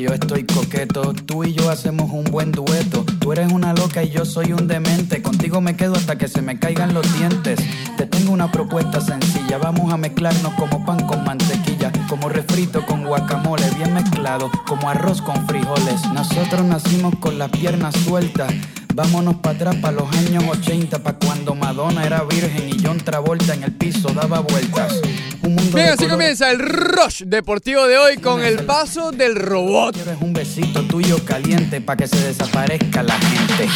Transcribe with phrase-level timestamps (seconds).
[0.00, 1.12] Yo estoy coqueto.
[1.12, 3.04] Tú y yo hacemos un buen dueto.
[3.20, 5.22] Tú eres una loca y yo soy un demente.
[5.22, 7.58] Contigo me quedo hasta que se me caigan los dientes.
[7.96, 9.58] Te tengo una propuesta sencilla.
[9.58, 11.92] Vamos a mezclarnos como pan con mantequilla.
[12.08, 14.50] Como refrito con guacamole, bien mezclado.
[14.66, 16.04] Como arroz con frijoles.
[16.12, 18.52] Nosotros nacimos con las piernas sueltas.
[18.96, 23.52] Vámonos para atrás, para los años 80, para cuando Madonna era virgen y John Travolta
[23.52, 25.02] en el piso daba vueltas.
[25.42, 29.36] Un mundo Bien, de así comienza el Rush Deportivo de hoy con el paso del
[29.36, 29.94] robot.
[29.96, 33.68] Quiero es un besito tuyo caliente para que se desaparezca la gente.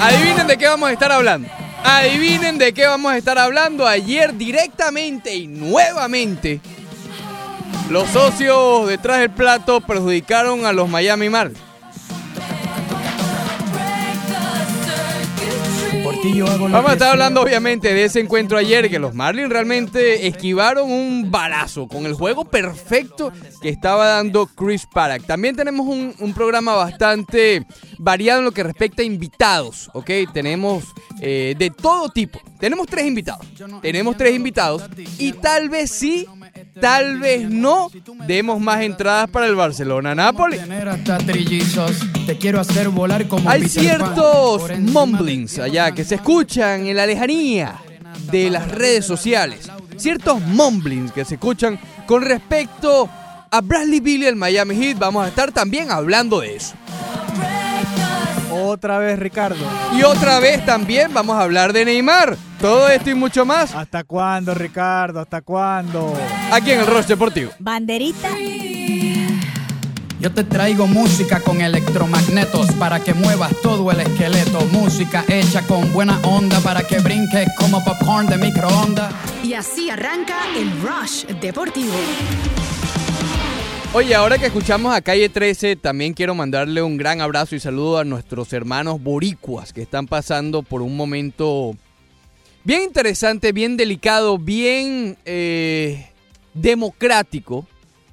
[0.00, 1.48] Adivinen de qué vamos a estar hablando.
[1.82, 6.60] Adivinen de qué vamos a estar hablando ayer directamente y nuevamente.
[7.90, 11.65] Los socios detrás del plato perjudicaron a los Miami Marlins.
[16.16, 20.90] Hago Vamos a estar hablando obviamente de ese encuentro ayer que los Marlins realmente esquivaron
[20.90, 25.26] un balazo con el juego perfecto que estaba dando Chris Paddock.
[25.26, 27.66] También tenemos un, un programa bastante
[27.98, 30.10] variado en lo que respecta a invitados, ¿ok?
[30.32, 30.84] Tenemos
[31.20, 32.40] eh, de todo tipo.
[32.58, 33.46] Tenemos tres invitados.
[33.82, 34.84] Tenemos tres invitados
[35.18, 36.26] y tal vez sí,
[36.80, 37.90] tal vez no,
[38.26, 39.54] demos más entradas para el
[43.28, 47.80] como Hay ciertos mumblings allá que se escuchan en la lejanía
[48.30, 49.70] de las redes sociales.
[49.96, 53.08] Ciertos mumblings que se escuchan con respecto
[53.50, 54.98] a Bradley Billy del Miami Heat.
[54.98, 56.74] Vamos a estar también hablando de eso.
[58.66, 59.64] Otra vez, Ricardo.
[59.96, 62.36] Y otra vez también vamos a hablar de Neymar.
[62.60, 65.20] Todo esto y mucho más ¿Hasta cuándo, Ricardo?
[65.20, 66.12] ¿Hasta cuándo?
[66.50, 67.52] aquí en el Rush Deportivo.
[67.58, 68.30] Banderita.
[70.18, 74.60] Yo te traigo música con electromagnetos para que muevas todo el esqueleto.
[74.72, 79.12] Música hecha con buena onda para que brinques como popcorn de microondas.
[79.44, 81.94] Y así arranca el Rush Deportivo.
[83.96, 87.96] Oye, ahora que escuchamos a Calle 13, también quiero mandarle un gran abrazo y saludo
[87.96, 91.74] a nuestros hermanos boricuas que están pasando por un momento
[92.62, 96.10] bien interesante, bien delicado, bien eh,
[96.52, 97.66] democrático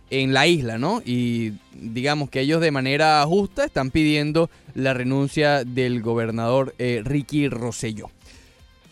[0.09, 1.01] en la isla, ¿no?
[1.05, 7.49] Y digamos que ellos de manera justa están pidiendo la renuncia del gobernador eh, Ricky
[7.49, 8.09] Rosselló.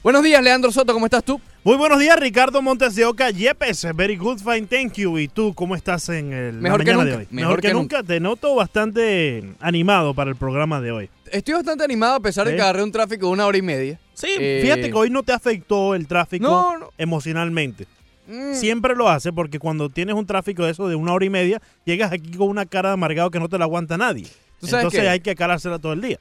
[0.04, 1.40] Buenos días, Leandro Soto, ¿cómo estás tú?
[1.64, 3.30] Muy buenos días, Ricardo Montes de Oca.
[3.30, 5.20] Yepes, very good, fine, thank you.
[5.20, 7.28] ¿Y tú cómo estás en el, la Mejor que mañana de nunca, hoy?
[7.36, 8.04] mejor que nunca.
[8.04, 11.10] Te noto bastante animado para el programa de hoy.
[11.32, 14.00] Estoy bastante animado a pesar de que agarré un tráfico de una hora y media.
[14.16, 16.90] Sí, Eh, fíjate que hoy no te afectó el tráfico No, no.
[16.98, 17.86] emocionalmente.
[18.28, 18.56] Mm.
[18.56, 21.62] Siempre lo hace porque cuando tienes un tráfico de eso de una hora y media,
[21.86, 24.26] llegas aquí con una cara de amargado que no te la aguanta nadie.
[24.60, 25.10] ¿Tú sabes Entonces qué?
[25.10, 26.18] hay que calársela todo el día.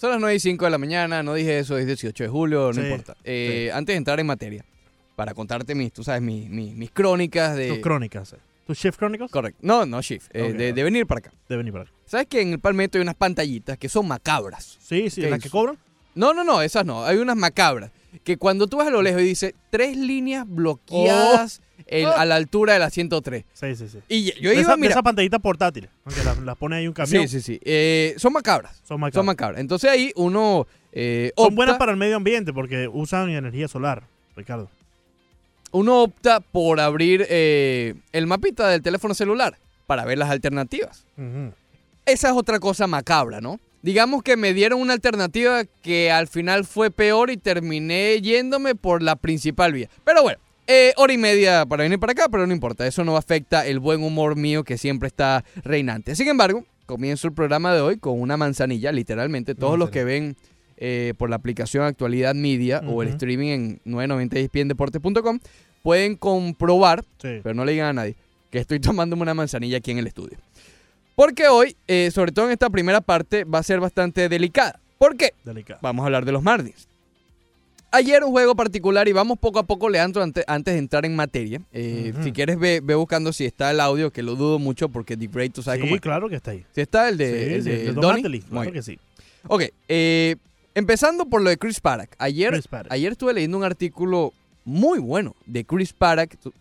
[0.00, 2.66] Son las 9 y 5 de la mañana, no dije eso, es 18 de julio,
[2.72, 3.16] no Sí, importa.
[3.24, 4.64] Eh, Antes de entrar en materia,
[5.16, 7.68] para contarte mis, tú sabes, mis, mis, mis crónicas de...
[7.68, 8.32] Tus crónicas.
[8.32, 8.36] eh.
[8.66, 9.30] ¿Tus Shift Chronicles?
[9.30, 9.58] Correcto.
[9.62, 11.32] No, no, Shift, eh, de, venir para acá.
[11.48, 11.92] De venir para acá.
[12.06, 14.78] ¿Sabes que en el Palmetto hay unas pantallitas que son macabras?
[14.80, 15.44] Sí, sí, ¿Qué las es?
[15.44, 15.76] que cobran.
[16.14, 17.04] No, no, no, esas no.
[17.04, 17.90] Hay unas macabras.
[18.24, 21.62] Que cuando tú vas a lo lejos y dice tres líneas bloqueadas
[22.16, 23.44] a la altura de la 103.
[23.52, 23.98] Sí, sí, sí.
[24.08, 24.90] Y yo de iba, esa, de mira...
[24.92, 25.90] esas pantallitas portátiles.
[26.04, 27.28] Aunque las, pone ahí un camión.
[27.28, 27.60] Sí, sí, sí.
[27.64, 28.80] Eh, son macabras.
[28.84, 29.14] Son macabras.
[29.14, 29.60] Son macabras.
[29.60, 34.04] Entonces ahí uno eh, Son opta- buenas para el medio ambiente porque usan energía solar,
[34.36, 34.68] Ricardo.
[35.72, 41.04] uno opta por abrir eh, el mapita del teléfono celular para ver las alternativas.
[42.06, 43.60] Esa es otra cosa macabra, ¿no?
[43.82, 49.02] Digamos que me dieron una alternativa que al final fue peor y terminé yéndome por
[49.02, 49.88] la principal vía.
[50.04, 50.38] Pero bueno,
[50.70, 53.80] eh, hora y media para venir para acá, pero no importa, eso no afecta el
[53.80, 56.14] buen humor mío que siempre está reinante.
[56.14, 59.54] Sin embargo, comienzo el programa de hoy con una manzanilla, literalmente.
[59.54, 60.36] Todos los que ven
[60.76, 65.40] eh, por la aplicación Actualidad Media o el streaming en 990
[65.82, 67.40] pueden comprobar Sí.
[67.42, 68.16] pero no le digan a nadie
[68.50, 70.38] que estoy tomándome una manzanilla aquí en el estudio.
[71.14, 74.80] Porque hoy, eh, sobre todo en esta primera parte, va a ser bastante delicada.
[74.98, 75.34] ¿Por qué?
[75.44, 75.78] Delicado.
[75.82, 76.88] Vamos a hablar de los Marlins.
[77.92, 81.16] Ayer un juego particular y vamos poco a poco, Leandro, ante- antes de entrar en
[81.16, 81.60] materia.
[81.72, 82.12] Eh.
[82.22, 85.34] Si quieres, ve, ve buscando si está el audio, que lo dudo mucho porque Deep
[85.34, 86.64] Ray, tú sabes Sí, cómo claro que está ahí.
[86.72, 88.98] Si está el de, sí, el sí, de el Don claro que sí.
[89.48, 90.36] Ok, eh,
[90.74, 92.10] empezando por lo de Chris Paddock.
[92.18, 94.32] Ayer, Chris ayer estuve leyendo un artículo
[94.64, 95.92] muy bueno de Chris.
[96.42, 96.52] Tú-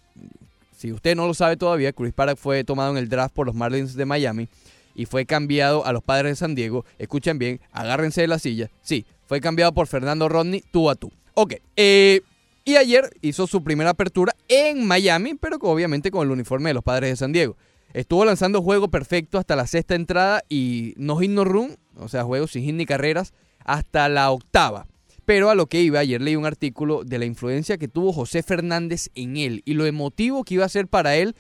[0.75, 3.53] Si usted no lo sabe todavía, Chris Paddock fue tomado en el draft por los
[3.53, 4.47] Marlins de Miami
[4.95, 6.85] y fue cambiado a los padres de San Diego.
[6.97, 8.69] Escuchen bien, agárrense de la silla.
[8.81, 11.11] Sí, fue cambiado por Fernando Rodney tú a tú.
[11.33, 12.21] Ok, eh,
[12.65, 16.83] y ayer hizo su primera apertura en Miami, pero obviamente con el uniforme de los
[16.83, 17.57] padres de San Diego.
[17.93, 22.23] Estuvo lanzando juego perfecto hasta la sexta entrada y no hit no run, o sea,
[22.23, 23.33] juegos sin hit ni carreras,
[23.65, 24.85] hasta la octava.
[25.25, 28.43] Pero a lo que iba, ayer leí un artículo de la influencia que tuvo José
[28.43, 31.35] Fernández en él y lo emotivo que iba a ser para él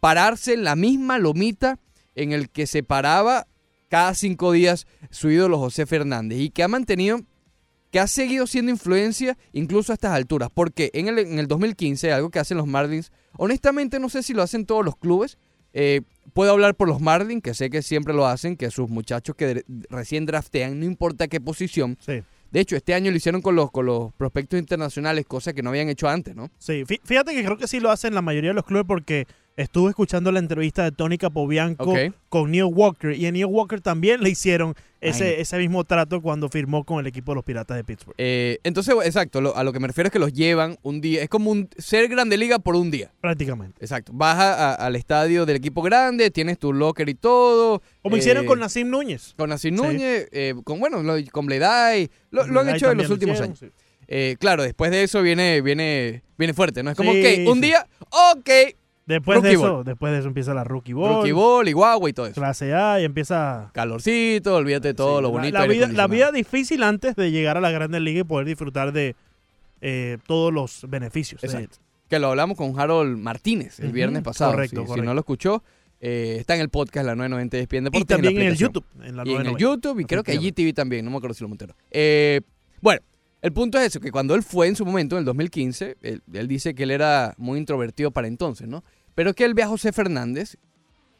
[0.00, 1.78] pararse en la misma lomita
[2.14, 3.46] en el que se paraba
[3.88, 7.20] cada cinco días su ídolo José Fernández y que ha mantenido,
[7.96, 10.50] que ha seguido siendo influencia incluso a estas alturas.
[10.52, 14.34] Porque en el, en el 2015, algo que hacen los Marlins, honestamente no sé si
[14.34, 15.38] lo hacen todos los clubes.
[15.72, 16.02] eh,
[16.34, 19.64] puedo hablar por los Marlins, que sé que siempre lo hacen, que sus muchachos que
[19.88, 21.96] recién draftean, no importa qué posición.
[22.00, 22.22] Sí.
[22.50, 25.70] De hecho, este año lo hicieron con los, con los prospectos internacionales, cosa que no
[25.70, 26.50] habían hecho antes, ¿no?
[26.58, 29.26] Sí, fí- fíjate que creo que sí lo hacen la mayoría de los clubes porque
[29.56, 31.94] estuve escuchando la entrevista de Tony Capobianco
[32.28, 36.48] con Neil Walker y a Neil Walker también le hicieron ese, ese mismo trato cuando
[36.48, 38.14] firmó con el equipo de los Piratas de Pittsburgh.
[38.18, 41.22] Eh, entonces, exacto, lo- a lo que me refiero es que los llevan un día.
[41.22, 43.12] Es como un, ser grande liga por un día.
[43.20, 43.76] Prácticamente.
[43.80, 44.10] Exacto.
[44.14, 47.82] Vas a- a- al estadio del equipo grande, tienes tu locker y todo.
[48.02, 49.34] Como eh, hicieron con Nassim Núñez.
[49.38, 49.82] Con Nassim Sí.
[49.82, 52.10] Núñez, eh, con, bueno, lo- con Bleday.
[52.30, 53.58] Lo, lo han hecho en los lo últimos hicieron, años.
[53.60, 53.68] sí.
[54.08, 56.90] Eh, claro, después de eso viene, viene, viene fuerte, ¿no?
[56.90, 58.50] Es como, Sí, ok, un día, ok,
[59.06, 59.84] Después de, Rookie eso, Ball.
[59.84, 62.34] después de eso empieza la Rookie Ball, rookie ball y guagua y todo eso.
[62.34, 65.54] clase A y empieza Calorcito, olvídate de todo Sí, lo la- bonito.
[65.54, 68.46] La, aire vida, la vida difícil antes de llegar a la Grandes Ligas y poder
[68.46, 69.14] disfrutar de
[69.80, 71.40] eh, todos los beneficios.
[71.40, 71.78] de- Exacto.
[72.08, 74.52] Que lo hablamos con Harold Martínez el Ujú, viernes pasado.
[74.52, 75.04] correcto, Si- si, correcto.
[75.06, 75.62] no lo escuchó,
[76.00, 78.06] eh, está en el podcast La 990 de ESPN Y Deportes.
[78.08, 78.56] también la en el.
[78.56, 78.84] YouTube.
[79.02, 79.58] En la y en el 990.
[79.60, 81.74] YouTube y creo que allí TV también, no me acuerdo si lo Montero.
[81.90, 82.40] Eh,
[82.80, 83.00] bueno,
[83.42, 86.22] el punto es eso, que cuando él fue en su momento, en el 2015, él,
[86.32, 88.82] él dice que él era muy introvertido para entonces, ¿no?
[89.16, 90.56] Pero que él ve a José Fernández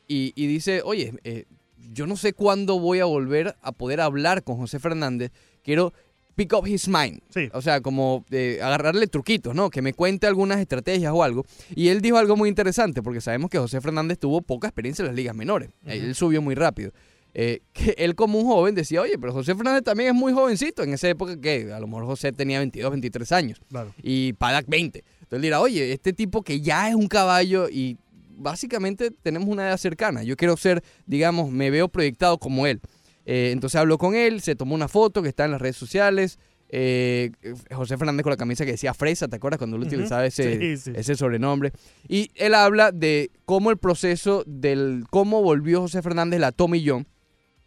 [0.07, 1.47] y, y dice, oye, eh,
[1.93, 5.33] yo no sé cuándo voy a volver a poder hablar con José Fernández,
[5.65, 5.93] quiero
[6.37, 7.21] pick up his mind.
[7.31, 7.49] Sí.
[7.55, 9.71] O sea, como eh, agarrarle truquitos, ¿no?
[9.71, 11.47] Que me cuente algunas estrategias o algo.
[11.75, 15.07] Y él dijo algo muy interesante, porque sabemos que José Fernández tuvo poca experiencia en
[15.07, 15.71] las ligas menores.
[15.87, 16.93] Él subió muy rápido.
[17.33, 20.83] Eh, que él como un joven decía, oye, pero José Fernández también es muy jovencito.
[20.83, 23.95] En esa época que a lo mejor José tenía 22, 23 años Claro.
[24.03, 25.05] y Padak 20.
[25.27, 27.99] Entonces él dirá, oye, este tipo que ya es un caballo y
[28.39, 30.23] básicamente tenemos una edad cercana.
[30.23, 32.81] Yo quiero ser, digamos, me veo proyectado como él.
[33.25, 36.39] Eh, entonces habló con él, se tomó una foto que está en las redes sociales.
[36.69, 37.31] eh,
[37.73, 40.77] José Fernández con la camisa que decía Fresa, ¿te acuerdas cuando él utilizaba ese, Sí,
[40.77, 40.93] sí.
[40.97, 41.71] ese sobrenombre?
[42.09, 47.07] Y él habla de cómo el proceso del cómo volvió José Fernández la Tommy John,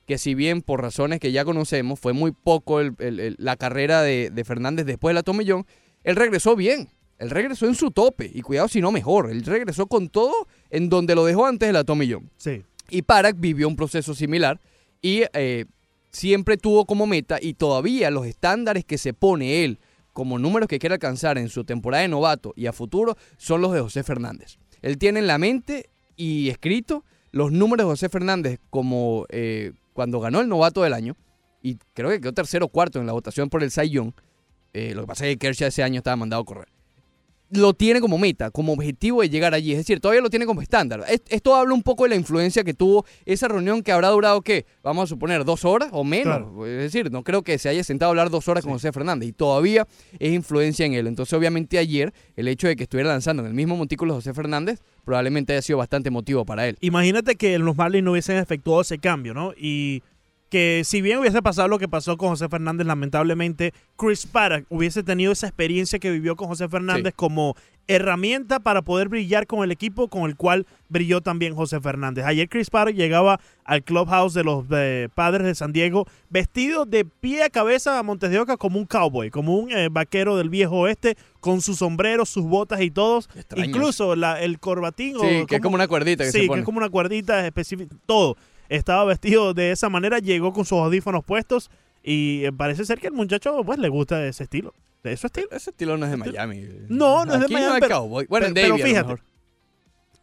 [0.06, 3.56] que si bien por razones que ya conocemos fue muy poco el- el- el- la
[3.56, 5.66] carrera de, de Fernández después de la Tommy John,
[6.04, 6.90] él regresó bien.
[7.19, 9.30] Él regresó en su tope y cuidado si no mejor.
[9.30, 12.30] Él regresó con todo en donde lo dejó antes de la Tommy John.
[12.38, 12.63] Sí.
[12.89, 14.60] Y Parak vivió un proceso similar
[15.01, 15.66] y eh,
[16.12, 19.80] siempre tuvo como meta y todavía los estándares que se pone él
[20.13, 23.74] como números que quiere alcanzar en su temporada de novato y a futuro son los
[23.74, 24.57] de José Fernández.
[24.81, 30.22] Él tiene en la mente y escrito los números de José Fernández como eh, cuando
[30.22, 31.18] ganó el novato del año
[31.62, 34.13] y creo que quedó tercero o cuarto en la votación por el Cy Young.
[34.74, 36.79] Eh, lo que pasa es que Kershaw ese año estaba mandado a correr
[37.51, 39.72] lo tiene como meta, como objetivo de llegar allí.
[39.72, 41.04] Es decir, todavía lo tiene como estándar.
[41.10, 44.42] Es- Esto habla un poco de la influencia que tuvo esa reunión que habrá durado,
[44.42, 44.66] ¿qué?
[44.84, 46.38] Vamos a suponer, dos horas o menos.
[46.38, 46.66] Claro.
[46.68, 49.29] Es decir, no creo que se haya sentado a hablar dos horas con José Fernández
[49.29, 49.88] y todavía
[50.20, 51.08] es influencia en él.
[51.08, 54.79] Entonces, obviamente, ayer el hecho de que estuviera lanzando en el mismo montículo José Fernández
[55.03, 56.77] probablemente haya sido bastante motivo para él.
[56.82, 59.53] Imagínate que los Marlins no hubiesen efectuado ese cambio, ¿no?
[59.58, 60.03] Y
[60.50, 65.03] que si bien hubiese pasado lo que pasó con José Fernández, lamentablemente Chris Paddock hubiese
[65.03, 67.15] tenido esa experiencia que vivió con José Fernández Sí.
[67.15, 67.56] como
[67.88, 72.24] herramienta para poder brillar con el equipo con el cual brilló también José Fernández.
[72.25, 74.65] Ayer Chris Paddock llegaba al clubhouse de los
[75.15, 78.86] padres de San Diego vestido de pie a cabeza a Montes de Oca como un
[78.86, 83.27] cowboy, como un eh, vaquero del viejo oeste, con su sombrero, sus botas y todos.
[83.36, 85.15] Extraño Incluso la- el corbatín.
[85.18, 85.62] o Sí, que es ¿cómo?
[85.63, 88.38] como una cuerdita que sí, se que es como una cuerdita específica, todo.
[88.70, 91.70] Estaba vestido de esa manera, llegó con sus audífonos puestos
[92.04, 94.74] y eh, parece ser que el muchacho pues le gusta ese estilo,
[95.04, 95.48] de su estilo.
[95.52, 96.68] Ese estilo no es de Miami.
[96.88, 98.26] No, no es de Miami, No pero- cowboy.
[98.28, 98.48] Bueno,
[98.78, 99.16] fíjate.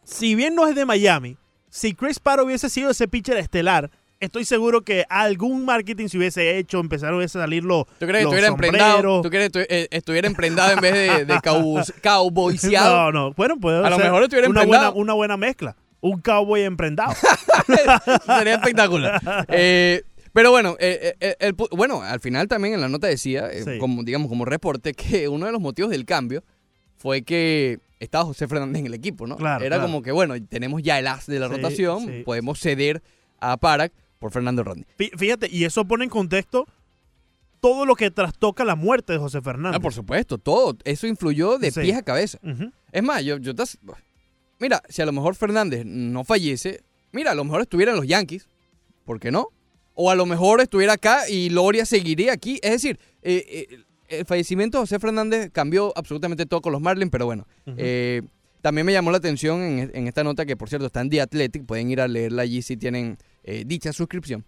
[0.03, 1.37] Si bien no es de Miami,
[1.69, 6.57] si Chris Parr hubiese sido ese pitcher estelar, estoy seguro que algún marketing se hubiese
[6.57, 9.21] hecho, empezaron a salir los ¿Tú crees que estuviera emprendado?
[9.21, 12.95] ¿Tú crees que estu- eh, estuviera emprendado en vez de, de cowboys- cowboyseado?
[12.95, 14.95] No, no, bueno, puede A lo mejor estuviera una buena, emprendado.
[14.95, 15.75] una buena mezcla.
[16.01, 17.13] Un cowboy emprendado.
[18.25, 19.19] Sería espectacular.
[19.49, 23.79] Eh, pero bueno, eh, eh, el bueno, al final también en la nota decía, Sí.
[23.79, 26.43] como digamos como reporte, que uno de los motivos del cambio
[26.97, 29.37] fue que estaba José Fernández en el equipo, ¿no?
[29.37, 29.87] Claro, Era claro.
[29.91, 32.23] como que, bueno, tenemos ya el as de la Sí, rotación, sí.
[32.23, 33.01] podemos ceder
[33.39, 34.85] a Parag por Fernando Rodney.
[34.99, 36.67] Fí- Fíjate, y eso pone en contexto
[37.59, 39.77] todo lo que trastoca la muerte de José Fernández.
[39.77, 40.77] Ah, por supuesto, todo.
[40.83, 41.81] Eso influyó de Sí.
[41.81, 42.37] pies a cabeza.
[42.91, 43.63] Es más, yo, yo te
[44.59, 48.07] Mira, si a lo mejor Fernández no fallece, mira, a lo mejor estuviera en los
[48.07, 48.47] Yankees.
[49.05, 49.49] ¿Por qué no?
[49.93, 52.59] O a lo mejor estuviera acá y Loria seguiría aquí.
[52.61, 53.77] Es decir, eh, eh,
[54.09, 57.47] el fallecimiento de José Fernández cambió absolutamente todo con los Marlins, pero bueno.
[57.77, 58.21] Eh,
[58.61, 61.21] también me llamó la atención en, en esta nota, que por cierto está en The
[61.21, 63.17] Athletic, pueden ir a leerla allí si tienen
[63.65, 64.45] dicha suscripción.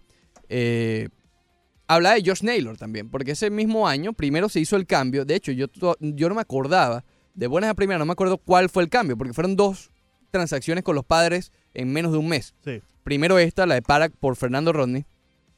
[1.86, 5.24] Habla de Josh Naylor también, porque ese mismo año primero se hizo el cambio.
[5.24, 5.66] De hecho, yo,
[6.00, 9.16] yo no me acordaba, de buenas a primeras, no me acuerdo cuál fue el cambio,
[9.16, 9.90] porque fueron dos
[10.30, 12.54] transacciones con los padres en menos de un mes.
[12.64, 12.80] Sí.
[13.04, 15.04] Primero esta, la de Parag por Fernando Rodney,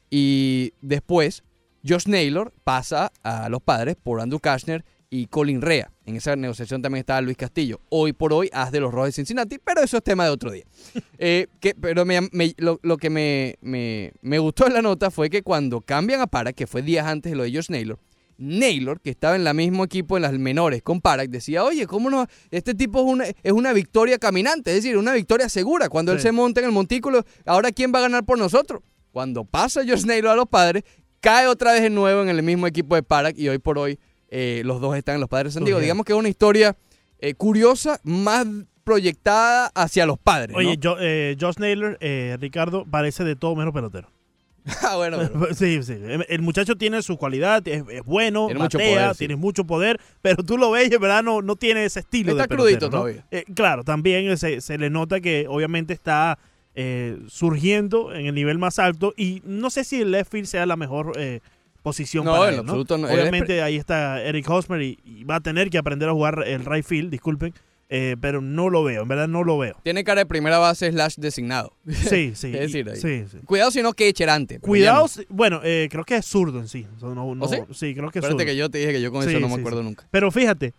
[0.09, 1.43] y después
[1.87, 5.91] Josh Naylor pasa a los padres por Andrew Kashner y Colin Rea.
[6.05, 7.79] En esa negociación también estaba Luis Castillo.
[7.89, 10.51] Hoy por hoy, haz de los Rojos de Cincinnati, pero eso es tema de otro
[10.51, 10.63] día.
[11.19, 15.09] Eh, que, pero me- me- lo, lo que me, me- me gustó de la nota
[15.11, 17.97] fue que cuando cambian a Parag, que fue días antes de lo de Josh Naylor,
[18.37, 22.09] Naylor, que estaba en el mismo equipo en las menores con Parag, decía, oye, ¿cómo
[22.09, 22.27] no?
[22.51, 25.89] Este tipo es una, es una victoria caminante, es decir, una victoria segura.
[25.89, 28.81] Cuando él se monta en el montículo, ahora ¿quién va a ganar por nosotros?
[29.11, 30.83] Cuando pasa Josh Naylor a los padres,
[31.19, 33.99] cae otra vez de nuevo en el mismo equipo de Parag y hoy por hoy
[34.29, 35.79] eh, los dos están en los padres de San Diego.
[35.79, 36.75] Digamos que es una historia
[37.19, 38.45] eh, curiosa, más
[38.83, 40.55] proyectada hacia los padres.
[40.55, 40.81] Oye, ¿no?
[40.81, 44.09] yo, eh, Josh Naylor, eh, Ricardo, parece de todo menos pelotero.
[44.81, 45.97] Ah, bueno, pero- Sí, sí.
[46.29, 49.17] El muchacho tiene su cualidad, es, es bueno, Tiene mucho poder, sí.
[49.19, 52.31] tiene mucho poder, pero tú lo ves y en verdad no, no tiene ese estilo
[52.31, 52.91] Está de crudito ¿no?
[52.99, 53.25] todavía.
[53.31, 56.37] Eh, claro, también se, se le nota que obviamente está
[56.75, 60.65] eh, surgiendo en el nivel más alto y no sé si el left field sea
[60.65, 61.41] la mejor eh,
[61.81, 63.07] posición No, para en absoluto no.
[63.09, 66.63] Obviamente ahí está Eric Hosmer y, y va a tener que aprender a jugar el
[66.65, 67.53] right field, disculpen,
[67.95, 69.75] eh, pero no lo veo, en verdad no lo veo.
[69.83, 71.73] Tiene cara de primera base slash designado.
[71.87, 72.47] Sí, sí.
[72.47, 72.95] Es decir, y- ahí.
[72.97, 73.37] sí, sí.
[73.45, 74.55] Cuidado si no que echerante.
[74.55, 76.87] pero Cuidado, si- bueno, eh, creo que es zurdo en sí.
[76.99, 77.57] So, no- no- ¿Oh, sí?
[77.71, 78.45] sí, creo que es Acuérdate zurdo.
[78.45, 80.07] que yo te dije que yo con eso no me acuerdo nunca.
[80.09, 80.73] Pero fíjate,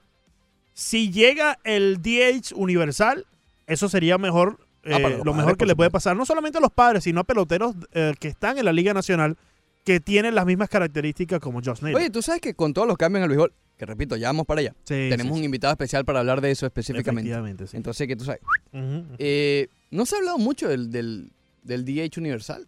[0.72, 3.26] si llega el DH universal,
[3.68, 6.70] eso sería mejor, Ah, eh, lo mejor que le puede pasar, no solamente a los
[6.72, 7.74] padres, sino a peloteros
[8.20, 9.36] que están en la Liga Nacional,
[9.84, 12.00] que tienen las mismas características como Josh Naylor.
[12.00, 14.46] Oye, tú sabes que con todos los cambios en el béisbol, que repito, ya vamos
[14.46, 14.70] para allá.
[14.84, 15.44] Sí, Tenemos sí, un sí.
[15.44, 17.32] invitado especial para hablar de eso específicamente.
[17.72, 18.40] Entonces, que tú sabes.
[19.18, 21.30] Eh, no se ha hablado mucho del, del,
[21.62, 22.66] del DH universal.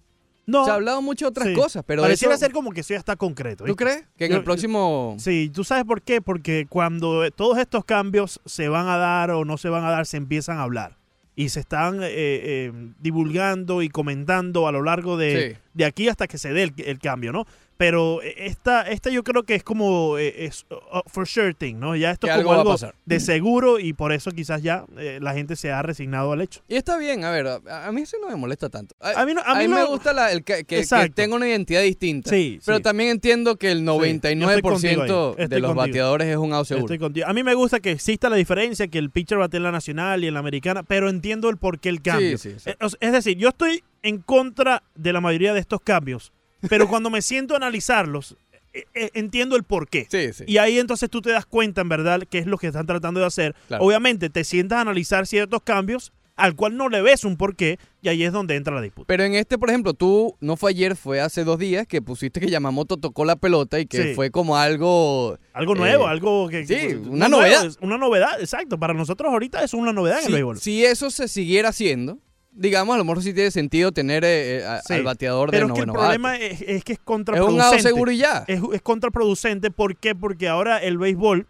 [0.48, 2.94] No, Se ha hablado mucho de otras cosas, pero pareciera eso- ser como que eso
[2.94, 3.64] ya está concreto.
[3.64, 3.84] ¿Tú ¿viste?
[3.84, 5.16] crees que en Yo- el próximo...
[5.18, 6.20] Sí, ¿tú sabes por qué?
[6.22, 9.90] Porque cuando eh, todos estos cambios se van a dar o no se van a
[9.90, 10.98] dar, se empiezan a hablar.
[11.34, 16.28] Y se están eh, eh, divulgando y comentando a lo largo de, de aquí hasta
[16.28, 17.44] que se dé el, el cambio, ¿no?
[17.78, 21.74] Pero eh, esta, esta yo creo que es como eh, es uh, for sure thing,
[21.76, 21.94] ¿no?
[21.94, 25.56] Ya esto es como algo de seguro y por eso quizás ya eh, la gente
[25.56, 26.62] se ha resignado al hecho.
[26.68, 28.94] Y está bien, a ver, a, a mí eso no me molesta tanto.
[29.00, 31.48] A, A mí no- a mí me gusta la- el que, que- que tenga una
[31.48, 32.30] identidad distinta.
[32.30, 32.82] Sí, Pero sí.
[32.82, 34.20] también entiendo que el yo estoy
[34.62, 35.30] contigo 99% ahí.
[35.44, 35.74] Estoy de los contigo.
[35.74, 36.86] bateadores es un out seguro.
[36.86, 37.26] Estoy contigo.
[37.28, 40.24] A mí me gusta que exista la diferencia, que el pitcher bate en la nacional
[40.24, 42.38] y en la americana, pero entiendo el por qué el cambio.
[42.38, 46.32] Sí, sí, Es decir, yo estoy en contra de la mayoría de estos cambios,
[46.68, 48.36] pero cuando me siento a analizarlos,
[48.72, 50.06] eh, eh, entiendo el por qué.
[50.10, 50.44] Sí, sí.
[50.46, 53.20] Y ahí entonces tú te das cuenta, en verdad, qué es lo que están tratando
[53.20, 53.54] de hacer.
[53.68, 53.84] Claro.
[53.84, 58.10] Obviamente te sientas a analizar ciertos cambios al cual no le ves un porqué y
[58.10, 59.06] ahí es donde entra la disputa.
[59.06, 62.40] Pero en este, por ejemplo, tú, no fue ayer, fue hace dos días que pusiste
[62.40, 64.14] que Yamamoto tocó la pelota y que Sí.
[64.14, 65.38] fue como algo...
[65.54, 66.66] Algo Eh, nuevo, algo que...
[66.66, 67.72] sí, que- una novedad.
[67.80, 68.78] una novedad, exacto.
[68.78, 70.58] Para nosotros ahorita es una novedad en el béisbol.
[70.60, 72.18] si eso se siguiera haciendo,
[72.56, 74.94] digamos, a lo mejor sí tiene sentido tener eh, eh, a- Sí.
[74.94, 77.82] al bateador Pero de es que el problema es, es que es Es un contraproducente.
[77.82, 78.44] seguro y ya.
[78.48, 79.70] es, es contraproducente.
[79.70, 80.14] ¿Por qué?
[80.14, 81.46] Porque ahora el béisbol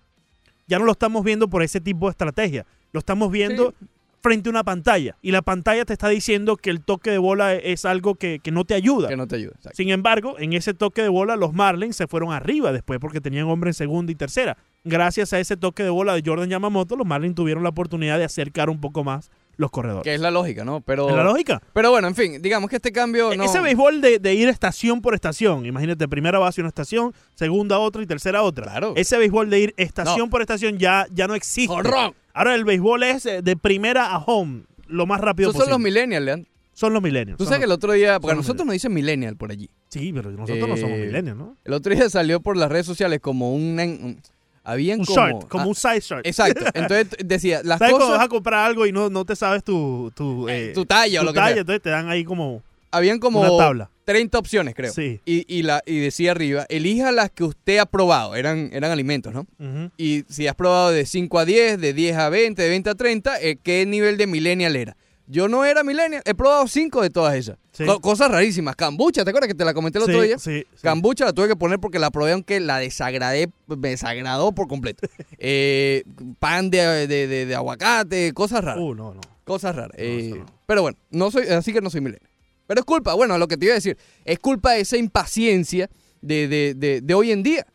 [0.67, 2.67] ya no lo estamos viendo por ese tipo de estrategia.
[2.93, 3.75] Lo estamos viendo
[4.23, 5.17] frente a una pantalla.
[5.23, 8.51] Y la pantalla te está diciendo que el toque de bola es algo que, que
[8.51, 9.07] no te ayuda.
[9.09, 9.53] Que no te ayuda.
[9.55, 9.77] exacto.
[9.77, 13.45] Sin embargo, en ese toque de bola, los Marlins se fueron arriba después porque tenían
[13.47, 14.57] hombre en segunda y tercera.
[14.83, 18.25] Gracias a ese toque de bola de Jordan Yamamoto, los Marlins tuvieron la oportunidad de
[18.25, 20.05] acercar un poco más los corredores.
[20.05, 20.81] Que es la lógica, ¿no?
[20.83, 21.63] Pero, ¿Es la lógica?
[21.73, 23.45] pero bueno, en fin, digamos que este cambio no...
[23.45, 28.03] Ese béisbol de, de ir estación por estación, imagínate, primera base una estación, segunda otra
[28.03, 28.65] y tercera otra.
[28.65, 28.93] Claro.
[28.97, 30.31] Ese béisbol de ir estación No.
[30.31, 31.75] por estación ya, ya no existe.
[31.75, 32.15] ¡Jonrón!
[32.35, 35.77] Ahora el béisbol es eh, de primera a home, lo más rápido Esos son los
[35.79, 35.91] posible.
[35.91, 36.51] millennials, Leandro.
[36.75, 37.39] Son los millennials.
[37.39, 39.71] Tú sabes que el otro día, porque a nosotros nos dicen millennial por allí.
[39.89, 41.57] Sí, pero nosotros no somos Eh, millennials, ¿no?
[41.65, 43.81] El otro día salió por las redes sociales como un...
[43.81, 44.21] un-
[44.67, 45.17] habían Un como...
[45.29, 46.27] short, como ah, un side short.
[46.27, 46.65] Exacto.
[46.75, 48.19] Entonces decía, las ¿Sabes cuando cosas...
[48.19, 51.23] vas a comprar algo y no, no te sabes tu, tu, eh, tu talla o
[51.23, 51.53] tu lo que talla?
[51.55, 51.61] sea.
[51.61, 53.91] Entonces te dan ahí como Habían como una tabla.
[54.05, 54.93] 30 opciones, creo.
[54.93, 55.21] Sí.
[55.27, 58.37] Y, y, la, y decía arriba, elija las que usted ha probado.
[58.37, 59.47] Eran, eran alimentos, ¿no?
[59.59, 59.91] Ujú.
[59.97, 62.95] Y si has probado de 5 a 10, de 10 a 20, de 20 a
[62.95, 64.97] 30, eh, ¿qué nivel de millennial era?
[65.27, 67.59] Yo no era millennial, he probado 5 de todas esas.
[67.77, 67.85] Sí.
[67.85, 68.75] Co- cosas rarísimas.
[68.77, 70.39] Cambucha, ¿te acuerdas que te la comenté el otro Sí, día?
[70.39, 70.65] sí.
[70.83, 75.07] Cambucha la tuve que poner porque la probé aunque la desagradé, me desagradó por completo.
[75.39, 76.05] Eh,
[76.39, 78.83] pan de, de- de- de aguacate, cosas raras.
[78.83, 79.21] Uh, no, no.
[79.45, 79.93] Cosas raras.
[79.99, 80.47] Eh, no.
[80.67, 82.27] Pero bueno, no soy, así que no soy milenio.
[82.67, 85.89] Pero es culpa, bueno, lo que te iba a decir, es culpa de esa impaciencia
[86.23, 87.67] de- de hoy en día,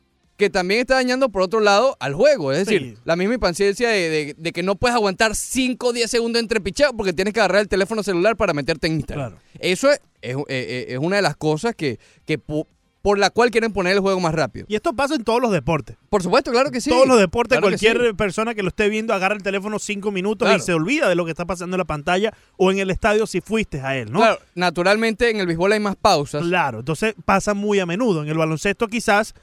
[0.42, 2.52] que también está dañando por otro lado al juego.
[2.52, 3.02] Es decir, Sí.
[3.06, 6.60] la misma impaciencia de, de- de que no puedes aguantar 5 o 10 segundos entre
[6.60, 9.30] picheos porque tienes que agarrar el teléfono celular para meterte en Instagram.
[9.32, 9.42] Claro.
[9.60, 12.68] Eso es, es- es- es una de las cosas que, que po-
[13.04, 14.68] por la cual quieren poner el juego más rápido.
[14.70, 15.98] Y esto pasa en todos los deportes.
[16.12, 16.92] Por supuesto, claro que sí.
[16.92, 18.14] Todos los deportes, Claro que cualquier sí.
[18.16, 20.62] persona que lo esté viendo agarra el teléfono cinco minutos Claro.
[20.62, 23.26] y se olvida de lo que está pasando en la pantalla o en el estadio
[23.26, 24.20] si fuiste a él, ¿no?
[24.20, 26.44] Claro, naturalmente en el béisbol hay más pausas.
[26.44, 28.22] Claro, entonces pasa muy a menudo.
[28.22, 29.34] En el baloncesto quizás,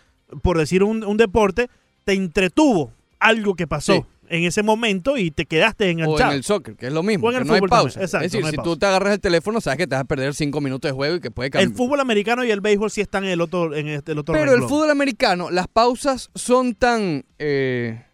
[0.42, 1.68] por decir un, un deporte,
[2.04, 4.02] te entretuvo algo que pasó Sí.
[4.30, 6.30] en ese momento y te quedaste O enganchado.
[6.30, 7.26] en el soccer, que es lo mismo.
[7.26, 8.00] O en que el hay fútbol pausa.
[8.02, 8.70] exacto, es decir, no si pausa.
[8.70, 11.16] tú te agarras el teléfono, sabes que te vas a perder cinco minutos de juego
[11.16, 11.72] y que puede el cambiar.
[11.76, 14.52] fútbol americano y el béisbol sí están en el otro, en este, el otro Pero
[14.52, 17.24] el fútbol americano, las pausas son tan.
[17.38, 18.04] eh,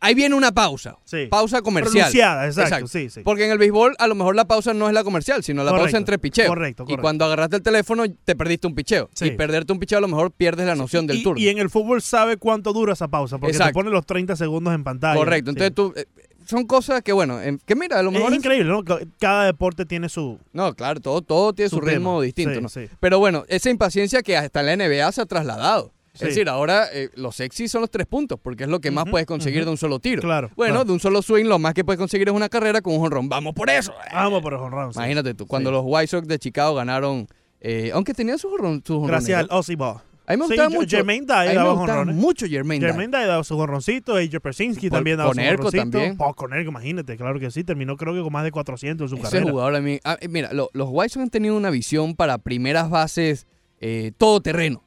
[0.00, 0.96] ahí viene una pausa.
[1.04, 1.26] Sí.
[1.30, 1.92] Pausa comercial.
[1.92, 3.20] Pronunciada, exacto, sí, sí.
[3.22, 5.70] Porque en el béisbol, a lo mejor la pausa no es la comercial, sino la
[5.70, 6.48] Correcto, pausa entre picheos.
[6.48, 7.02] correcto, Y correcto.
[7.02, 9.08] cuando agarraste el teléfono, te perdiste un picheo.
[9.14, 9.26] Sí.
[9.26, 11.40] Y perderte un picheo, a lo mejor pierdes la noción del y, turno.
[11.40, 13.74] y en el fútbol sabe cuánto dura esa pausa, porque te Exacto.
[13.74, 15.16] pone los 30 segundos en pantalla.
[15.18, 15.50] Correcto.
[15.50, 15.92] Entonces tú.
[15.96, 16.06] eh,
[16.46, 18.32] son cosas que, bueno, que mira, a lo mejor.
[18.32, 18.82] es increíble, ¿no?
[18.82, 20.36] Ca- Cada deporte tiene su...
[20.52, 22.68] No, claro, todo, todo tiene su, Su ritmo distinto, Sí, ¿no?
[22.68, 22.88] sí.
[22.98, 25.92] Pero bueno, esa impaciencia que hasta la NBA se ha trasladado.
[26.20, 26.24] Sí.
[26.28, 29.04] Es decir, ahora eh, los sexy son los tres puntos, porque es lo que más
[29.10, 30.22] puedes conseguir de un solo tiro.
[30.22, 30.84] Claro, Bueno, claro.
[30.84, 33.28] de un solo swing, lo más que puedes conseguir es una carrera con un jonrón.
[33.28, 33.92] ¡Vamos por eso!
[34.12, 34.92] Vamos por el honrón.
[34.92, 34.98] sí.
[34.98, 35.74] Imagínate tú, cuando Sí.
[35.74, 37.26] los White Sox de Chicago ganaron,
[37.60, 39.26] eh, aunque tenían sus jonrón- sus jonrones.
[39.26, 39.48] Gracias al.
[39.50, 39.96] Ozzy Ball.
[40.26, 40.96] A mí me Sí, gustaba J- mucho.
[40.96, 42.14] Jermaine a Dye daba jonrones.
[42.14, 42.92] mucho Jermaine, Dye.
[42.92, 45.82] Jermaine Dye daba su gorroncito, AJ Persinski también daba su Conerco gorroncito.
[45.98, 46.16] también.
[46.16, 49.22] Paul Conerco, imagínate, claro que sí, terminó creo que con más de 400 en su
[49.24, 49.50] Ese carrera.
[49.50, 49.98] jugador a mí.
[50.04, 53.48] ah, eh, mira, lo- los White Sox han tenido una visión para primeras bases
[53.80, 54.84] eh, todoterreno.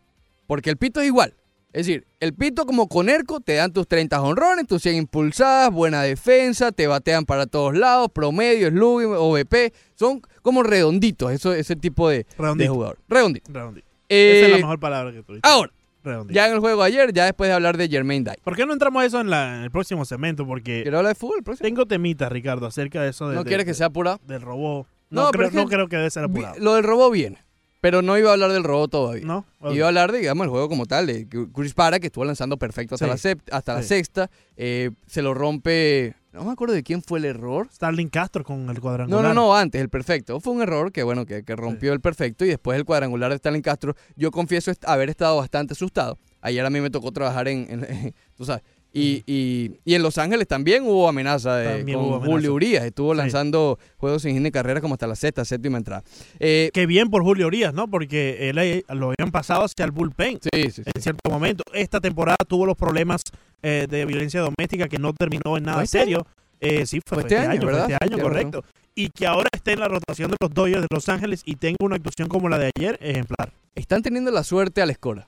[0.47, 1.35] Porque el pito es igual.
[1.71, 6.03] Es decir, el pito como Conerco te dan tus 30 honrones, tus 100 impulsadas, buena
[6.03, 9.73] defensa, te batean para todos lados, promedio, slugging, OVP.
[9.95, 12.27] Son como redonditos, eso, ese tipo de,
[12.57, 12.99] de jugador.
[13.09, 13.51] Redondito.
[13.51, 13.87] Redondito.
[14.07, 15.49] Eh, Esa es la mejor palabra que tuviste.
[15.49, 15.71] ahora,
[16.03, 16.35] Redondito.
[16.35, 18.37] ya en el juego ayer, ya después de hablar de Jermaine Dye.
[18.43, 20.45] ¿Por qué no entramos a eso en, la- en el próximo segmento?
[20.45, 21.65] Porque ¿Quiero hablar de fútbol próximo?
[21.67, 24.19] tengo temitas, Ricardo, acerca de eso de, ¿No de- quieres que sea apurado?
[24.27, 24.85] del robot.
[25.09, 26.53] No, No, pero creo, es que- no creo que debe ser apurado.
[26.59, 27.42] Lo del robo viene.
[27.83, 29.25] Pero no iba a hablar del robo todavía.
[29.25, 29.45] ¿No?
[29.69, 32.55] Iba a hablar, de, digamos, el juego como tal, de Chris Para, que estuvo lanzando
[32.55, 33.27] perfecto hasta, Sí.
[33.27, 34.31] la, hasta la sexta.
[34.55, 36.15] eh, se lo rompe.
[36.31, 37.67] No me acuerdo de quién fue el error.
[37.73, 39.23] Starling Castro con el No, cuadrangular.
[39.25, 40.39] no, no, antes, el perfecto.
[40.39, 43.35] Fue un error que, bueno, que, que rompió el perfecto y después el cuadrangular de
[43.35, 43.95] Stalin Castro.
[44.15, 46.17] Yo confieso haber estado bastante asustado.
[46.39, 48.63] Ayer a mí me tocó trabajar en, en- tú sabes.
[48.95, 52.31] Y, y- y en Los Ángeles también hubo amenaza de, También con hubo amenaza.
[52.31, 52.83] Julio Urias.
[52.85, 53.17] Estuvo Sí.
[53.17, 56.03] lanzando juegos sin hit de carrera como hasta la sexta, séptima entrada.
[56.39, 57.89] Eh, Qué bien por Julio Urias, ¿no?
[57.89, 60.39] Porque él eh, lo habían pasado hacia el bullpen.
[60.43, 60.49] sí,
[60.93, 61.63] en cierto momento.
[61.73, 63.21] Esta temporada tuvo los problemas
[63.63, 66.27] eh, de violencia doméstica que no terminó en nada ¿Fue este serio.
[66.61, 67.89] Eh, sí, fue, Fue este año, fue ¿verdad?
[67.91, 68.63] este año, Tienes correcto.
[68.95, 71.77] Y que ahora esté en la rotación de los Dodgers de Los Ángeles y tenga
[71.81, 73.51] una actuación como la de ayer, ejemplar.
[73.73, 75.27] Están teniendo la suerte a la escora.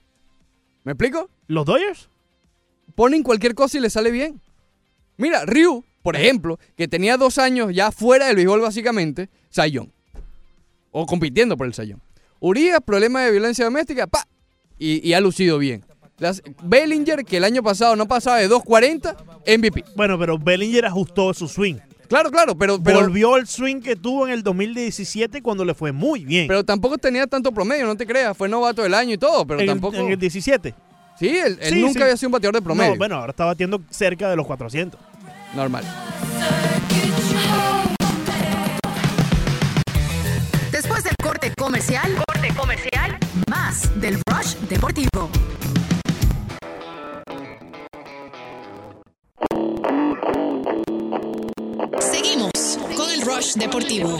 [0.83, 1.29] ¿Me explico?
[1.47, 2.09] ¿Los Dodgers?
[2.95, 4.41] Ponen cualquier cosa y le sale bien.
[5.17, 9.91] Mira, Ryu, por ejemplo, que tenía dos años ya fuera del béisbol básicamente, Sayón.
[10.91, 12.01] O compitiendo por el Sayón.
[12.39, 14.27] Urias, problema de violencia doméstica, pa.
[14.77, 15.83] Y, y ha lucido bien.
[16.19, 19.15] Las- Bellinger, que el año pasado no pasaba de 2.40,
[19.57, 19.83] MVP.
[19.95, 21.75] Bueno, pero Bellinger ajustó su swing.
[22.07, 25.91] Claro, claro, pero, pero, Volvió el swing que tuvo en el 2017 cuando le fue
[25.91, 26.47] muy bien.
[26.47, 28.37] pero tampoco tenía tanto promedio, no te creas.
[28.37, 29.97] Fue novato del año y todo, pero en, el- tampoco.
[29.97, 30.75] en el 17.
[31.17, 32.01] Sí, él, él Sí, nunca sí.
[32.03, 32.91] había sido un bateador de promedio.
[32.91, 34.99] No, bueno, ahora está batiendo cerca de los 400.
[35.55, 35.83] Normal.
[40.71, 43.17] Después del corte comercial, corte comercial,
[43.49, 45.29] más del Rush Deportivo.
[51.99, 52.51] Seguimos
[52.95, 54.19] con el Rush Deportivo.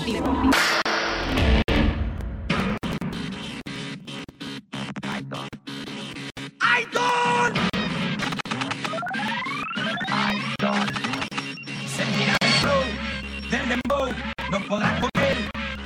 [14.59, 15.37] No podrás comer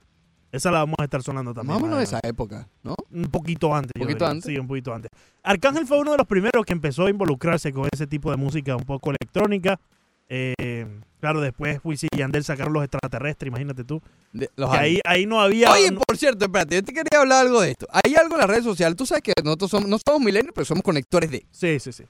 [0.52, 1.74] Esa la vamos a estar sonando también.
[1.76, 2.96] Más o menos de más esa época, ¿no?
[3.10, 3.92] Un poquito antes.
[3.96, 4.46] yo ¿Poquito antes?
[4.46, 5.10] Sí, un poquito antes.
[5.42, 8.76] Arcángel fue uno de los primeros que empezó a involucrarse con ese tipo de música
[8.76, 9.80] un poco electrónica.
[10.28, 10.86] Eh,
[11.20, 14.02] claro, después Wisin y Yandel sacaron los extraterrestres, imagínate tú.
[14.32, 15.72] De- los Que ahí, ahí no había...
[15.72, 17.88] Oye, no- por cierto, espérate, yo te quería hablar algo de esto.
[17.92, 20.66] Hay algo en las redes sociales, tú sabes que nosotros somos, no somos millennials, pero
[20.66, 21.46] somos conectores de.
[21.50, 22.04] Sí, sí, sí.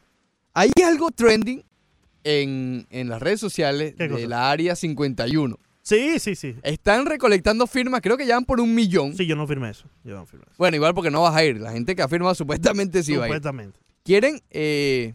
[0.53, 1.63] Hay algo trending
[2.23, 5.57] en, en las redes sociales ¿Qué de la Área 51.
[5.81, 6.55] Sí, sí, sí.
[6.63, 9.15] Están recolectando firmas, creo que ya van por un millón.
[9.17, 9.85] Sí, yo no firmé eso.
[10.05, 10.55] Yo no firmé eso.
[10.57, 11.59] Bueno, igual porque no vas a ir.
[11.59, 13.33] La gente que ha firmado supuestamente sí va a ir.
[13.33, 13.79] Supuestamente.
[14.03, 15.13] Quieren eh,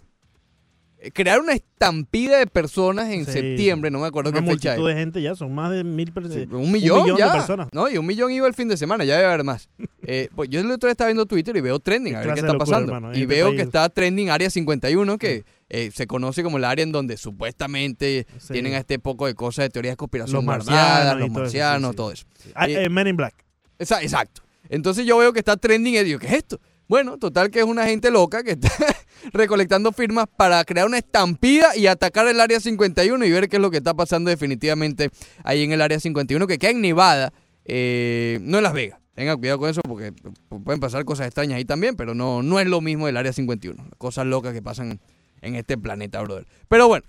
[1.14, 4.84] crear una estampida de personas en Sí, septiembre, no me acuerdo Una qué fecha es.
[4.84, 6.38] de gente ya, son más de mil personas.
[6.48, 7.32] Sí, un millón, millón de ya.
[7.32, 7.68] personas.
[7.72, 9.68] No, y un millón iba el fin de semana, ya debe haber más.
[10.10, 12.40] Eh, pues yo el otro día estaba viendo Twitter y veo trending, a ver qué
[12.40, 12.94] está locura, pasando.
[12.94, 16.64] hermano, y este veo que está trending Área 51, que eh, se conoce como el
[16.64, 18.54] área en donde supuestamente Sí.
[18.54, 21.30] tienen a este poco de cosas de teorías de conspiración Los marcianos todo eso, sí,
[21.40, 21.96] marcianos, sí.
[21.96, 22.24] todo eso.
[22.54, 23.34] Ah, Eh, eh, Men in Black.
[23.78, 24.42] Exacto.
[24.70, 26.58] Entonces yo veo que está trending y digo, ¿qué es esto?
[26.88, 28.70] Bueno, total que es una gente loca que está
[29.32, 33.62] recolectando firmas para crear una estampida y atacar el área 51 y ver qué es
[33.62, 35.10] lo que está pasando definitivamente
[35.44, 37.32] ahí en el área 51, que queda en Nevada,
[37.66, 38.98] eh, no en Las Vegas.
[39.14, 42.58] Tengan cuidado con eso porque pu- pueden pasar cosas extrañas ahí también, pero no, no
[42.60, 43.84] es lo mismo del área 51.
[43.98, 45.00] Cosas locas que pasan
[45.42, 46.46] en este planeta, brother.
[46.68, 47.04] Pero bueno,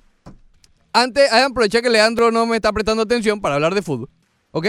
[0.92, 4.10] antes, hay que aprovechar que Leandro no me está prestando atención para hablar de fútbol.
[4.52, 4.68] ¿Ok?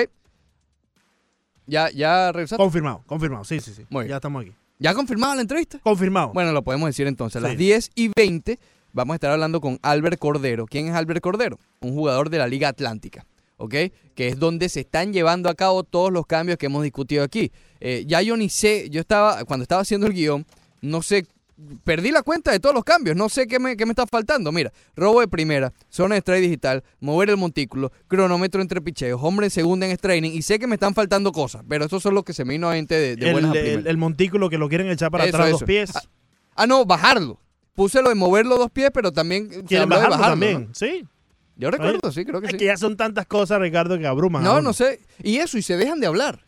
[1.67, 2.63] ¿Ya, ya regresaste?
[2.63, 3.45] Confirmado, confirmado.
[3.45, 3.85] Sí, sí, sí.
[3.91, 4.11] Muy bien.
[4.11, 4.53] Ya estamos aquí.
[4.81, 5.79] ¿Ya confirmado la entrevista?
[5.79, 6.33] Confirmado.
[6.33, 7.37] Bueno, lo podemos decir entonces.
[7.37, 7.59] A las Sí.
[7.59, 8.59] 10 y 20
[8.93, 10.67] vamos a estar hablando con Albert Cordero.
[10.67, 11.61] ¿Quién es Albert Cordero?
[11.81, 13.27] Un jugador de la Liga Atlántica,
[13.59, 13.75] ¿ok?
[14.15, 17.53] Que es donde se están llevando a cabo todos los cambios que hemos discutido aquí.
[17.79, 20.47] Eh, ya yo ni sé, yo estaba, cuando estaba haciendo el guion,
[20.81, 21.27] no sé,
[21.85, 24.53] perdí la cuenta de todos los cambios, no sé qué me, qué me está faltando.
[24.53, 29.47] Mira, robo de primera, zona de strike digital, mover el montículo, cronómetro entre picheos, hombre
[29.47, 32.25] en segunda en training, y sé que me están faltando cosas, pero esos son los
[32.25, 34.69] que se me vino a mente de, de el, buenas a el- montículo que lo
[34.69, 35.95] quieren echar para Eso, atrás dos pies.
[35.97, 36.03] Ah,
[36.57, 37.41] Ah, no, bajarlo.
[37.75, 40.67] Puse lo de mover los dos pies, pero también Quieren de bajarlo, también.
[40.69, 40.75] ¿no?
[40.75, 41.07] Sí.
[41.57, 42.59] Yo recuerdo, sí, creo que Es sí.
[42.59, 44.43] que ya son tantas cosas, Ricardo, que abruman.
[44.43, 45.01] No, no sé.
[45.23, 46.45] Y eso, y se dejan de hablar.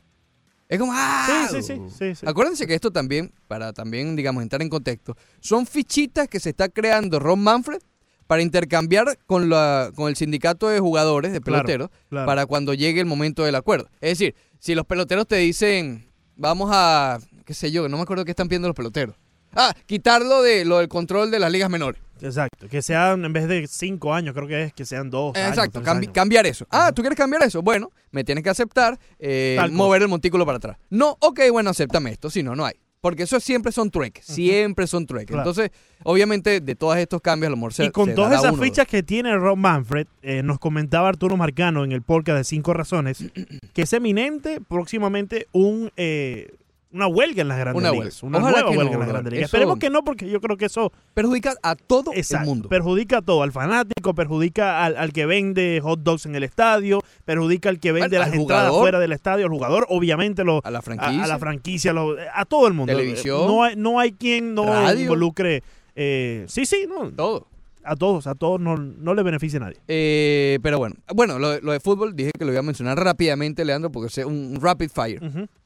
[0.73, 1.49] Es como, ¡ah!
[1.51, 1.75] Sí, sí,
[2.15, 2.27] sí.
[2.27, 6.71] Acuérdense que esto también, para también, digamos, entrar en contexto, son fichitas que se está
[6.71, 7.79] creando Ron Manfred
[8.27, 12.27] para intercambiar con, la, con el sindicato de jugadores, de Claro, peloteros, claro.
[12.27, 13.91] para cuando llegue el momento del acuerdo.
[14.01, 18.25] Es decir, si los peloteros te dicen, vamos a, qué sé yo, no me acuerdo
[18.25, 19.15] qué están pidiendo los peloteros.
[19.55, 22.01] Ah, quitarlo de lo del control de las ligas menores.
[22.23, 22.69] Exacto.
[22.69, 25.37] Que sean, en vez de cinco años, creo que es que sean dos.
[25.37, 26.13] Exacto, cambi- años.
[26.13, 26.67] cambiar eso.
[26.71, 27.63] Ah, ¿tú quieres cambiar eso?
[27.63, 29.73] Bueno, me tienes que aceptar eh, cosa.
[29.73, 30.77] mover el montículo para atrás.
[30.91, 32.75] No, ok, bueno, acéptame esto, si no, no hay.
[33.01, 35.35] Porque eso siempre son trueques, siempre son trueques.
[35.35, 35.51] Claro.
[35.51, 35.73] Entonces,
[36.05, 38.63] obviamente, de todos estos cambios, a lo mejor se Y con se todas esas uno
[38.63, 42.75] fichas que tiene Rob Manfred, eh, nos comentaba Arturo Marcano en el podcast de Cinco
[42.75, 43.25] Razones
[43.75, 46.53] que es eminente próximamente un eh,
[46.93, 48.23] una huelga en las grandes Una ligas.
[48.23, 49.49] Una Ojalá nueva no, huelga en las grandes ligas.
[49.49, 50.93] Eso- Esperemos que no, porque yo creo que eso.
[51.15, 52.69] Perjudica a todo exacto, el mundo.
[52.69, 57.01] perjudica a todo, al fanático, perjudica al, al que vende hot dogs en el estadio,
[57.25, 58.83] perjudica al que vende las al entradas jugador.
[58.83, 61.25] fuera del estadio, al jugador, obviamente lo, a la franquicia.
[61.25, 62.93] a la franquicia, lo- a todo el mundo.
[62.93, 63.47] Televisión.
[63.47, 65.01] No hay, no hay quien no Radio.
[65.03, 65.63] involucre.
[65.97, 67.47] eh, sí, sí, no, todo.
[67.85, 69.77] a todos, a todos no, no le beneficia a nadie.
[69.89, 73.65] Eh, pero bueno, bueno, lo, lo de fútbol dije que lo iba a mencionar rápidamente,
[73.65, 75.21] Leandro, porque es un rapid fire.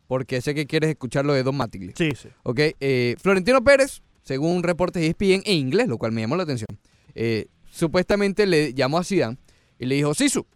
[0.07, 1.93] Porque sé que quieres escuchar lo de Don Mattingly.
[1.97, 2.29] Sí, sí.
[2.45, 6.45] Ok, eh, Florentino Pérez, según reportes de ESPN en inglés, lo cual me llamó la
[6.45, 6.69] atención,
[7.15, 9.37] eh, supuestamente le llamó a Zidane
[9.79, 10.47] y le dijo, Sisu,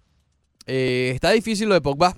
[0.66, 2.16] eh, está difícil lo de Pogba.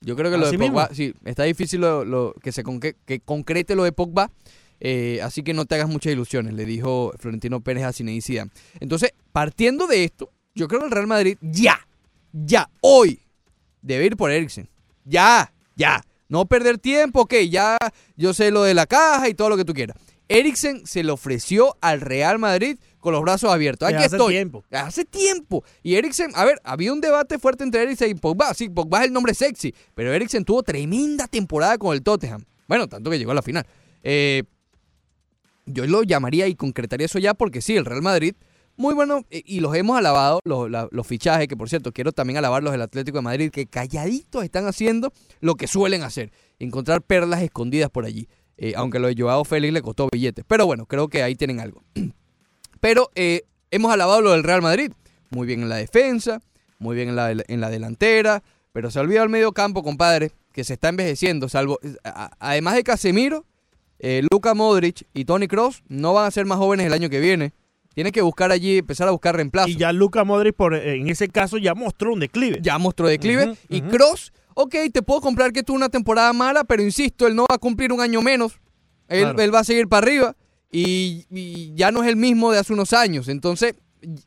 [0.00, 0.94] Yo creo que lo ¿Así de Pogba, mismo?
[0.94, 4.30] sí, está difícil lo, lo- que se conque- que concrete lo de Pogba,
[5.22, 8.50] así que no te hagas muchas ilusiones, le dijo Florentino Pérez a Zinedine Zidane.
[8.80, 11.78] Entonces, partiendo de esto, yo creo que el Real Madrid ya,
[12.32, 13.20] ya, hoy,
[13.82, 14.68] debe ir por Eriksen.
[15.04, 16.02] Ya, ya.
[16.30, 17.76] No perder tiempo, ok, ya
[18.16, 19.96] yo sé lo de la caja y todo lo que tú quieras.
[20.28, 23.88] Eriksen se le ofreció al Real Madrid con los brazos abiertos.
[23.88, 24.34] Aquí hace estoy.
[24.34, 24.64] tiempo.
[24.70, 25.64] Hace tiempo.
[25.82, 28.54] Y Eriksen, a ver, había un debate fuerte entre Eriksen y Pogba.
[28.54, 32.44] Sí, Pogba es el nombre sexy, pero Eriksen tuvo tremenda temporada con el Tottenham.
[32.68, 33.66] Bueno, tanto que llegó a la final.
[34.04, 34.44] Eh,
[35.66, 38.36] yo lo llamaría y concretaría eso ya porque sí, el Real Madrid
[38.80, 42.62] muy bueno eh, y los hemos alabado, los, fichajes, que por cierto, quiero también alabar
[42.62, 47.42] los del Atlético de Madrid, que calladitos están haciendo lo que suelen hacer, encontrar perlas
[47.42, 48.26] escondidas por allí.
[48.56, 50.44] Eh, aunque lo de Joao Félix le costó billetes.
[50.46, 51.82] Pero bueno, creo que ahí tienen algo.
[52.80, 54.92] Pero eh, hemos alabado lo del Real Madrid.
[55.30, 56.40] Muy bien en la defensa,
[56.78, 60.32] muy bien en la, en la delantera, pero se ha olvidado el medio campo, compadre,
[60.52, 61.48] que se está envejeciendo.
[61.48, 63.44] Salvo, a- además de Casemiro,
[63.98, 67.20] eh, Luka Modric y Tony Cross no van a ser más jóvenes el año que
[67.20, 67.52] viene.
[67.94, 69.70] Tienes que buscar allí, empezar a buscar reemplazos.
[69.72, 72.58] Y ya Luca Modric, por, eh, en ese caso, ya mostró un declive.
[72.62, 73.56] ya mostró declive.
[73.68, 73.80] Y.
[73.82, 77.56] Cross, ok, te puedo comprar que tuvo una temporada mala, pero insisto, él no va
[77.56, 78.60] a cumplir un año menos.
[79.08, 79.40] Él, Claro.
[79.42, 80.36] él va a seguir para arriba
[80.70, 83.26] y, y ya no es el mismo de hace unos años.
[83.28, 83.74] Entonces,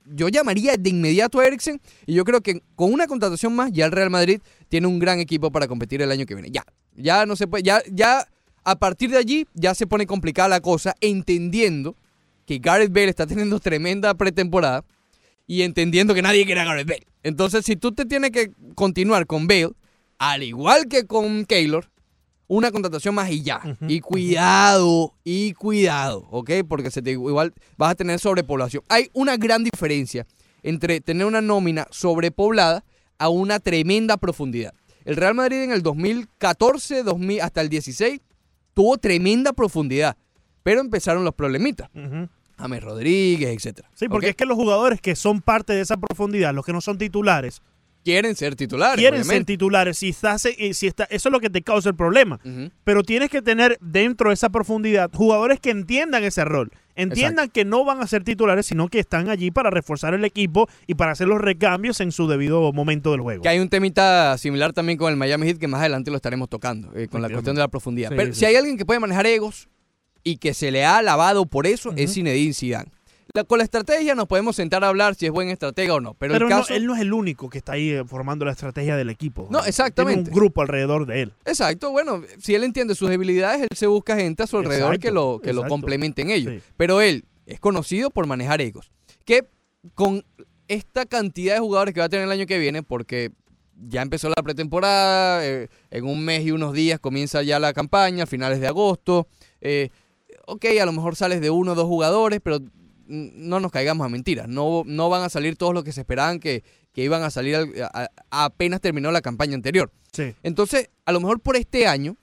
[0.06, 3.86] yo llamaría de inmediato a Eriksen y yo creo que con una contratación más, ya
[3.86, 6.50] el Real Madrid tiene un gran equipo para competir el año que viene.
[6.52, 8.28] Ya, ya no se puede, ya, ya
[8.66, 11.96] a partir de allí ya se pone complicada la cosa, entendiendo
[12.46, 14.84] que Gareth Bale está teniendo tremenda pretemporada
[15.48, 17.08] y entendiendo que nadie quiere a Gareth Bale.
[17.24, 19.72] Entonces, si tú te tienes que continuar con Bale,
[20.18, 21.90] al igual que con Keylor,
[22.48, 23.62] una contratación más y ya.
[23.88, 26.52] Y cuidado, y cuidado, ¿ok?
[26.68, 28.84] Porque se te, igual vas a tener sobrepoblación.
[28.90, 30.26] Hay una gran diferencia
[30.62, 32.84] entre tener una nómina sobrepoblada
[33.18, 34.74] a una tremenda profundidad.
[35.06, 38.22] El Real Madrid en el 2014, 2000, hasta el 16
[38.74, 40.18] tuvo tremenda profundidad,
[40.64, 41.90] pero empezaron los problemitas.
[41.94, 42.28] Ujú.
[42.58, 43.90] James Rodríguez, etcétera.
[43.94, 46.82] Sí, porque es que los jugadores que son parte de esa profundidad, los que no
[46.82, 47.62] son titulares,
[48.04, 49.00] quieren ser titulares.
[49.00, 49.98] quieren ser titulares.
[49.98, 52.40] Si estás, eh, si está, eso es lo que te causa el problema.
[52.84, 56.72] Pero tienes que tener dentro de esa profundidad jugadores que entiendan ese rol.
[56.96, 60.70] Entiendan que no van a ser titulares, sino que están allí para reforzar el equipo
[60.86, 63.42] y para hacer los recambios en su debido momento del juego.
[63.42, 66.50] Que hay un temita similar también con el Miami Heat que más adelante lo estaremos
[66.50, 68.10] tocando, eh, con la cuestión de la profundidad.
[68.10, 69.70] Sí, Pero sí, si hay alguien que puede manejar egos
[70.24, 72.14] y que se le ha alabado por eso, es.
[72.14, 72.92] Zinedine Zidane.
[73.34, 76.14] La- con la estrategia nos podemos sentar a hablar si es buen estratega o no,
[76.14, 76.74] pero, Pero el no- caso...
[76.76, 79.48] él no es el único que está ahí eh, formando la estrategia del equipo.
[79.50, 80.24] No, exactamente.
[80.26, 81.34] Tiene un grupo alrededor de él.
[81.46, 85.08] Exacto, bueno, si él entiende sus debilidades, él se busca gente a su alrededor Exacto,
[85.08, 86.54] que lo, que lo complementen ellos.
[86.54, 86.62] Sí.
[86.78, 88.92] Pero él es conocido por manejar egos.
[89.26, 89.48] Que
[89.96, 90.24] con
[90.68, 93.32] esta cantidad de jugadores que va a tener el año que viene, porque
[93.88, 98.24] ya empezó la pretemporada, eh, en un mes y unos días comienza ya la campaña,
[98.24, 99.28] a finales de agosto.
[99.62, 99.90] eh,
[100.48, 102.60] ok, a lo mejor sales de uno o dos jugadores, pero
[103.08, 104.48] no nos caigamos a mentiras.
[104.48, 107.56] No, no van a salir todos los que se esperaban que, que iban a salir
[107.56, 109.92] al- a- a- apenas terminó la campaña anterior.
[110.12, 110.34] Sí.
[110.44, 112.16] Entonces, a lo mejor por este año,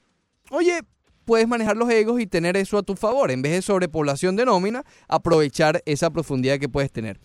[0.51, 0.81] oye,
[1.25, 3.31] puedes manejar los egos y tener eso a tu favor.
[3.31, 7.21] En vez de sobrepoblación de nómina, aprovechar esa profundidad que puedes tener.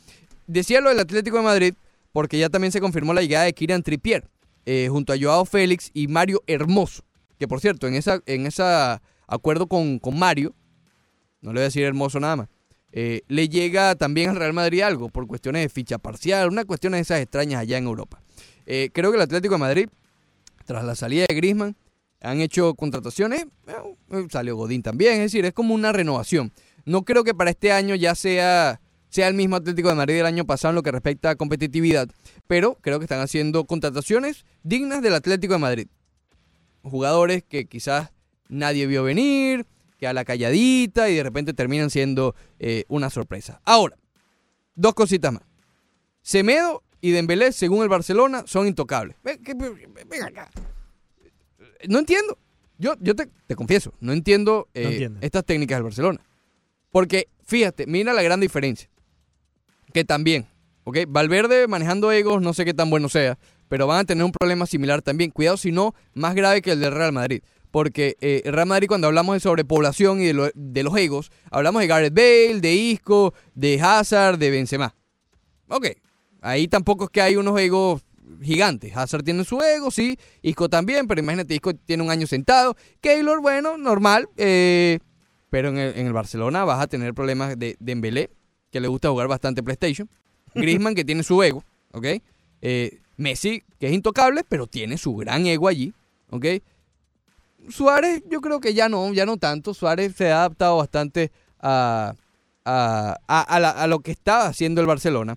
[0.48, 1.74] Decía lo del Atlético de Madrid,
[2.12, 4.30] porque ya también se confirmó la llegada de Kieran Trippier,
[4.66, 7.04] eh, junto a Joao Félix y Mario Hermoso.
[7.40, 10.54] Que por cierto, en esa, en esa acuerdo con, con Mario,
[11.46, 12.50] no le voy a decir hermoso nada más,
[12.92, 16.94] eh, le llega también al Real Madrid algo por cuestiones de ficha parcial, una cuestión
[16.94, 18.22] de esas extrañas allá en Europa.
[18.66, 19.90] Eh, creo que el Atlético de Madrid,
[20.66, 21.76] tras la salida de Griezmann,
[22.20, 26.52] han hecho contrataciones, eh, salió Godín también, es decir, es como una renovación.
[26.84, 30.26] No creo que para este año ya sea, sea el mismo Atlético de Madrid del
[30.26, 32.10] año pasado en lo que respecta a competitividad,
[32.48, 35.88] pero creo que están haciendo contrataciones dignas del Atlético de Madrid.
[36.82, 38.12] Jugadores que quizás
[38.50, 39.68] nadie vio venir,
[40.06, 43.60] que a la calladita y de repente terminan siendo eh, una sorpresa.
[43.66, 43.98] Ahora,
[44.76, 45.42] dos cositas más.
[46.22, 49.18] Semedo y Dembélé, según el Barcelona, son intocables.
[49.24, 49.40] Ven,
[50.24, 50.52] acá.
[51.88, 52.38] No entiendo.
[52.78, 55.24] Yo, yo te, te confieso, no entiendo eh, No entiendes.
[55.24, 56.20] estas técnicas del Barcelona.
[56.92, 58.90] Porque, fíjate, mira la gran diferencia.
[59.94, 60.46] Que también,
[60.84, 61.00] ¿ok?
[61.08, 63.38] Valverde manejando egos, no sé qué tan bueno sea,
[63.70, 65.32] pero van a tener un problema similar también.
[65.32, 67.42] Cuidado, si no, más grave que el del Real Madrid.
[67.76, 68.42] Porque eh,
[68.88, 72.74] cuando hablamos de sobrepoblación y de, lo- de los egos, hablamos de Gareth Bale, de
[72.74, 74.96] Isco, de Hazard, de Benzema.
[75.68, 75.88] Ok,
[76.40, 78.02] ahí tampoco es que hay unos egos
[78.42, 78.96] gigantes.
[78.96, 80.18] Hazard tiene su ego, sí.
[80.42, 82.78] Isco también, pero imagínate, Isco tiene un año sentado.
[83.02, 84.30] Keylor, bueno, normal.
[84.38, 85.00] eh,
[85.50, 88.30] pero en el, en el Barcelona vas a tener problemas de Dembélé,
[88.72, 90.10] que le gusta jugar bastante PlayStation.
[90.54, 91.62] Griezmann, que tiene su ego,
[91.92, 92.06] ¿ok?
[92.62, 95.94] Eh, Messi, que es intocable, pero tiene su gran ego allí,
[96.30, 96.46] ¿ok?
[97.70, 99.74] Suárez, yo creo que ya no, ya no tanto.
[99.74, 102.14] Suárez se ha adaptado bastante a,
[102.66, 105.36] a, a- a la- a lo que está haciendo el Barcelona.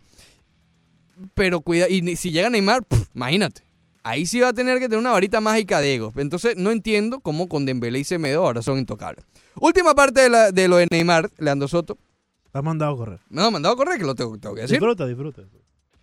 [1.35, 3.63] Pero cuida, y si llega Neymar, imagínate.
[4.05, 6.15] Ahí sí va a tener que tener una varita mágica de egos.
[6.17, 9.25] Entonces no entiendo cómo con Dembélé y Semedo ahora son intocables.
[9.61, 11.99] Última parte de, la- de lo de Neymar, Leandro Soto.
[12.53, 13.21] Te has mandado a correr.
[13.29, 14.77] Me ha mandado a correr, que lo tengo, tengo que decir.
[14.79, 15.43] Disfruta, disfruta.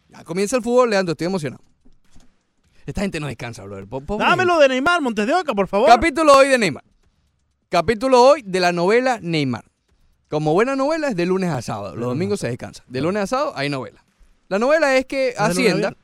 [0.10, 1.64] Ya comienza el fútbol, Leandro, estoy emocionado.
[2.86, 3.88] Esta gente no descansa, brother.
[3.88, 5.88] Pobre Dámelo de Neymar, Montes de Oca, por favor.
[5.90, 6.84] Capítulo hoy de Neymar.
[7.70, 9.66] Capítulo hoy de la novela Neymar.
[10.30, 11.96] Como buena novela es de lunes a sábado.
[11.96, 12.84] Los domingos se descansa.
[12.88, 14.04] De lunes a sábado hay novela.
[14.50, 15.96] La novela es que Hacienda...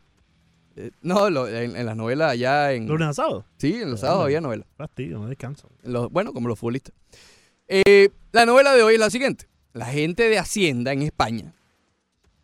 [0.76, 2.88] eh, no, lo- en, en las novelas allá en...
[2.88, 3.46] ¿Lunes a sábado?
[3.58, 4.66] Sí, en los sábados había novela.
[4.78, 5.70] Fastidio, no descanso.
[5.84, 6.94] Los- bueno, como los futbolistas.
[7.68, 9.48] Eh, la novela de hoy es la siguiente.
[9.74, 11.54] La gente de Hacienda en España,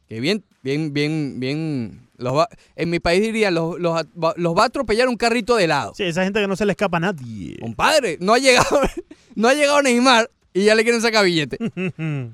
[0.08, 4.56] que bien, bien, bien, bien, los va- en mi país diría, los, los, va- los
[4.58, 5.94] va a atropellar un carrito de helado.
[5.96, 7.58] Sí, esa gente que no se le escapa a nadie.
[7.60, 8.82] Compadre, no ha llegado,
[9.36, 11.58] no ha llegado Neymar y ya le quieren sacar billete.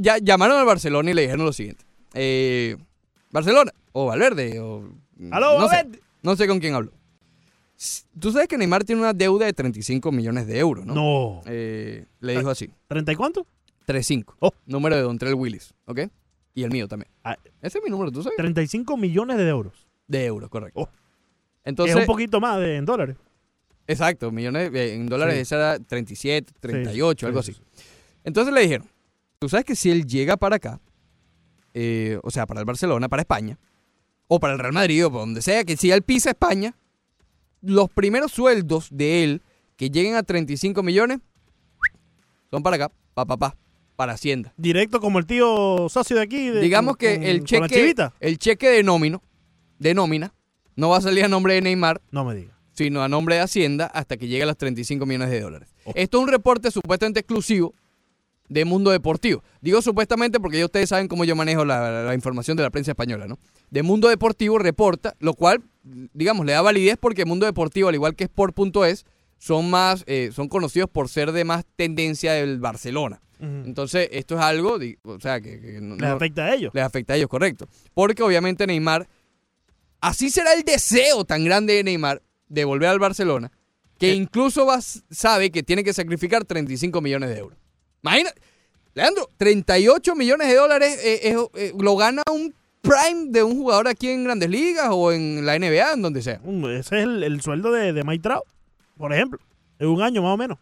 [0.00, 1.84] Ya llamaron al Barcelona y le dijeron lo siguiente.
[2.14, 2.76] Eh,
[3.30, 4.88] Barcelona, o Valverde, o...
[5.30, 6.00] ¡Aló, no sé, Valverde!
[6.22, 6.92] no sé con quién hablo.
[8.18, 10.94] Tú sabes que Neymar tiene una deuda de 35 millones de euros, ¿no?
[10.94, 11.42] No.
[11.46, 13.46] Eh, le dijo así, ¿30 y cuánto?
[13.86, 14.36] 35.
[14.40, 14.50] Oh.
[14.66, 16.00] Número de Don Trell Willis, ¿ok?
[16.54, 17.10] Y el mío también.
[17.24, 17.36] Ah.
[17.62, 18.36] Ese es mi número, ¿tú sabes?
[18.36, 19.86] 35 millones de euros.
[20.08, 20.80] De euros, correcto.
[20.80, 20.88] Oh.
[21.64, 23.16] Entonces, es un poquito más de, en dólares.
[23.86, 25.40] exacto, millones eh, en dólares, Sí.
[25.42, 27.60] esa era 37, 38, Sí, algo sí, así.
[27.60, 27.84] sí, sí.
[28.24, 28.88] Entonces le dijeron,
[29.38, 30.80] tú sabes que si él llega para acá,
[31.74, 33.58] eh, o sea, para el Barcelona, para España,
[34.26, 36.74] o para el Real Madrid, o para donde sea, que si él pisa España,
[37.62, 39.42] los primeros sueldos de él
[39.76, 41.20] que lleguen a 35 millones
[42.50, 43.56] son para acá, pa, pa, pa,
[44.00, 44.54] para Hacienda.
[44.56, 46.48] Directo como el tío socio de aquí.
[46.48, 49.22] de- Digamos que con- el cheque, el cheque de nómino,
[49.78, 50.32] de nómina,
[50.74, 52.58] no va a salir a nombre de Neymar, No me diga.
[52.72, 55.68] sino a nombre de Hacienda hasta que llegue a los 35 millones de dólares.
[55.84, 55.92] Oh.
[55.94, 57.74] Esto es un reporte supuestamente exclusivo
[58.48, 59.44] de Mundo Deportivo.
[59.60, 62.92] Digo supuestamente porque ya ustedes saben cómo yo manejo la, la información de la prensa
[62.92, 63.38] española, ¿no?
[63.68, 68.16] De Mundo Deportivo reporta, lo cual, digamos, le da validez porque Mundo Deportivo, al igual
[68.16, 69.04] que Sport.es,
[69.36, 73.20] son más, eh, son conocidos por ser de más tendencia del Barcelona.
[73.40, 76.72] Entonces, esto es algo, o sea, que, que no- Les no- afecta a ellos.
[76.74, 77.68] les afecta a ellos, correcto.
[77.94, 79.08] Porque obviamente Neymar,
[80.00, 83.50] así será el deseo tan grande de Neymar de volver al Barcelona,
[83.98, 84.14] que Eh.
[84.14, 87.58] incluso va- sabe que tiene que sacrificar 35 millones de euros.
[88.02, 88.30] Imagina,
[88.94, 93.88] Leandro, 38 millones de dólares eh, es- eh, lo gana un prime de un jugador
[93.88, 96.40] aquí en Grandes Ligas o en la NBA, en donde sea.
[96.44, 98.42] Ese es el, el sueldo de, de Mike Trout,
[98.96, 99.38] por ejemplo.
[99.78, 100.58] En un año más o menos.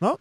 [0.00, 0.18] ¿No?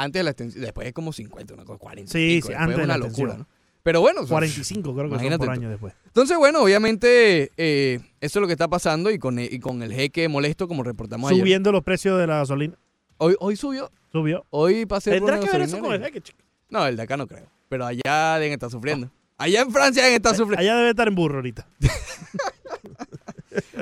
[0.00, 2.12] Antes de la extensión, después es como 50, una cosa, 40.
[2.12, 3.38] Sí, y pico, sí, antes es de una la locura, extensión.
[3.40, 3.58] ¿no?
[3.82, 5.94] Pero bueno, son- 45 creo que son por año después.
[6.06, 9.92] Entonces, bueno, obviamente eh, eso es lo que está pasando y con, y con el
[9.92, 11.40] jeque molesto como reportamos ayer.
[11.42, 12.76] Subiendo los precios de la gasolina.
[13.18, 14.44] Hoy, hoy subió, Subió.
[14.50, 16.38] hoy pasé por ¿Tendrá una que ver eso con el jeque, chico?
[16.70, 19.10] No, el de acá no creo, pero allá deben estar sufriendo.
[19.38, 20.60] Allá en Francia deben estar sufriendo.
[20.60, 21.66] Allá debe estar en burro ahorita.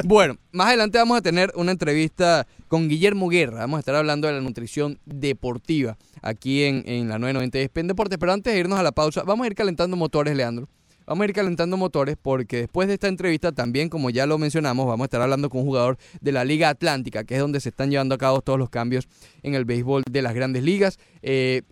[0.04, 3.58] Bueno, más adelante vamos a tener una entrevista con Guillermo Guerra.
[3.60, 7.86] Vamos a estar hablando de la nutrición deportiva aquí en, en la 990 de ESPN
[7.88, 8.18] Deportes.
[8.18, 10.68] Pero antes de irnos a la pausa, vamos a ir calentando motores, Leandro.
[11.06, 14.86] Vamos a ir calentando motores porque después de esta entrevista también, como ya lo mencionamos,
[14.88, 17.68] vamos a estar hablando con un jugador de la Liga Atlántica, que es donde se
[17.68, 19.06] están llevando a cabo todos los cambios
[19.44, 20.98] en el béisbol de las grandes ligas.
[21.22, 21.62] Eh,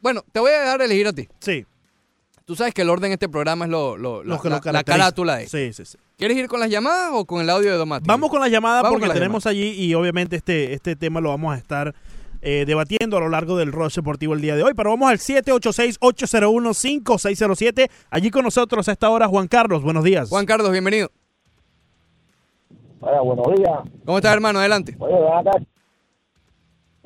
[0.00, 1.26] bueno, te voy a dejar elegir a ti.
[1.40, 1.66] Sí.
[2.44, 5.36] Tú sabes que el orden de este programa es lo, lo- Lo la- la carátula
[5.38, 5.48] de.
[5.48, 5.98] Sí, sí, sí.
[6.16, 8.06] ¿Quieres ir con las llamadas o con el audio de Domati?
[8.08, 11.54] Vamos con la llamada Vamos porque tenemos allí y obviamente este, este tema lo vamos
[11.54, 11.94] a estar
[12.40, 14.72] eh, debatiendo a lo largo del Rush Deportivo el día de hoy.
[14.74, 17.90] Pero vamos al 786-801-5607.
[18.08, 19.82] Allí con nosotros a esta hora Juan Carlos.
[19.82, 20.30] Buenos días.
[20.30, 21.10] Juan Carlos, bienvenido.
[23.00, 23.80] Hola, buenos días.
[24.06, 24.60] ¿Cómo estás, hermano?
[24.60, 24.96] Adelante.
[24.98, 25.16] Oye.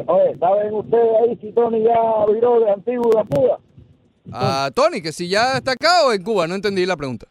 [0.06, 2.00] Oye, ¿saben ustedes ahí si Tony ya
[2.32, 3.58] viró de antiguo de Cuba?
[4.32, 7.26] A Tony, que si ya está acá o en Cuba, no entendí la pregunta.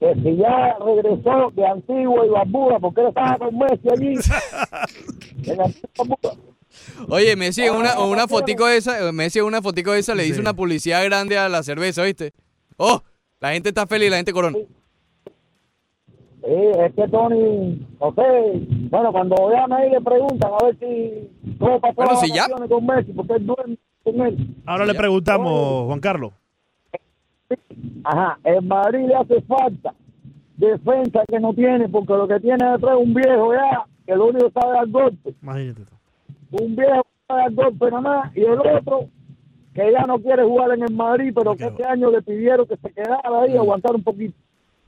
[0.00, 4.14] Que si ya regresó de Antigua y Barbuda, porque él estaba con Messi allí.
[7.08, 10.24] Oye, Messi en una, una fotico de esa, Messi en una fotico de esa le
[10.26, 10.40] hizo Sí.
[10.40, 12.32] una publicidad grande a la cerveza, ¿viste?
[12.76, 13.02] Oh,
[13.40, 14.56] la gente está feliz, la gente corona.
[16.42, 18.22] Sí, es que Tony, no sé,
[18.90, 22.86] bueno, cuando vean ahí le preguntan a ver si cómo pasó Bueno, si ya- con
[22.86, 24.54] Messi, porque él duerme con él.
[24.64, 26.32] Ahora le preguntamos, Juan Carlos.
[28.04, 29.94] Ajá, en Madrid le hace falta
[30.56, 34.26] defensa que no tiene, porque lo que tiene detrás es un viejo ya, que lo
[34.26, 35.34] único que sabe dar golpe.
[35.42, 35.82] Imagínate.
[36.50, 39.08] Un viejo que sabe dar golpe nada más, y el otro
[39.74, 42.76] que ya no quiere jugar en el Madrid, pero que este año le pidieron que
[42.76, 44.34] se quedara ahí, aguantar un poquito.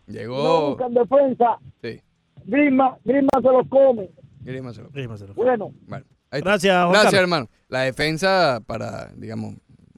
[0.07, 0.69] No Llegó.
[0.71, 2.01] buscan defensa, Sí,
[2.45, 4.11] Grima, Grima se los come.
[4.41, 4.89] Grímaselo.
[4.93, 5.35] Rímaselo.
[5.35, 6.51] Bueno, Bueno, ahí está.
[6.51, 7.23] Gracias, Juan Gracias, Carlos.
[7.23, 7.47] hermano.
[7.69, 9.55] La defensa, para, digamos,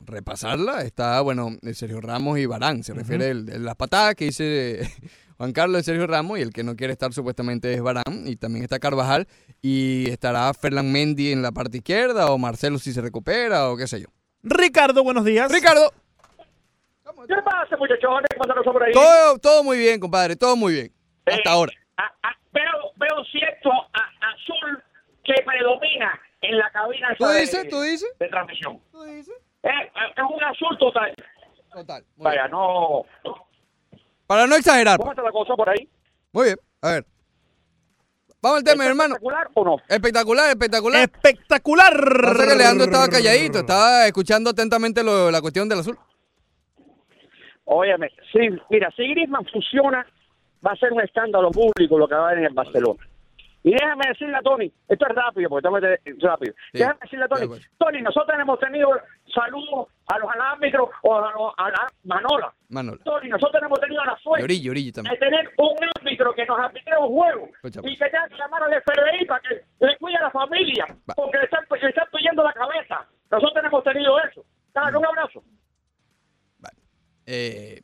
[0.07, 2.83] repasarla, está, bueno, de Sergio Ramos y Barán.
[2.83, 4.81] Se refiere el- de las patadas que dice
[5.39, 8.25] Juan Carlos de Sergio Ramos y el que no quiere estar supuestamente es Barán.
[8.27, 9.27] Y también está Carvajal.
[9.63, 13.87] Y estará Ferland Mendy en la parte izquierda o Marcelo si se recupera o qué
[13.87, 14.09] sé yo.
[14.43, 15.51] Ricardo, buenos días.
[15.51, 15.91] Ricardo,
[17.27, 18.27] ¿Qué pasa, muchachones?
[18.31, 18.93] ¿Qué pasa por ahí?
[18.93, 20.93] todo, todo muy bien, compadre, todo muy bien.
[21.27, 21.73] Hasta ahora.
[21.97, 24.83] a- a- veo, veo cierto a- azul
[25.25, 27.69] que predomina en la cabina ¿Tú de- dices?
[27.71, 28.09] ¿Tú dices?
[28.19, 28.79] de transmisión.
[28.93, 29.35] ¿Tú dices?
[29.65, 31.15] Es, es un azul total.
[31.73, 32.05] Total.
[32.17, 33.03] Vaya, no.
[34.27, 34.99] Para no exagerar.
[34.99, 35.89] ¿Cómo está la cosa por ahí?
[36.33, 36.57] Muy bien.
[36.83, 37.07] A ver.
[38.43, 39.15] Vamos al tema, hermano.
[39.15, 39.77] ¿Espectacular o no?
[39.89, 41.01] Espectacular, espectacular.
[41.03, 41.93] ¡Espectacular!
[42.23, 45.99] Pasa que Leandro estaba calladito, estaba escuchando atentamente lo- la cuestión del azul.
[47.65, 50.07] Óyeme, sí, mira, si Griezmann funciona,
[50.67, 53.01] va a ser un escándalo público lo que va a haber en el Barcelona.
[53.67, 56.55] Y déjame decirle a Tony, esto es rápido, porque estamos de- rápido.
[56.71, 56.79] Sí.
[56.79, 57.71] Déjame decirle a Tony, pues.
[57.79, 58.91] Tony, nosotros hemos tenido
[59.35, 62.55] saludos a los árbitros o a, los- a la Manola.
[62.69, 63.03] Manola.
[63.05, 66.93] Tony, nosotros hemos tenido la suerte Orillo, Orillo de tener un árbitro que nos arbitre
[66.99, 70.23] un juego Escucha, y que tenga que llamar al FBI para que le cuide a
[70.23, 71.15] la familia, Va.
[71.17, 73.07] porque le están, le están pidiendo la cabeza.
[73.31, 74.45] Nosotros hemos tenido eso.
[74.75, 75.43] Dale, un abrazo.
[76.59, 76.77] Vale.
[77.27, 77.81] Eh,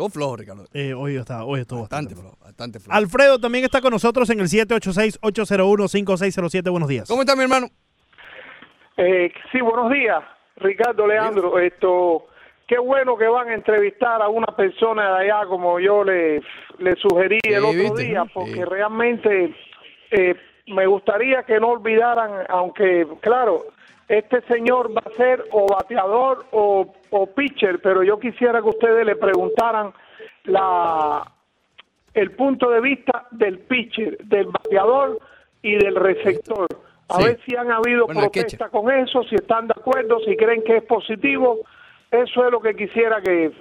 [0.00, 0.64] todo flojo, Ricardo.
[0.72, 2.22] Eh, hoy está, hoy estuvo Bastante bastante.
[2.22, 2.96] flojo, bastante flojo.
[2.96, 6.70] Alfredo también está con nosotros en el 786-801-5607.
[6.70, 7.06] Buenos días.
[7.06, 7.66] ¿Cómo está mi hermano?
[8.96, 10.22] Eh, sí, buenos días,
[10.56, 11.58] Ricardo Leandro.
[11.58, 12.28] Esto,
[12.66, 16.40] qué bueno que van a entrevistar a una persona de allá como yo le,
[16.78, 18.04] le sugerí el otro ¿viste?
[18.04, 18.30] día, Sí.
[18.32, 19.54] porque realmente
[20.12, 20.34] eh,
[20.68, 23.64] me gustaría que no olvidaran, aunque claro,
[24.10, 29.06] este señor va a ser o bateador o, o pitcher, pero yo quisiera que ustedes
[29.06, 29.92] le preguntaran
[30.44, 31.22] la
[32.12, 35.20] el punto de vista del pitcher, del bateador
[35.62, 36.66] y del receptor.
[37.08, 37.24] A Sí.
[37.24, 40.78] ver si han habido Bueno, protesta con eso, si están de acuerdo, si creen que
[40.78, 41.60] es positivo.
[42.10, 43.52] Eso es lo que quisiera que,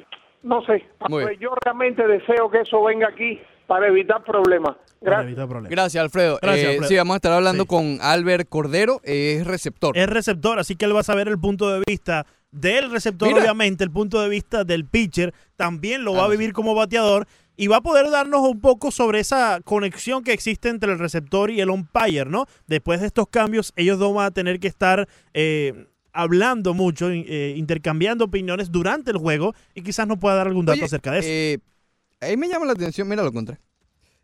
[0.41, 3.39] no sé, pues yo realmente deseo que eso venga aquí
[3.69, 4.75] para evitar problemas.
[4.75, 5.25] Para Gracias.
[5.27, 5.69] evitar problemas.
[5.71, 6.39] Gracias, Alfredo.
[6.41, 6.89] Gracias, Eh, Alfredo.
[6.89, 7.67] Sí, vamos a estar hablando Sí.
[7.69, 9.97] con Albert Cordero, eh, es receptor.
[9.97, 13.39] Es receptor, así que él va a saber el punto de vista del receptor, Mira.
[13.41, 17.67] obviamente, el punto de vista del pitcher, también lo va a vivir como bateador y
[17.67, 21.61] va a poder darnos un poco sobre esa conexión que existe entre el receptor y
[21.61, 22.45] el umpire, ¿no?
[22.67, 27.53] Después de estos cambios, ellos dos van a tener que estar eh, hablando mucho, eh,
[27.55, 31.19] intercambiando opiniones durante el juego y quizás nos pueda dar algún dato Oye, acerca de
[31.19, 31.63] eso.
[32.21, 33.57] Eh, ahí me llama la atención, mira, lo encontré.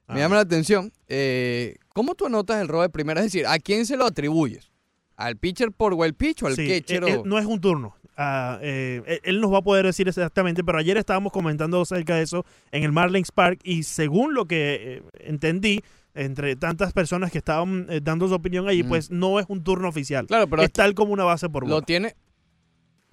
[0.08, 0.20] Me Ah.
[0.20, 3.22] llama la atención, eh, ¿cómo tú anotas el robo de primera?
[3.22, 4.72] Es decir, ¿a quién se lo atribuyes?
[5.16, 7.04] ¿Al pitcher por wild pitch o al Sí, catcher?
[7.06, 7.96] eh, eh, o- no es un turno.
[8.18, 12.24] Ah, eh, él- nos va a poder decir exactamente, pero ayer estábamos comentando acerca de
[12.24, 15.82] eso en el Marlins Park y según lo que eh, entendí,
[16.14, 18.88] entre tantas personas que estaban eh, dando su opinión allí, Mm.
[18.88, 20.28] pues no es un turno oficial.
[20.28, 21.86] Claro, pero es tal como una base por lo bola.
[21.86, 22.16] tiene,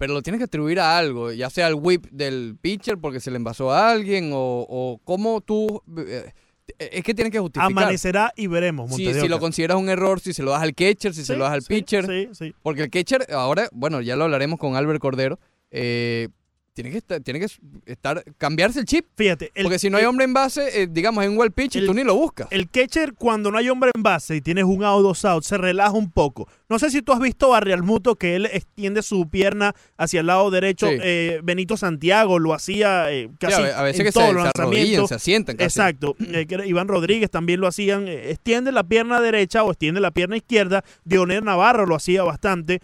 [0.03, 3.31] pero lo tienes que atribuir a algo, ya sea al whip del pitcher porque se
[3.31, 5.81] le envasó a alguien o, o cómo tú...
[5.97, 6.29] eh,
[6.77, 7.71] es que tienes que justificar.
[7.71, 11.13] Amanecerá y veremos, Si, si lo consideras un error, si se lo das al catcher,
[11.13, 12.05] si se lo das al sí, pitcher.
[12.05, 12.53] Sí, sí.
[12.61, 15.39] Porque el catcher, ahora, bueno, ya lo hablaremos con Albert Cordero,
[15.71, 16.27] eh,
[16.73, 17.47] tiene que estar, tiene que
[17.85, 19.05] estar, cambiarse el chip.
[19.15, 21.75] Fíjate, el, Porque si no hay hombre en base, eh, digamos, en un wild pitch,
[21.75, 22.47] el- tú ni lo buscas.
[22.49, 25.57] El catcher, cuando no hay hombre en base y tienes un out, dos out, se
[25.57, 26.47] relaja un poco.
[26.69, 30.25] No sé si tú has visto a Realmuto que él extiende su pierna hacia el
[30.27, 30.87] lado derecho.
[30.89, 30.97] Sí.
[31.01, 34.43] Eh, Benito Santiago lo hacía eh, casi a, a veces en que se, todos los
[34.43, 35.09] se arrodillan, lanzamientos.
[35.09, 35.65] se asientan casi.
[35.65, 36.15] Exacto.
[36.33, 38.07] Eh, Iván Rodríguez también lo hacían.
[38.07, 40.83] eh, extiende la pierna derecha o extiende la pierna izquierda.
[41.05, 42.81] Dionel Navarro lo hacía bastante.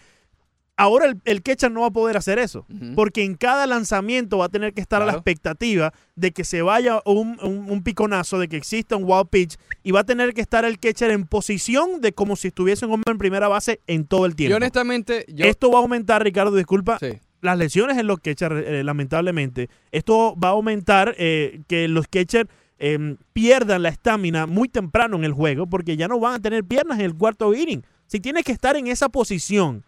[0.81, 2.65] Ahora el, el catcher no va a poder hacer eso.
[2.95, 6.61] Porque en cada lanzamiento va a tener que estar a la expectativa de que se
[6.61, 10.33] vaya un, un- un piconazo, de que exista un wild pitch, y va a tener
[10.33, 13.81] que estar el catcher en posición de como si estuviese un hombre en primera base
[13.87, 14.51] en todo el tiempo.
[14.51, 15.45] Yo honestamente, yo...
[15.45, 17.19] Esto va a aumentar, Ricardo, disculpa, sí.
[17.41, 19.69] las lesiones en los catchers, eh, lamentablemente.
[19.91, 22.49] Esto va a aumentar eh, que los catchers
[22.79, 26.63] eh, pierdan la estamina muy temprano en el juego porque ya no van a tener
[26.63, 27.81] piernas en el cuarto inning.
[28.07, 29.83] Si tienes que estar en esa posición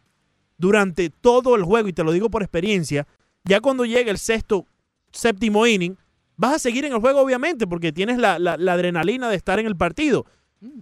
[0.62, 3.07] durante todo el juego, y te lo digo por experiencia,
[3.43, 4.66] ya cuando llegue el sexto,
[5.12, 5.97] séptimo inning,
[6.38, 9.59] vas a seguir en el juego obviamente porque tienes la, la- la adrenalina de estar
[9.59, 10.26] en el partido.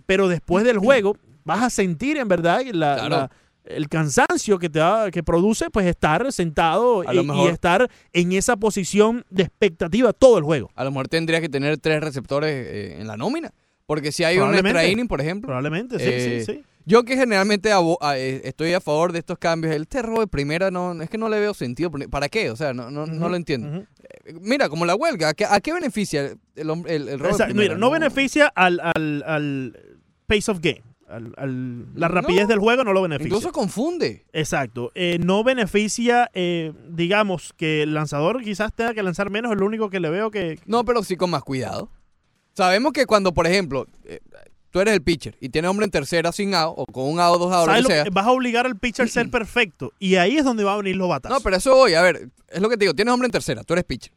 [0.06, 1.16] Pero después del juego
[1.46, 3.10] vas a sentir en verdad la- Claro.
[3.10, 3.32] la-
[3.64, 9.24] el cansancio que te da- que produce pues estar sentado y, estar en esa posición
[9.30, 10.70] de expectativa todo el juego.
[10.76, 13.52] A lo mejor tendrías que tener tres receptores eh, en la nómina.
[13.86, 15.48] Porque si hay un extra inning, por ejemplo.
[15.48, 16.64] Probablemente, sí, Eh, sí, sí.
[16.90, 17.80] Yo que generalmente a-
[18.18, 21.30] eh, estoy a favor de estos cambios, el terror de primera no es que no
[21.30, 21.92] le veo sentido.
[22.10, 22.50] ¿Para qué?
[22.50, 23.68] O sea, no, no, no lo entiendo.
[24.26, 26.22] Eh, Mira, como la huelga, ¿a qué, a qué beneficia
[26.56, 27.54] el, el, el robo de primera?
[27.54, 29.80] mira, no beneficia al, al- al
[30.26, 30.82] pace of game.
[31.08, 32.16] al- al- la No.
[32.16, 33.28] rapidez del juego no lo beneficia.
[33.28, 34.26] Incluso confunde.
[34.34, 34.92] Exacto.
[34.96, 39.66] Eh, no beneficia, eh, digamos, que el lanzador quizás tenga que lanzar menos, es lo
[39.66, 40.60] único que le veo que...
[40.66, 41.90] No, pero sí con más cuidado.
[42.54, 44.20] Sabemos que cuando, por ejemplo, eh,
[44.72, 47.36] tú eres el pitcher y tienes hombre en tercera sin out o con un out
[47.36, 48.06] o dos out, lo ¿sabes que sea.
[48.12, 49.92] vas a obligar al pitcher a ser perfecto.
[50.00, 51.38] Y ahí es donde van a venir los batazos.
[51.38, 53.64] No, pero eso voy, a ver, es lo que te digo, tienes hombre en tercera,
[53.64, 54.14] tú eres pitcher.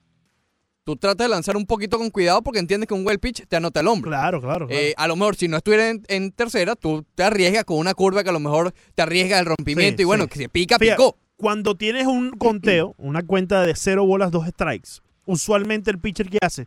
[0.84, 3.54] Tú tratas de lanzar un poquito con cuidado porque entiendes que un well pitch te
[3.54, 4.08] anota el hombre.
[4.10, 4.66] Claro, claro.
[4.66, 4.82] claro.
[4.82, 7.94] Eh, a lo mejor si no estuviera en, en tercera, tú te arriesgas con una
[7.94, 10.30] curva que a lo mejor te arriesga el rompimiento Sí, y bueno, sí.
[10.30, 11.16] que se pica, Fíjate, picó.
[11.36, 14.88] cuando tienes un conteo, una cuenta de cero bolas, dos strikes,
[15.24, 16.66] usualmente el pitcher que hace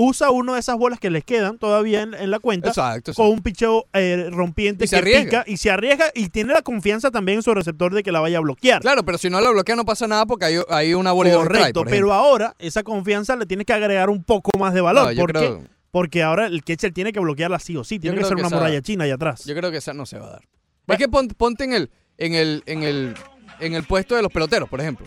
[0.00, 3.26] usa una de esas bolas que les quedan todavía en, en la cuenta Exacto, con
[3.28, 5.42] un picheo eh, rompiente Y se que arriesga.
[5.42, 8.20] pica y se arriesga y tiene la confianza también en su receptor de que la
[8.20, 8.80] vaya a bloquear.
[8.82, 11.84] Claro, pero si no la bloquea no pasa nada porque hay, hay una bola Correcto,
[11.84, 15.04] pero ahora esa confianza le tienes que agregar un poco más de valor.
[15.06, 15.38] No, yo ¿Por qué?
[15.38, 17.98] creo- Porque ahora el catcher tiene que bloquearla sí o sí.
[17.98, 19.44] Tiene que ser que una esa- muralla china ahí atrás.
[19.44, 20.42] Yo creo que esa no se va a dar.
[20.88, 23.14] Es que pon- ponte en el, en el, en el,
[23.60, 25.06] en el puesto de los peloteros, por ejemplo.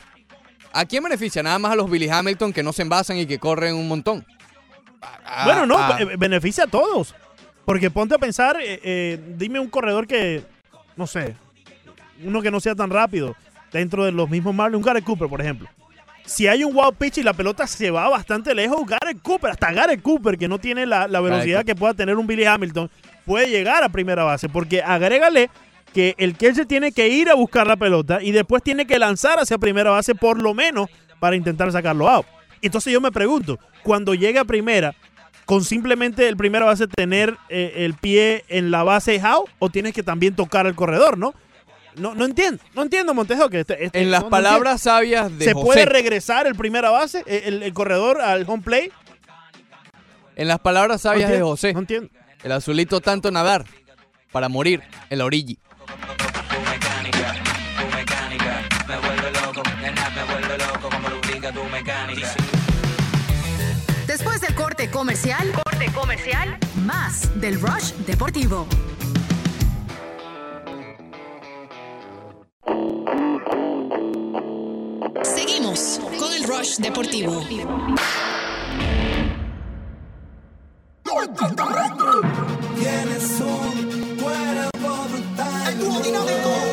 [0.73, 1.43] ¿A quién beneficia?
[1.43, 4.25] Nada más a los Billy Hamilton que no se envasan y que corren un montón.
[5.25, 7.15] A- bueno, no, a- be- beneficia a todos.
[7.65, 10.43] Porque ponte a pensar, eh, eh, dime un corredor que,
[10.97, 11.35] no sé,
[12.23, 13.35] uno que no sea tan rápido
[13.71, 15.67] dentro de los mismos Marlins, un Garrett Cooper, por ejemplo.
[16.25, 19.71] Si hay un wild pitch y la pelota se va bastante lejos, Garrett Cooper, hasta
[19.73, 22.89] Garrett Cooper, que no tiene la, la velocidad que pueda tener un Billy Hamilton,
[23.25, 24.47] puede llegar a primera base.
[24.49, 25.49] Porque agrégale
[25.93, 29.39] que el catcher tiene que ir a buscar la pelota y después tiene que lanzar
[29.39, 30.87] hacia primera base por lo menos
[31.19, 32.25] para intentar sacarlo out.
[32.67, 34.95] Entonces yo me pregunto, cuando llega a primera,
[35.45, 39.93] con simplemente el primera base tener eh, el pie en la base out o tienes
[39.93, 41.33] que también tocar el corredor, ¿no?
[41.95, 45.37] No, no entiendo, no entiendo, Montejo, que este- este- en las no- no palabras sabias
[45.37, 48.91] de ¿Se José, puede regresar el primera base, eh, el, el corredor al home play?
[50.35, 52.09] en las palabras sabias de entiendo, José, No entiendo.
[52.43, 53.65] el azulito tanto nadar
[54.31, 55.55] para morir en la orilla.
[64.93, 68.67] Comercial, corte comercial, más del Rush Deportivo.
[75.23, 77.43] Seguimos con el Rush Deportivo.
[82.77, 85.73] Tienes un cuerpo brutal.
[85.73, 86.72] El dúo dinámico.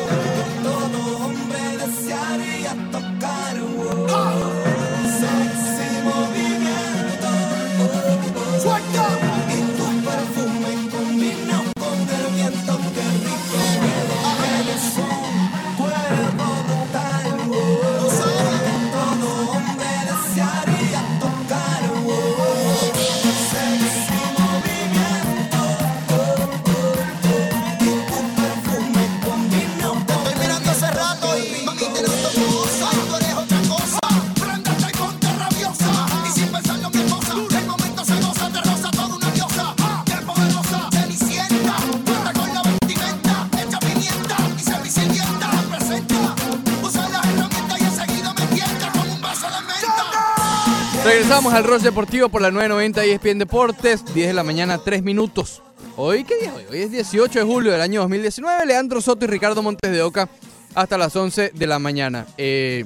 [51.31, 55.01] Regresamos al Rush Deportivo por la 990 y ESPN Deportes, 10 de la mañana, 3
[55.01, 55.61] minutos.
[55.95, 56.63] Hoy, ¿qué día hoy?
[56.69, 58.65] Hoy es 18 de julio del año 2019.
[58.65, 60.27] Leandro Soto y Ricardo Montes de Oca
[60.75, 62.27] hasta las 11 de la mañana.
[62.37, 62.83] Eh,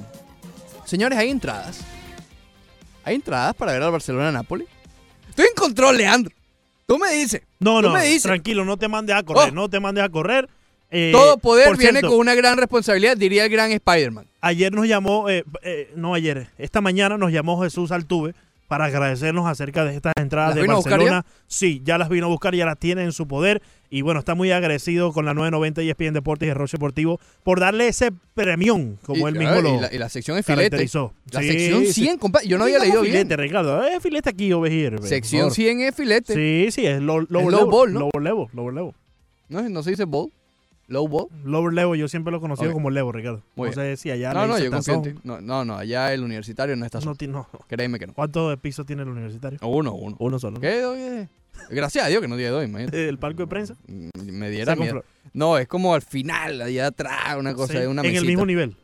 [0.84, 1.80] señores, hay entradas.
[3.02, 4.64] ¿Hay entradas para ver al Barcelona-Napoli?
[5.28, 6.32] Estoy en control, Leandro.
[6.86, 7.42] Tú me dices.
[7.58, 8.22] No, no, me dices.
[8.22, 9.54] tranquilo, no te mandes a correr, Oh.
[9.56, 10.48] no te mandes a correr.
[10.90, 14.26] Eh, Todo poder viene cierto, con una gran responsabilidad, diría el gran Spider-Man.
[14.40, 18.34] Ayer nos llamó, eh, eh, no ayer, esta mañana nos llamó Jesús Altuve
[18.68, 21.24] para agradecernos acerca de estas entradas ¿Las de Barcelona.
[21.46, 23.62] Sí, ya las vino a buscar, ya las tiene en su poder.
[23.90, 27.20] Y bueno, está muy agradecido con la 990 y ESPN Deportes y el Roche Deportivo
[27.44, 30.36] por darle ese premión, como Y, él mismo claro, lo y la, y la sección
[30.36, 30.76] de filete.
[31.30, 31.92] La Sí, sección sí.
[31.92, 32.48] 100, compadre.
[32.48, 33.38] Yo no Sí, había leído filete, bien.
[33.38, 33.84] Ricardo.
[33.84, 34.68] Es filete aquí por
[35.06, 35.54] Sección favor.
[35.54, 36.34] 100 es filete.
[36.34, 38.08] Sí, sí, es low, lower, low level, ball, ¿no?
[38.20, 38.92] level, lower level.
[39.48, 40.30] No, no se dice ball.
[40.88, 41.26] Low ball.
[41.44, 42.74] Lower level, yo siempre lo he conocido Ok.
[42.74, 43.42] como level, Ricardo.
[43.56, 44.94] Muy no sé si allá No, no, yo tazón.
[44.96, 45.20] confío en ti.
[45.24, 47.16] No, no, no, allá el universitario no está No, solo.
[47.16, 47.48] ti- no.
[47.66, 48.14] Créeme que no.
[48.14, 49.58] ¿Cuántos pisos tiene el universitario?
[49.62, 50.16] Uno, uno.
[50.20, 50.54] Uno solo.
[50.54, 50.60] ¿no?
[50.60, 50.84] ¿Qué?
[50.84, 51.28] Oye,
[51.70, 53.08] Gracias a Dios que no día de hoy, imagínate.
[53.08, 53.74] ¿El palco de prensa?
[53.86, 55.02] Me diera miedo.
[55.32, 58.26] No, es como al final, allá atrás, una cosa, Sí, una en el mesita.
[58.28, 58.76] mismo nivel.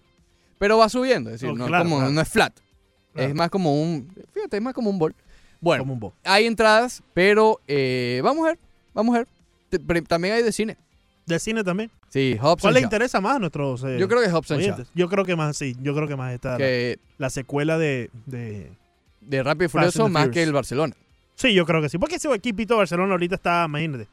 [0.58, 2.12] Pero va subiendo, es decir, no, claro, como, claro.
[2.12, 2.54] no es flat.
[3.12, 3.28] Claro.
[3.28, 5.14] Es más como un, fíjate, es más como un bol.
[5.60, 6.14] Bueno, Como un bo.
[6.24, 8.58] hay entradas, pero eh, vamos a ver,
[8.94, 10.04] vamos a ver.
[10.08, 10.76] También hay de cine.
[11.26, 11.90] ¿De cine también?
[12.08, 14.88] Sí, Hobbs ¿Cuál le interesa más a nuestros eh, Yo creo que es Hobbs oyentes?
[14.94, 15.76] Yo creo que más, sí.
[15.80, 18.72] Yo creo que más está la- Que la, secuela de, de...
[19.20, 20.94] de Rápido y Furioso más que el Barcelona.
[21.36, 21.98] Sí, yo creo que sí.
[21.98, 24.08] Porque ese equipito de Barcelona ahorita está, imagínate.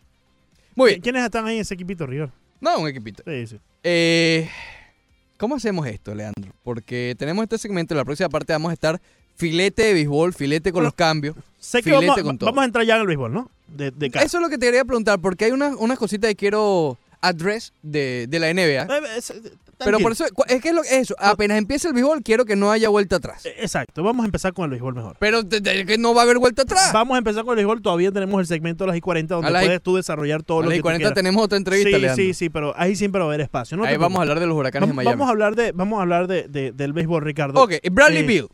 [0.75, 1.01] Muy bien.
[1.01, 2.29] ¿Quiénes están ahí en ese equipito, River?
[2.61, 3.23] No, un equipito.
[3.25, 3.59] Sí, sí.
[3.83, 4.49] Eh,
[5.37, 6.51] ¿Cómo hacemos esto, Leandro?
[6.63, 9.01] Porque tenemos este segmento, en la próxima parte vamos a estar
[9.35, 11.35] filete de béisbol, filete con Bueno, los cambios.
[11.57, 12.49] Sé que filete vamos, con todo.
[12.49, 13.49] vamos a entrar ya en el béisbol, ¿no?
[13.75, 14.25] De, de cara.
[14.25, 17.73] Eso es lo que te quería preguntar, porque hay unas unas cositas que quiero address
[17.81, 18.83] de, de la NBA.
[18.83, 19.41] Eh, es- eh,
[19.85, 22.69] Pero por eso, es que es lo, eso, apenas empiece el béisbol, quiero que no
[22.69, 23.45] haya vuelta atrás.
[23.45, 25.15] Eh, Exacto, vamos a empezar con el béisbol mejor.
[25.19, 26.91] Pero de- de- que no va a haber vuelta atrás.
[26.91, 27.81] Vamos a empezar con el béisbol.
[27.81, 30.63] Todavía tenemos el segmento de las I-40 donde A las puedes tú desarrollar todo A
[30.63, 31.15] lo las que tú 40 quieras.
[31.15, 32.15] tenemos otra entrevista, Sí, Leandro.
[32.23, 33.77] sí, sí, pero ahí siempre va a haber espacio.
[33.77, 35.15] no Ahí vamos a hablar de los huracanes de Vamos, Miami.
[35.17, 37.61] vamos a hablar de, vamos a hablar de, de- del béisbol, Ricardo.
[37.61, 38.47] Ok, Bradley Eh, Bill.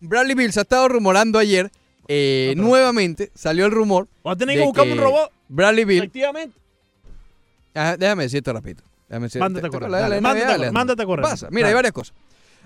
[0.00, 1.70] Bradley Bill se ha estado rumorando ayer.
[2.12, 4.08] Eh, nuevamente salió el rumor.
[4.26, 5.30] Va a tener que buscar un robot.
[5.48, 5.98] Bradley Bill.
[5.98, 6.56] Efectivamente.
[7.74, 8.82] Ajá, déjame decirte rapidito.
[9.08, 10.72] Déjame Mándate te- a correr, dale, mándate a correr, Leandro.
[10.72, 11.22] mándate a correr.
[11.22, 11.48] Pasa.
[11.50, 12.14] Mira, hay varias cosas.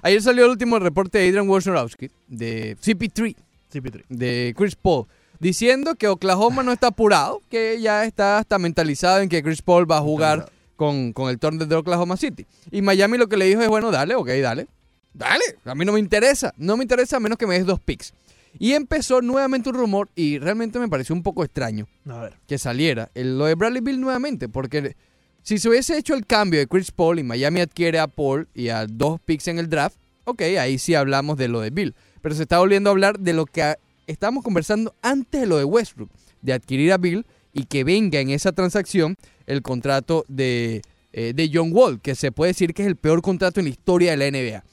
[0.02, 3.34] Ayer salió el último reporte de Adrian Wojnarowski de CP3,
[3.72, 4.04] CP3.
[4.08, 5.06] de Chris Paul,
[5.40, 9.90] diciendo que Oklahoma no está apurado, que ya está hasta mentalizado en que Chris Paul
[9.90, 12.46] va a jugar con, con el Thunder de Oklahoma City.
[12.70, 14.66] Y Miami lo que le dijo es, bueno, dale, ok, dale.
[15.14, 16.52] Dale, a mí no me interesa.
[16.58, 18.12] No me interesa a menos que me des dos picks.
[18.58, 22.34] Y empezó nuevamente un rumor y realmente me pareció un poco extraño A ver.
[22.46, 24.96] que saliera el- lo de Bradley Bill nuevamente, porque
[25.42, 28.68] si se hubiese hecho el cambio de Chris Paul y Miami adquiere a Paul y
[28.68, 31.94] a dos picks en el draft, ok, ahí sí hablamos de lo de Bill.
[32.22, 33.74] Pero se está volviendo a hablar de lo que
[34.06, 38.30] estábamos conversando antes de lo de Westbrook, de adquirir a Bill y que venga en
[38.30, 40.80] esa transacción el contrato de,
[41.12, 43.70] eh, de John Wall, que se puede decir que es el peor contrato en la
[43.70, 44.64] historia de la NBA.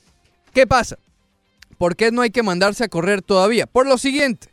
[0.54, 0.98] ¿Qué pasa?
[1.82, 3.66] ¿Por qué no hay que mandarse a correr todavía?
[3.66, 4.50] Por lo siguiente.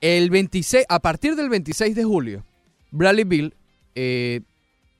[0.00, 2.46] El 26, a partir del 26 de julio,
[2.92, 3.54] Bradley Bill
[3.94, 4.40] eh,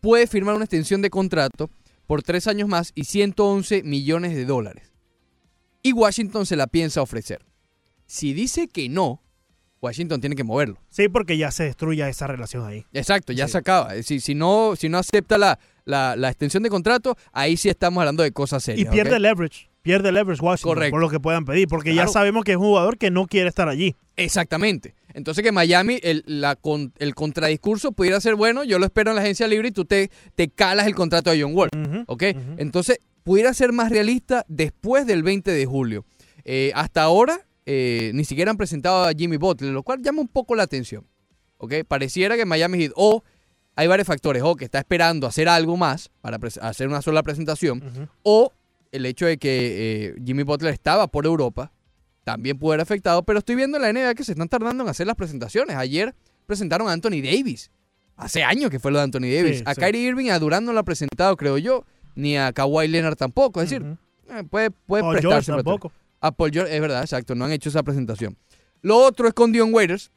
[0.02, 1.70] puede firmar una extensión de contrato
[2.06, 4.92] por tres años más y 111 millones de dólares.
[5.82, 7.42] Y Washington se la piensa ofrecer.
[8.04, 9.22] Si dice que no,
[9.80, 10.76] Washington tiene que moverlo.
[10.90, 12.84] Sí, porque ya se destruya esa relación ahí.
[12.92, 13.94] Exacto, ya se acaba.
[14.02, 17.98] Si, si, no, si no acepta la, la- la extensión de contrato, ahí sí estamos
[18.02, 18.92] hablando de cosas Y serias.
[18.92, 19.20] pierde ¿ok?
[19.20, 19.71] leverage.
[19.82, 20.90] Pierde leverage Washington Correcto.
[20.92, 21.66] por lo que puedan pedir.
[21.68, 22.08] Porque Claro.
[22.08, 23.96] ya sabemos que es un jugador que no quiere estar allí.
[24.16, 24.94] Exactamente.
[25.14, 29.16] Entonces que Miami, el, la con- el contradiscurso pudiera ser bueno, yo lo espero en
[29.16, 31.68] la agencia libre y tú te, te calas el contrato de John Wall.
[32.06, 32.22] ¿Ok?
[32.58, 36.04] Entonces pudiera ser más realista después del 20 de julio.
[36.44, 40.28] Eh, hasta ahora eh, ni siquiera han presentado a Jimmy Butler, lo cual llama un
[40.28, 41.06] poco la atención.
[41.58, 41.74] ¿Ok?
[41.86, 43.22] Pareciera que Miami Heat o
[43.76, 48.10] hay varios factores, o que está esperando hacer algo más para hacer una sola presentación,
[48.22, 48.52] o
[48.92, 51.72] el hecho de que eh, Jimmy Butler estaba por Europa
[52.24, 54.90] también pudo haber afectado, pero estoy viendo en la NBA que se están tardando en
[54.90, 55.76] hacer las presentaciones.
[55.76, 56.14] Ayer
[56.46, 57.70] presentaron a Anthony Davis.
[58.16, 59.58] Hace años que fue lo de Anthony Davis.
[59.58, 59.80] Sí, a sí.
[59.80, 61.84] Kyrie Irving, a Durant no lo ha presentado, creo yo,
[62.14, 63.60] ni a Kawhi Leonard tampoco.
[63.60, 63.84] Es decir,
[64.28, 65.52] eh, puede, puede Paul prestarse.
[65.52, 65.90] tampoco.
[66.20, 68.36] A Paul George, es verdad, exacto, no han hecho esa presentación.
[68.82, 70.12] Lo otro es con Dion Waiters.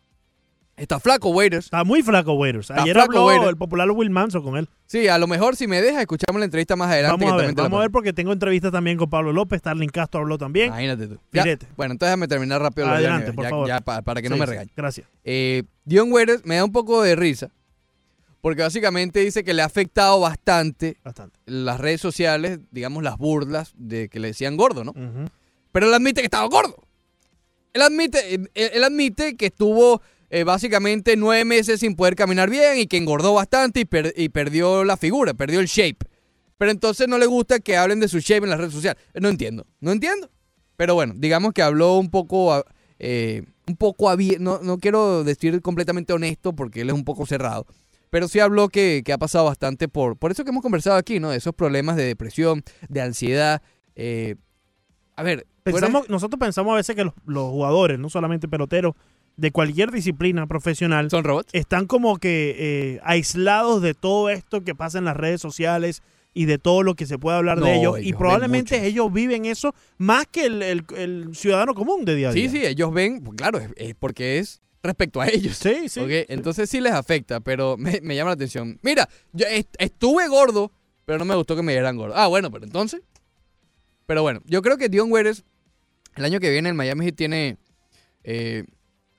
[0.77, 1.65] Está flaco Waiters.
[1.67, 2.69] Está muy flaco Waiters.
[2.69, 3.49] Está Ayer flaco habló Waiters.
[3.49, 4.67] el popular Will Manso con él.
[4.87, 7.23] Sí, a lo mejor si me deja, escuchamos la entrevista más adelante.
[7.25, 9.59] Vamos a ver, vamos a ver porque tengo entrevistas también con Pablo López.
[9.59, 10.67] Starling Castro habló también.
[10.67, 11.17] Imagínate tú.
[11.31, 11.43] Ya,
[11.77, 12.87] bueno, entonces déjame terminar rápido.
[12.87, 14.03] Adelante, por ya- favor.
[14.03, 14.71] para que no me sí, regañe.
[14.75, 15.07] Gracias.
[15.23, 17.51] Eh, Dion Waiters me da un poco de risa.
[18.41, 21.39] Porque básicamente dice que le ha afectado bastante, Bastante.
[21.47, 24.93] las redes sociales, digamos las burlas de que le decían gordo, ¿no?
[25.71, 26.75] Pero él admite que estaba gordo.
[27.73, 30.01] Él admite, él, él admite que estuvo
[30.35, 34.27] eh, básicamente nueve meses sin poder caminar bien y que engordó bastante y, per- y
[34.27, 35.99] perdió la figura, perdió el shape.
[36.57, 39.01] Pero entonces no le gusta que hablen de su shape en las redes sociales.
[39.13, 40.29] No entiendo, no entiendo.
[40.75, 42.65] Pero bueno, digamos que habló un poco,
[42.99, 44.13] eh, un poco.
[44.39, 47.65] No, no quiero decir completamente honesto porque él es un poco cerrado.
[48.09, 51.29] Pero sí habló que, ha pasado bastante por, por eso que hemos conversado aquí, ¿no?
[51.29, 53.61] De esos problemas de depresión, de ansiedad.
[53.95, 54.35] eh,
[55.15, 58.93] a ver, Pensamos, nosotros pensamos a veces que los, los jugadores, no solamente peloteros,
[59.37, 61.49] de cualquier disciplina profesional, son robots.
[61.53, 66.01] están como que eh, aislados de todo esto que pasa en las redes sociales
[66.33, 67.97] y de todo lo que se puede hablar No, de ellos.
[67.97, 72.29] ellos Y probablemente ellos viven eso más que el, el- el ciudadano común de día
[72.29, 72.49] a Sí, día.
[72.51, 75.57] sí, ellos ven, pues claro, es, es porque es respecto a ellos.
[75.57, 75.99] Sí, sí.
[75.99, 76.09] ¿ok?
[76.29, 78.79] Entonces sí les afecta, pero me, me llama la atención.
[78.83, 80.71] Mira, yo est- estuve gordo,
[81.05, 82.15] pero no me gustó que me dieran gordo.
[82.15, 83.01] Ah, bueno, pero entonces.
[84.05, 85.43] Pero bueno, yo creo que Dion Waiters,
[86.15, 87.57] el año que viene el Miami tiene.
[88.23, 88.65] eh,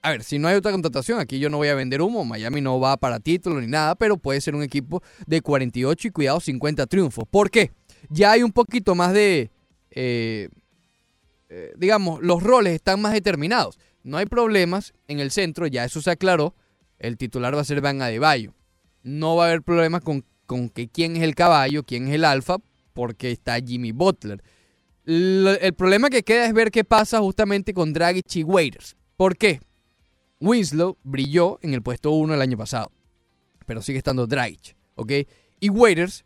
[0.06, 2.24] a ver, si no hay otra contratación, aquí yo no voy a vender humo.
[2.24, 6.10] Miami no va para título ni nada, pero puede ser un equipo de 48 y
[6.12, 7.24] cuidado 50 triunfos.
[7.28, 7.72] ¿Por qué?
[8.08, 9.50] Ya hay un poquito más de.
[9.90, 10.48] eh,
[11.48, 13.80] eh, digamos, los roles están más determinados.
[14.04, 16.54] No hay problemas en el centro, ya eso se aclaró.
[17.00, 18.54] El titular va a ser Van Adebayo.
[19.02, 22.24] No va a haber problemas con, con que quién es el caballo, quién es el
[22.24, 22.58] alfa,
[22.92, 24.40] porque está Jimmy Butler.
[25.04, 28.94] El problema que queda es ver qué pasa justamente con Dragic y Waiters.
[29.16, 29.58] ¿Por qué?
[30.40, 32.92] Winslow brilló en el puesto 1 el año pasado,
[33.64, 35.12] pero sigue estando Dragic, ¿ok?
[35.60, 36.24] Y Waiters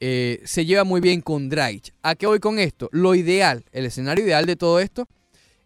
[0.00, 1.94] eh, se lleva muy bien con Dragic.
[2.02, 2.88] ¿A qué voy con esto?
[2.92, 5.08] Lo ideal, el escenario ideal de todo esto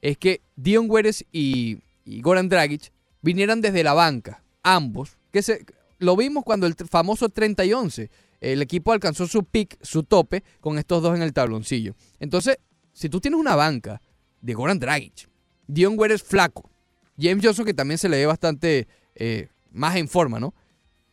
[0.03, 2.93] es que Dion Waiters y, Goran Dragic
[3.23, 5.65] vinieran desde la banca, ambos, que se,
[5.99, 8.11] lo vimos cuando el famoso 30 y 11.
[8.41, 11.95] El equipo alcanzó su pick, su tope, con estos dos en el tabloncillo.
[12.21, 12.59] Entonces,
[12.93, 14.01] si tú tienes una banca
[14.41, 15.29] de Goran Dragic,
[15.67, 16.71] Dion Ware es flaco,
[17.19, 20.55] James Johnson que también se le ve bastante eh, más en forma, ¿no?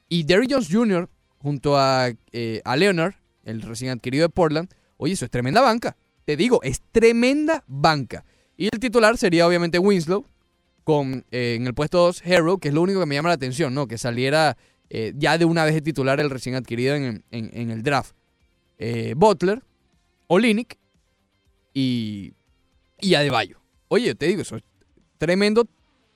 [0.09, 1.09] Y Derrick Jones Jr.
[1.39, 3.13] junto a, eh, a Leonard,
[3.45, 5.95] el recién adquirido de Portland, oye, eso es tremenda banca.
[6.25, 8.23] Te digo, es tremenda banca.
[8.55, 10.25] Y el titular sería obviamente Winslow,
[10.83, 13.35] con eh, en el puesto 2 Hero, que es lo único que me llama la
[13.35, 13.87] atención, ¿no?
[13.87, 14.57] Que saliera
[15.15, 18.15] ya de una vez de titular el recién adquirido en, en- el draft.
[19.15, 19.63] Butler,
[20.27, 20.77] Olinick
[21.73, 22.33] y,
[22.99, 23.59] y Adebayo.
[23.87, 24.63] Oye, te digo, eso es
[25.17, 25.67] tremendo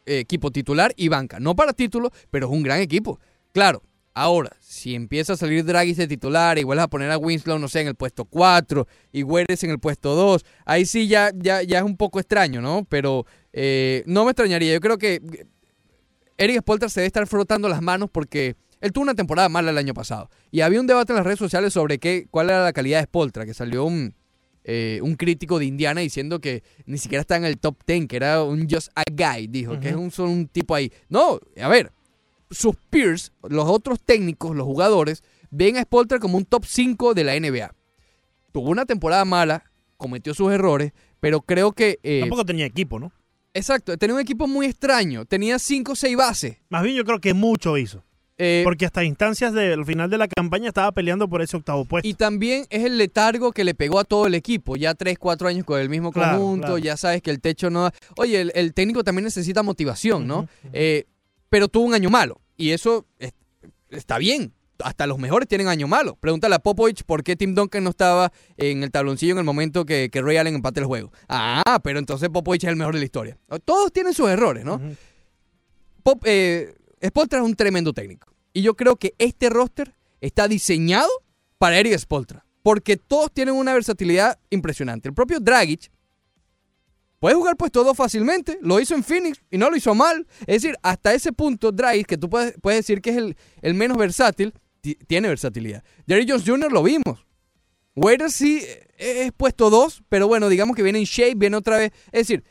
[0.07, 1.39] equipo titular y banca.
[1.39, 3.19] No para título, pero es un gran equipo.
[3.53, 3.83] Claro,
[4.13, 7.67] ahora, si empieza a salir Draghi de titular y vuelves a poner a Winslow, no
[7.67, 11.61] sé, en el puesto 4 y Guedes en el puesto 2, ahí sí ya, ya,
[11.61, 12.85] ya es un poco extraño, ¿no?
[12.89, 14.73] Pero eh, no me extrañaría.
[14.73, 15.45] Yo creo que eh,
[16.37, 19.77] Eric Spolter se debe estar frotando las manos porque él tuvo una temporada mala el
[19.77, 20.29] año pasado.
[20.51, 23.05] Y había un debate en las redes sociales sobre qué, cuál era la calidad de
[23.05, 24.13] Spoltra, que salió un,
[24.67, 28.15] eh, un crítico de Indiana diciendo que ni siquiera está en el top 10, que
[28.17, 30.91] era un just a guy, dijo, que es un, solo un tipo ahí.
[31.09, 31.91] No, a ver,
[32.51, 37.23] sus peers, los otros técnicos, los jugadores, ven a Spolter como un top 5 de
[37.23, 37.73] la NBA.
[38.51, 41.99] Tuvo una temporada mala, cometió sus errores, pero creo que...
[42.03, 43.11] eh, Tampoco tenía equipo, ¿no?
[43.53, 45.25] Exacto, tenía un equipo muy extraño.
[45.25, 46.57] Tenía 5 o 6 bases.
[46.69, 48.03] Más bien yo creo que mucho hizo.
[48.39, 52.07] Eh, Porque hasta instancias del final de la campaña estaba peleando por ese octavo puesto.
[52.07, 54.75] Y también es el letargo que le pegó a todo el equipo.
[54.75, 56.77] Ya 3, 4 años con el mismo Claro, conjunto, claro.
[56.77, 57.93] ya sabes que el techo no da.
[58.15, 60.47] Oye, el, el técnico también necesita motivación, ¿no?
[60.71, 61.05] Eh,
[61.49, 62.39] pero tuvo un año malo.
[62.57, 63.33] Y eso es-
[63.89, 64.53] está bien.
[64.83, 66.15] Hasta los mejores tienen año malo.
[66.19, 69.83] Pregúntale a Popovich por qué Tim Duncan no estaba en el tabloncillo en el momento
[69.85, 71.11] que, que Ray Allen empate el juego.
[71.27, 73.37] Ah, pero entonces Popovich es el mejor de la historia.
[73.65, 74.79] Todos tienen sus errores, ¿no?
[76.03, 76.75] Pop, eh,
[77.05, 78.33] Spoelstra es un tremendo técnico.
[78.53, 81.09] Y yo creo que este roster está diseñado
[81.57, 82.45] para Eric Spoltra.
[82.63, 85.07] Porque todos tienen una versatilidad impresionante.
[85.07, 85.89] El propio Dragic
[87.19, 88.57] puede jugar puesto 2 fácilmente.
[88.61, 90.27] Lo hizo en Phoenix y no lo hizo mal.
[90.41, 93.73] Es decir, hasta ese punto, Dragic, que tú puedes, puedes decir que es el, el
[93.73, 95.83] menos versátil, ti- tiene versatilidad.
[96.05, 96.71] Derrick Jones Jr.
[96.71, 97.25] lo vimos.
[97.95, 101.77] Waiters sí eh, es puesto 2, pero bueno, digamos que viene en shape, viene otra
[101.77, 101.91] vez.
[102.11, 102.43] Es decir,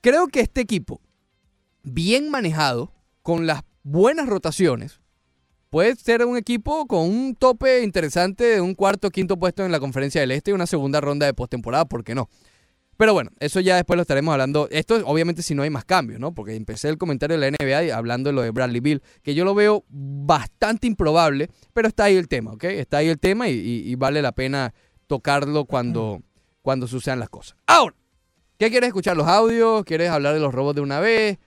[0.00, 1.00] creo que este equipo,
[1.82, 2.92] bien manejado,
[3.22, 5.00] con las buenas rotaciones,
[5.70, 9.72] puede ser un equipo con un tope interesante de un cuarto o quinto puesto en
[9.72, 12.28] la conferencia del Este y una segunda ronda de postemporada, ¿por qué no?
[12.96, 14.66] Pero bueno, eso ya después lo estaremos hablando.
[14.72, 16.34] Esto es obviamente si no hay más cambios, ¿no?
[16.34, 19.44] Porque empecé el comentario de la NBA hablando de lo de Bradley Bill, que yo
[19.44, 22.64] lo veo bastante improbable, pero está ahí el tema, ¿ok?
[22.64, 24.74] Está ahí el tema y, y- y vale la pena
[25.06, 26.22] tocarlo cuando,
[26.60, 27.56] cuando sucedan las cosas.
[27.68, 27.94] Ahora,
[28.58, 29.16] ¿qué quieres escuchar?
[29.16, 29.84] ¿Los audios?
[29.84, 31.38] ¿Quieres hablar de los robots de una vez?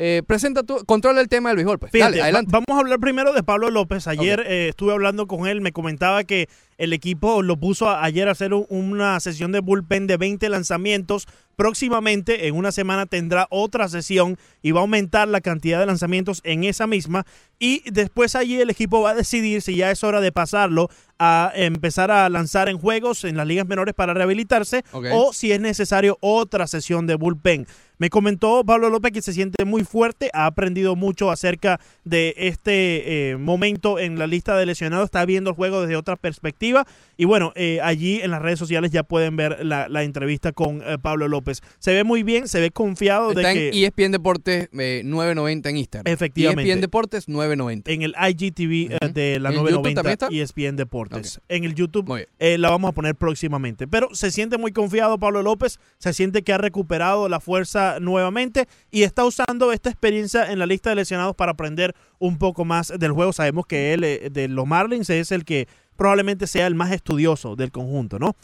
[0.00, 1.90] Eh, presenta tú, controla el tema del béisbol, pues.
[1.90, 2.50] Fíjate, Dale, va- adelante.
[2.52, 4.06] vamos a hablar primero de Pablo López.
[4.06, 8.28] Ayer eh, estuve hablando con él, me comentaba que el equipo lo puso a- ayer
[8.28, 11.26] a hacer un- una sesión de bullpen de 20 lanzamientos.
[11.56, 16.40] Próximamente, en una semana, tendrá otra sesión y va a aumentar la cantidad de lanzamientos
[16.44, 17.26] en esa misma.
[17.58, 20.88] Y después allí el equipo va a decidir si ya es hora de pasarlo
[21.18, 25.60] a empezar a lanzar en juegos en las ligas menores para rehabilitarse o si es
[25.60, 27.66] necesario otra sesión de bullpen.
[27.98, 33.30] Me comentó Pablo López que se siente muy fuerte, ha aprendido mucho acerca de este
[33.30, 36.86] eh, momento en la lista de lesionados, está viendo el juego desde otra perspectiva
[37.16, 40.82] y bueno, eh, allí en las redes sociales ya pueden ver la, la entrevista con
[40.82, 41.62] eh, Pablo López.
[41.78, 45.68] Se ve muy bien, se ve confiado Está de en que ESPN Deportes eh, 990
[45.68, 46.12] en Instagram.
[46.12, 46.70] Efectivamente.
[46.70, 47.90] ESPN Deportes 990.
[47.90, 50.28] en el IGTV eh, de la ¿En YouTube 990 también está?
[50.30, 51.40] y ESPN Deportes.
[51.48, 53.86] En el YouTube eh, la vamos a poner próximamente.
[53.88, 58.68] Pero se siente muy confiado Pablo López, se siente que ha recuperado la fuerza nuevamente
[58.90, 62.92] y está usando esta experiencia en la lista de lesionados para aprender un poco más
[62.96, 63.32] del juego.
[63.32, 67.56] Sabemos que él eh, de los Marlins es el que probablemente sea el más estudioso
[67.56, 68.36] del conjunto, ¿no?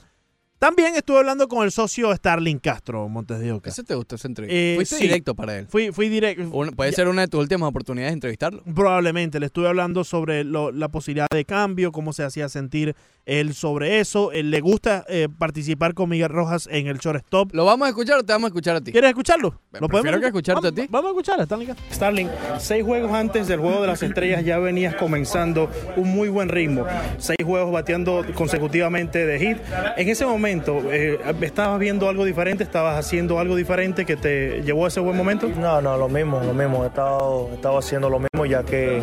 [0.64, 3.68] También estuve hablando con el socio Starling Castro, Montes de Oca.
[3.68, 4.56] ¿Ese te gustó esa entrevista?
[4.58, 5.02] Eh, Fuiste sí.
[5.02, 5.66] directo para él.
[5.68, 6.48] Fui, fui directo.
[6.74, 8.62] Puede Ya- ser una de tus últimas oportunidades de entrevistarlo.
[8.74, 12.96] Probablemente, le estuve hablando sobre lo- la posibilidad de cambio, cómo se hacía sentir
[13.26, 14.32] él sobre eso.
[14.32, 17.54] Él le gusta eh, participar con Miguel Rojas en el shortstop.
[17.54, 18.90] ¿Lo vamos a escuchar o te vamos a escuchar a ti?
[18.92, 19.60] ¿Quieres escucharlo?
[19.70, 20.86] Prefiero que escucharte a ti.
[20.88, 21.68] Vamos a escuchar a Starling.
[21.92, 26.48] Starling, seis juegos antes del juego de las estrellas ya venías comenzando un muy buen
[26.48, 26.86] ritmo.
[27.18, 29.58] Seis juegos bateando consecutivamente de hit.
[29.98, 32.62] En ese momento, momento, eh, ¿estabas viendo algo diferente?
[32.64, 35.48] ¿Estabas haciendo algo diferente que te llevó a ese buen momento?
[35.48, 36.84] No, no, lo mismo, lo mismo.
[36.84, 39.02] He estado, he estado haciendo lo mismo ya que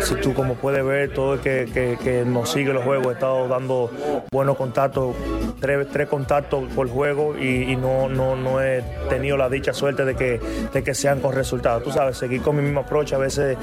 [0.00, 3.90] si tú como puedes ver, todo el que, nos sigue los juegos, he estado dando
[4.30, 5.14] buenos contactos,
[5.60, 10.14] tres, tres contactos por juego y, no, no, no he tenido la dicha suerte de
[10.14, 10.40] que,
[10.72, 11.82] de que sean con resultados.
[11.82, 13.56] Tú sabes, seguir con mi mismo approach a veces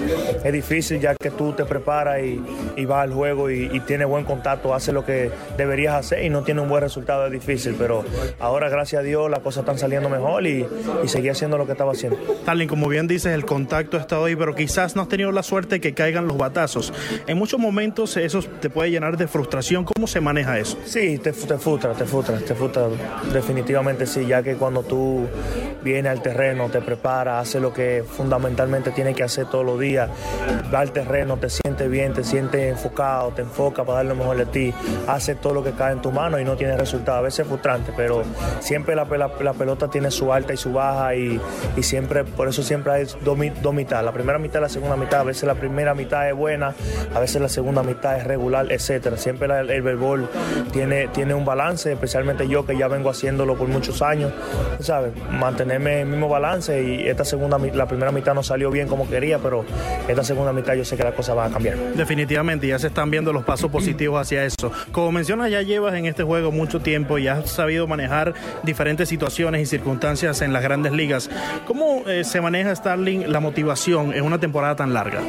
[0.44, 2.42] es difícil ya que tú te preparas y,
[2.76, 6.30] y vas al juego y, y tienes buen contacto, haces lo que deberías hacer y
[6.30, 7.76] no tienes un buen resultado, difícil.
[7.78, 8.04] Pero
[8.40, 10.66] ahora, gracias a Dios, las cosas están saliendo mejor y,
[11.04, 12.18] y seguí haciendo lo que estaba haciendo.
[12.42, 15.44] Starling, como bien dices, el contacto ha estado ahí, pero quizás no has tenido la
[15.44, 16.94] suerte de que caigan los batazos.
[17.28, 19.86] En muchos momentos eso te puede llenar de frustración.
[19.86, 20.78] ¿Cómo se maneja eso?
[20.86, 22.88] Sí, te, te frustra, te frustra, te frustra.
[23.32, 25.28] Definitivamente sí, ya que cuando tú
[25.84, 30.10] vienes al terreno, te preparas, haces lo que fundamentalmente tienes que hacer todos los días,
[30.74, 34.38] va al terreno, te sientes bien, te sientes enfocado, te enfocas para dar lo mejor
[34.38, 34.74] de ti,
[35.08, 37.03] haces todo lo que cae en tu mano y no tienes resultado.
[37.12, 38.24] A veces es frustrante, pero
[38.60, 41.40] siempre la, pelota tiene su alta y su baja y,
[41.76, 44.96] y siempre, por eso siempre hay dos, dos mitades, la primera mitad y la segunda
[44.96, 45.22] mitad.
[45.22, 46.74] A veces la primera mitad es buena,
[47.14, 49.18] a veces la segunda mitad es regular, etcétera.
[49.18, 50.30] Siempre el béisbol
[50.72, 54.32] tiene, tiene un balance, especialmente yo que ya vengo haciéndolo por muchos años,
[54.80, 55.12] ¿sabes?
[55.32, 59.40] Mantenerme el mismo balance y esta segunda, la primera mitad no salió bien como quería,
[59.40, 59.66] pero
[60.08, 61.78] esta segunda mitad yo sé que las cosas van a cambiar.
[61.96, 64.72] Definitivamente, ya se están viendo los pasos positivos hacia eso.
[64.92, 69.62] Como mencionas, ya llevas en este juego mucho tiempo y has sabido manejar diferentes situaciones
[69.62, 71.30] y circunstancias en las grandes ligas.
[71.66, 75.22] ¿Cómo eh, se maneja, Starling, la motivación en una temporada tan larga?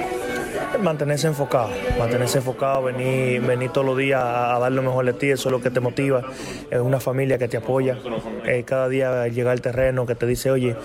[0.83, 5.15] Mantenerse enfocado, mantenerse enfocado, venir, venir todos los días a, a dar lo mejor de
[5.15, 6.23] ti, eso es lo que te motiva.
[6.71, 7.97] Es una familia que te apoya.
[8.45, 10.77] Eh, cada día llegar al terreno que te dice, oye,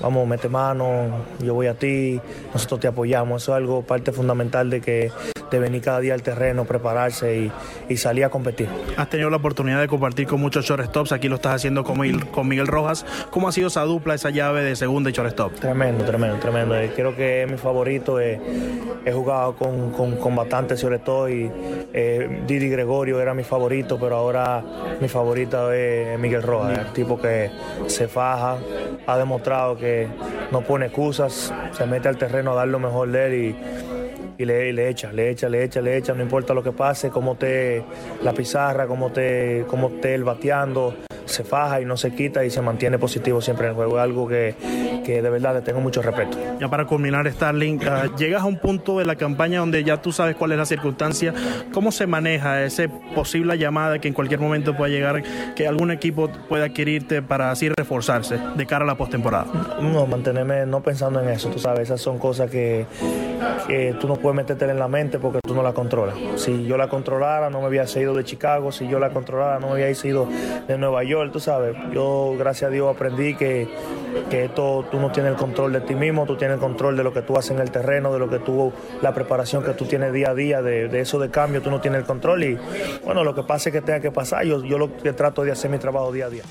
[0.00, 2.20] vamos, mete mano, yo voy a ti,
[2.52, 3.42] nosotros te apoyamos.
[3.42, 5.12] Eso es algo parte fundamental de que
[5.54, 7.52] de venir cada día al terreno, prepararse y,
[7.88, 8.68] y salir a competir.
[8.96, 12.26] Has tenido la oportunidad de compartir con muchos shortstops, aquí lo estás haciendo con Miguel,
[12.26, 13.06] con Miguel Rojas.
[13.30, 15.54] ¿Cómo ha sido esa dupla, esa llave de segunda y shortstop?
[15.54, 16.76] Tremendo, tremendo, tremendo.
[16.76, 18.20] Eh, Creo que es mi favorito.
[18.20, 18.40] eh,
[19.04, 21.50] he jugado con, con, con bastante, sobre todo, y
[21.92, 24.62] eh, Didi Gregorio era mi favorito, pero ahora
[25.00, 27.50] mi favorito es Miguel Rojas, el tipo que
[27.86, 28.56] se faja,
[29.06, 30.08] ha demostrado que
[30.50, 33.56] no pone excusas, se mete al terreno a dar lo mejor de él y
[34.38, 37.10] y le, le echa, le echa, le echa, le echa, no importa lo que pase,
[37.10, 37.84] cómo te
[38.22, 40.94] la pizarra, cómo te, cómo te el bateando,
[41.26, 43.96] se faja y no se quita y se mantiene positivo siempre en el juego.
[43.96, 44.54] Es algo que,
[45.04, 46.38] que de verdad le tengo mucho respeto.
[46.60, 50.12] Ya para culminar, Starling, ah, llegas a un punto de la campaña donde ya tú
[50.12, 51.34] sabes cuál es la circunstancia.
[51.72, 55.22] ¿Cómo se maneja esa posible llamada que en cualquier momento pueda llegar,
[55.54, 59.46] que algún equipo pueda adquirirte para así reforzarse de cara a la postemporada?
[59.80, 62.86] No, mantenerme no pensando en eso, tú sabes, esas son cosas que,
[63.66, 66.16] que tú no puedes meterte en la mente porque tú no la controlas.
[66.36, 69.68] Si yo la controlara, no me hubiese ido de Chicago, si yo la controlara, no
[69.68, 70.28] me hubiese ido
[70.66, 71.76] de Nueva York, tú sabes.
[71.92, 73.68] Yo, gracias a Dios, aprendí que,
[74.30, 77.04] que esto tú no tienes el control de ti mismo, tú tienes el control de
[77.04, 79.84] lo que tú haces en el terreno, de lo que tú, la preparación que tú
[79.86, 82.58] tienes día a día, de, de eso de cambio, tú no tienes el control y
[83.04, 85.70] bueno, lo que pase que tenga que pasar, yo, yo lo que trato de hacer
[85.70, 86.42] mi trabajo día a día.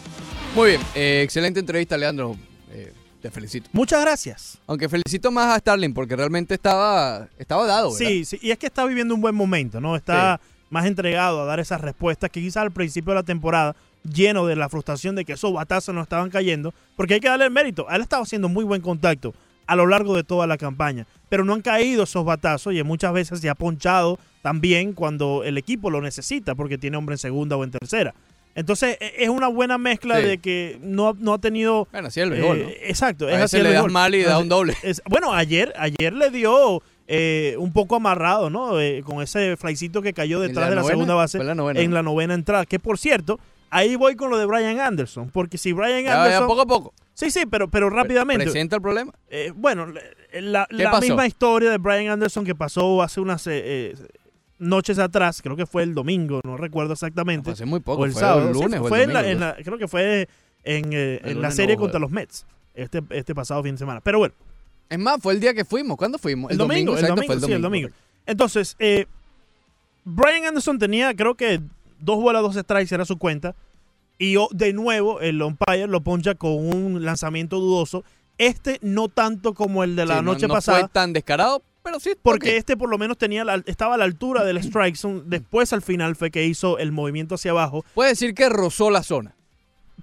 [0.55, 2.35] Muy bien, eh, excelente entrevista, Leandro.
[2.71, 3.69] Eh, te felicito.
[3.73, 4.57] Muchas gracias.
[4.67, 7.93] Aunque felicito más a Starling porque realmente estaba, estaba dado.
[7.93, 8.07] ¿verdad?
[8.07, 9.95] Sí, sí, y es que está viviendo un buen momento, ¿no?
[9.95, 10.39] Está
[10.69, 14.55] más entregado a dar esas respuestas que quizás al principio de la temporada, lleno de
[14.55, 17.87] la frustración de que esos batazos no estaban cayendo, porque hay que darle el mérito.
[17.89, 19.33] Él estaba haciendo muy buen contacto
[19.65, 23.13] a lo largo de toda la campaña, pero no han caído esos batazos y muchas
[23.13, 27.55] veces se ha ponchado también cuando el equipo lo necesita, porque tiene hombre en segunda
[27.55, 28.13] o en tercera.
[28.55, 30.27] Entonces e- es una buena mezcla Sí.
[30.27, 31.87] de que no, no ha tenido...
[31.91, 32.69] Bueno, así es el béisbol, eh, ¿no?
[32.89, 33.25] Exacto.
[33.25, 33.91] A es veces así el le das béisbol.
[33.91, 34.75] mal y da un doble.
[34.83, 38.79] es- bueno, ayer, ayer le dio eh, un poco amarrado, ¿no?
[38.79, 40.93] Eh, con ese flycito que cayó ¿En detrás la de la novena?
[40.93, 41.51] segunda base la
[41.81, 42.65] en la novena entrada.
[42.65, 43.39] Que por cierto,
[43.73, 45.29] ahí voy con lo de Brian Anderson.
[45.29, 46.47] Porque si Brian Ya, ya, Anderson.
[46.47, 46.93] poco a poco.
[47.13, 48.45] Sí, sí, pero, pero rápidamente.
[48.45, 49.13] ¿Presenta el problema?
[49.29, 49.87] Eh, bueno,
[50.33, 50.67] la,
[51.01, 53.95] misma historia de Brian Anderson que pasó hace unas eh, eh,
[54.57, 57.51] noches atrás, creo que fue el domingo, no recuerdo exactamente.
[57.51, 58.49] Hace muy poco, o el fue sábado.
[58.49, 60.27] el Sí, lunes o el fue en la- domingo, en la- creo que fue
[60.63, 63.79] en, eh, El en la serie no, contra los Mets, este, este pasado fin de
[63.79, 64.01] semana.
[64.01, 64.33] Pero bueno.
[64.89, 65.97] Es más, fue el día que fuimos.
[65.97, 66.51] ¿Cuándo fuimos?
[66.51, 67.89] El, domingo, el domingo, fue sí, el domingo.
[68.25, 69.05] Entonces, eh,
[70.03, 71.61] Brian Anderson tenía, creo que
[72.03, 73.55] dos bolas, dos strikes era su cuenta.
[74.19, 78.03] Y de nuevo, el umpire lo poncha con un lanzamiento dudoso.
[78.37, 80.79] Este no tanto como el de la Sí, no- noche no pasada.
[80.81, 82.11] fue tan descarado, pero sí.
[82.21, 85.21] Porque este por lo menos tenía la- estaba a la altura del strike zone.
[85.25, 87.83] Después al final fue que hizo el movimiento hacia abajo.
[87.93, 89.35] Puede decir que rozó la zona.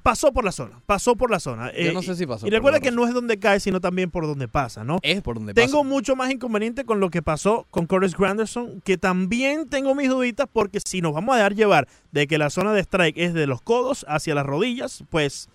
[0.03, 1.73] Pasó por la zona, pasó por la zona.
[1.73, 4.11] Yo Eh, no sé si pasó Y recuerda que no es donde cae, sino también
[4.11, 4.99] por donde pasa, ¿no?
[5.03, 5.89] Es por donde Tengo pasa.
[5.89, 10.47] mucho más inconveniente con lo que pasó con Curtis Granderson, que también tengo mis duditas
[10.53, 13.47] porque si nos vamos a dejar llevar de que la zona de strike es de
[13.47, 15.49] los codos hacia las rodillas, pues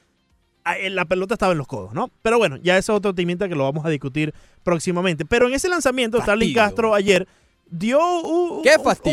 [0.80, 2.10] eh, la pelota estaba en los codos, ¿no?
[2.22, 4.34] Pero bueno, ya esa es otra timita que lo vamos a discutir
[4.64, 5.26] próximamente.
[5.26, 6.54] Pero en ese lanzamiento, Starling.
[6.54, 7.28] Castro ayer
[7.70, 8.64] dio un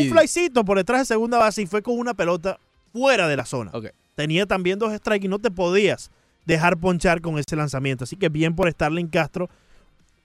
[0.09, 2.59] flycito por detrás de segunda base y fue con una pelota
[2.91, 3.71] fuera de la zona.
[4.15, 6.11] Tenía también dos strikes y no te podías
[6.45, 8.03] dejar ponchar con ese lanzamiento.
[8.03, 9.49] Así que bien por Starling Castro.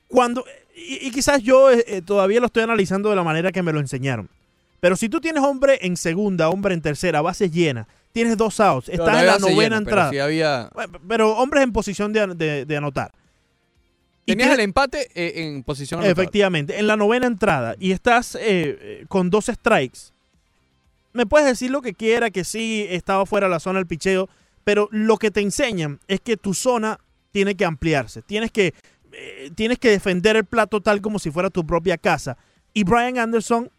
[0.09, 0.45] Cuando,
[0.77, 3.73] y, y quizás yo eh, eh, todavía lo estoy analizando de la manera que me
[3.73, 4.29] lo enseñaron.
[4.81, 8.89] Pero si tú tienes hombre en segunda, hombre en tercera, base llena, tienes dos outs,
[8.89, 10.11] estás no en la novena llena, pero entrada.
[10.11, 13.13] sí había- Bueno, Pero hombres en posición de, de- de anotar.
[14.25, 16.03] Tenías tienes- el empate eh, en posición.
[16.05, 19.99] Efectivamente, en la novena entrada y estás eh, con dos strikes,
[21.13, 24.29] me puedes decir lo que quiera, que sí estaba fuera de la zona del picheo,
[24.65, 26.99] pero lo que te enseñan es que tu zona
[27.31, 28.75] tiene que ampliarse, tienes que,
[29.13, 32.37] eh, tienes que defender el plato tal como si fuera tu propia casa.
[32.75, 33.71] Y Brian Anderson,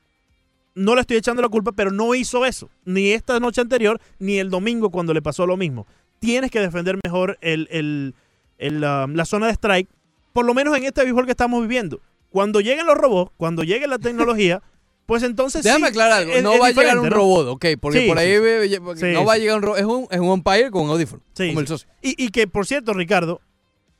[0.76, 4.38] no le estoy echando la culpa, pero no hizo eso, ni esta noche anterior, ni
[4.40, 5.86] el domingo cuando le pasó lo mismo.
[6.20, 9.90] Tienes que defender mejor el, el- um, la zona de strike,
[10.34, 12.02] por lo menos en este béisbol que estamos viviendo.
[12.30, 14.62] Cuando lleguen los robots, cuando llegue la tecnología,
[15.10, 16.42] pues entonces Déjame sí, aclarar algo.
[16.42, 17.16] no es va a llegar un ¿no?
[17.16, 17.66] robot, ok.
[17.82, 18.36] Porque Sí, por ahí
[18.70, 19.80] sí, porque no va a llegar un robot.
[19.80, 21.22] Es un, es un umpire con audífono.
[21.34, 21.90] Sí, como el socio.
[22.02, 23.42] Y, y que, por cierto, Ricardo,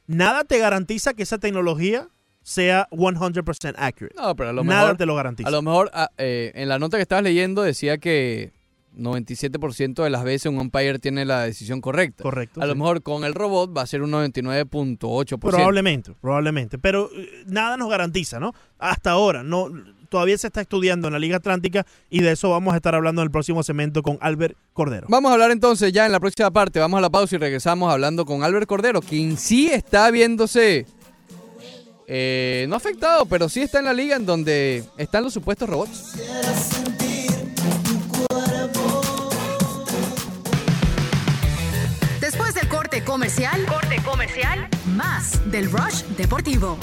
[0.08, 2.08] nada te garantiza que esa tecnología
[2.44, 4.16] sea 100% accurate.
[4.16, 4.98] No, pero a lo Nada mejor.
[4.98, 5.50] te lo garantiza.
[5.50, 8.54] A lo mejor ah, eh, en la nota que estabas leyendo decía que
[8.98, 12.24] 97% de las veces un umpire tiene la decisión correcta.
[12.24, 15.40] Correcto, A lo mejor con el robot va a ser un 99.8%.
[15.40, 16.78] Probablemente, probablemente.
[16.78, 18.54] Pero eh, nada nos garantiza, ¿no?
[18.78, 19.70] Hasta ahora, no,
[20.10, 23.22] todavía se está estudiando en la Liga Atlántica y de eso vamos a estar hablando
[23.22, 25.08] en el próximo segmento con Albert Cordero.
[25.10, 26.80] Vamos a hablar entonces ya en la próxima parte.
[26.80, 30.86] Vamos a la pausa y regresamos hablando con Albert Cordero, quien sí está viéndose.
[32.08, 36.16] eh, no afectado, pero sí está en la liga en donde están los supuestos robots.
[42.20, 46.78] Después del corte comercial, corte comercial, más del Rush Deportivo.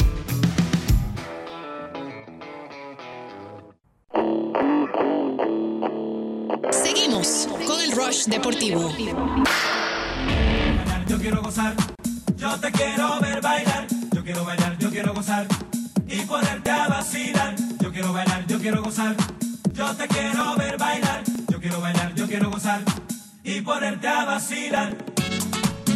[6.70, 8.90] Seguimos con el Rush Deportivo.
[11.06, 11.74] Yo quiero gozar,
[12.36, 13.86] yo te quiero ver bailar.
[14.12, 15.46] Yo quiero bailar, yo quiero gozar
[16.06, 17.54] y ponerte a vacilar.
[17.80, 19.16] Yo quiero bailar, yo quiero gozar,
[19.72, 21.22] yo te quiero ver bailar.
[21.50, 22.80] Yo quiero bailar, yo quiero gozar
[23.44, 24.96] y ponerte a vacilar.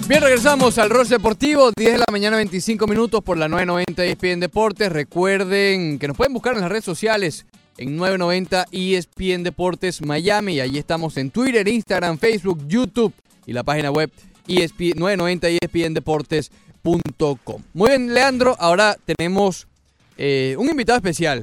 [0.08, 4.40] Bien, regresamos al Rush Deportivo, 10 de la mañana, 25 minutos por la 990 ESPN
[4.40, 4.90] Deportes.
[4.90, 7.46] Recuerden que nos pueden buscar en las redes sociales
[7.80, 10.54] en 990 ESPN Deportes Miami.
[10.54, 13.12] Y allí estamos en Twitter, Instagram, Facebook, YouTube
[13.46, 14.12] y la página web
[14.46, 17.62] E ESPN, 990 ESPNDeportes.com.
[17.72, 19.66] Muy bien, Leandro, ahora tenemos
[20.18, 21.42] eh, un invitado especial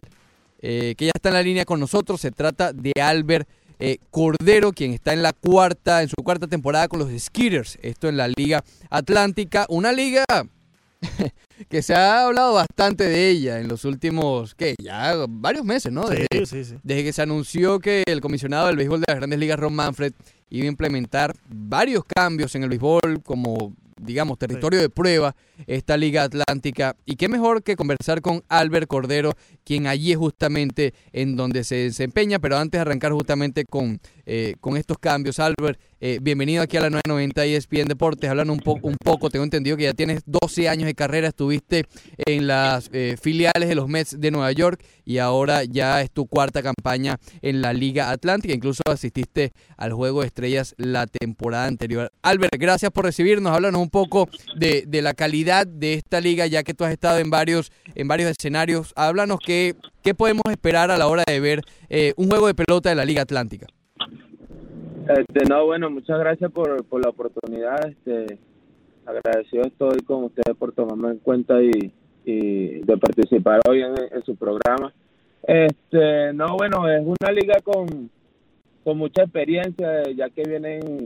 [0.62, 2.22] eh, que ya está en la línea con nosotros.
[2.22, 6.88] Se trata de Albert eh, Cordero, quien está en la cuarta, en su cuarta temporada
[6.88, 7.80] con los Skitters.
[7.82, 10.24] Esto en la Liga Atlántica, una liga
[11.70, 14.76] que se ha hablado bastante de ella en los últimos, ¿qué?
[14.82, 16.08] Ya varios meses, ¿no?
[16.08, 16.76] Sí, Desde, sí, sí.
[16.84, 20.14] desde que se anunció que el comisionado del béisbol de las grandes ligas, Ron Manfred,
[20.50, 25.36] iba a implementar varios cambios en el béisbol como, digamos, territorio de prueba,
[25.66, 26.96] esta liga atlántica.
[27.06, 29.34] Y qué mejor que conversar con Albert Cordero,
[29.64, 32.40] quien allí es justamente en donde se desempeña.
[32.40, 36.82] Pero antes de arrancar justamente con, eh, con estos cambios, Albert, eh, bienvenido aquí a
[36.82, 38.30] la 990 ESPN Deportes.
[38.30, 41.86] Hablando un, po- un poco, tengo entendido que ya tienes 12 años de carrera, estuviste
[42.18, 46.28] en las eh, filiales de los Mets de Nueva York y ahora ya es tu
[46.28, 48.54] cuarta campaña en la Liga Atlántica.
[48.54, 52.12] Incluso asististe al Juego de Estrellas la temporada anterior.
[52.22, 53.54] Albert, gracias por recibirnos.
[53.54, 57.18] Háblanos un poco de, de la calidad de esta liga, ya que tú has estado
[57.20, 58.92] en varios, en varios escenarios.
[58.98, 62.90] Háblanos qué, qué podemos esperar a la hora de ver eh, un juego de pelota
[62.90, 63.68] de la Liga Atlántica.
[65.10, 67.88] Este, no, bueno, muchas gracias por, por la oportunidad.
[67.88, 68.38] Este,
[69.06, 71.94] agradecido estoy con ustedes por tomarme en cuenta y,
[72.26, 74.94] y de participar hoy en, en su programa.
[75.44, 78.10] Este, no, bueno, es una liga con,
[78.84, 81.06] con mucha experiencia, ya que vienen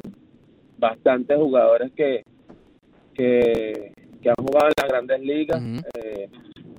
[0.80, 2.24] bastantes jugadores que,
[3.14, 5.62] que, que han jugado en las grandes ligas.
[6.04, 6.28] Eh,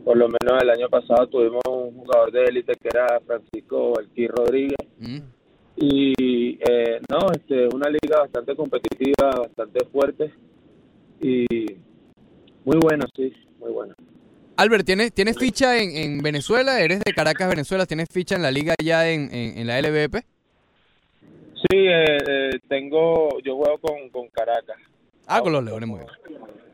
[0.05, 4.27] por lo menos el año pasado tuvimos un jugador de élite que era Francisco Elquí
[4.27, 4.77] Rodríguez.
[5.77, 10.33] Y eh, no, este, una liga bastante competitiva, bastante fuerte
[11.21, 11.47] y
[12.65, 13.95] muy buena, sí, muy buena.
[14.57, 16.81] Albert, ¿tienes, ¿tienes ficha en, en Venezuela?
[16.81, 17.87] ¿Eres de Caracas, Venezuela?
[17.87, 20.25] ¿Tienes ficha en la liga ya en, en, en la LVP?
[21.71, 24.77] Sí, eh, eh, tengo, yo juego con, con Caracas.
[25.27, 26.11] Ah, con los Leones, muy bien.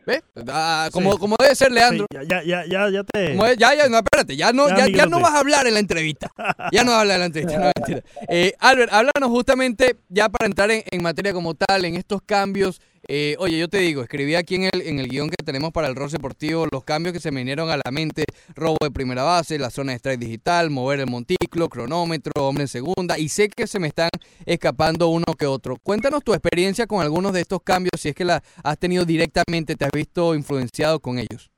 [0.08, 0.22] ¿Ves?
[0.48, 2.06] Ah, como, como debe ser, Leandro.
[2.10, 3.32] Sí, ya, ya, ya, ya te.
[3.32, 5.74] Como es- ya, ya, no, espérate, ya no, Ya, ya, no vas a hablar en
[5.74, 6.32] la entrevista.
[6.72, 8.02] Ya no vas a hablar en la entrevista, no mentira.
[8.26, 12.80] Eh, Albert, háblanos justamente, ya para entrar en, en materia como tal, en estos cambios.
[13.06, 15.86] Eh, oye, yo te digo, escribí aquí en el, en el guion que tenemos para
[15.88, 18.24] el rol deportivo los cambios que se me vinieron a la mente:
[18.54, 22.68] robo de primera base, la zona de strike digital, mover el montículo, cronómetro, hombre en
[22.68, 23.18] segunda.
[23.18, 24.10] Y sé que se me están
[24.46, 25.76] escapando uno que otro.
[25.82, 29.76] Cuéntanos tu experiencia con algunos de estos cambios, si es que la has tenido directamente,
[29.76, 31.50] te has visto influenciado con ellos.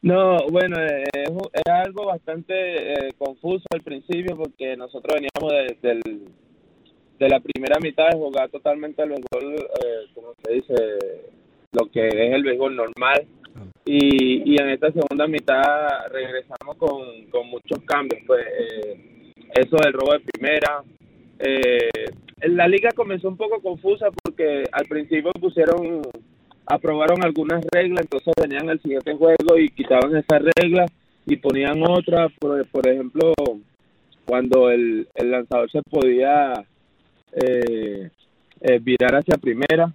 [0.00, 5.88] No, bueno, eh, es, es algo bastante eh, confuso al principio porque nosotros veníamos de,
[5.88, 6.28] del-
[7.18, 10.74] de la primera mitad de jugar totalmente el béisbol, eh, como se dice,
[11.72, 13.26] lo que es el béisbol normal.
[13.84, 15.62] Y, y en esta segunda mitad
[16.12, 18.22] regresamos con, con muchos cambios.
[18.26, 20.82] Pues eh, eso del robo de primera.
[21.38, 21.88] Eh,
[22.42, 26.02] la liga comenzó un poco confusa porque al principio pusieron
[26.66, 30.90] aprobaron algunas reglas, entonces venían al siguiente juego y quitaban esas reglas
[31.24, 33.32] y ponían otras, por, por ejemplo,
[34.26, 36.52] cuando el, el lanzador se podía
[37.32, 38.10] eh,
[38.60, 39.92] eh, virar hacia primera,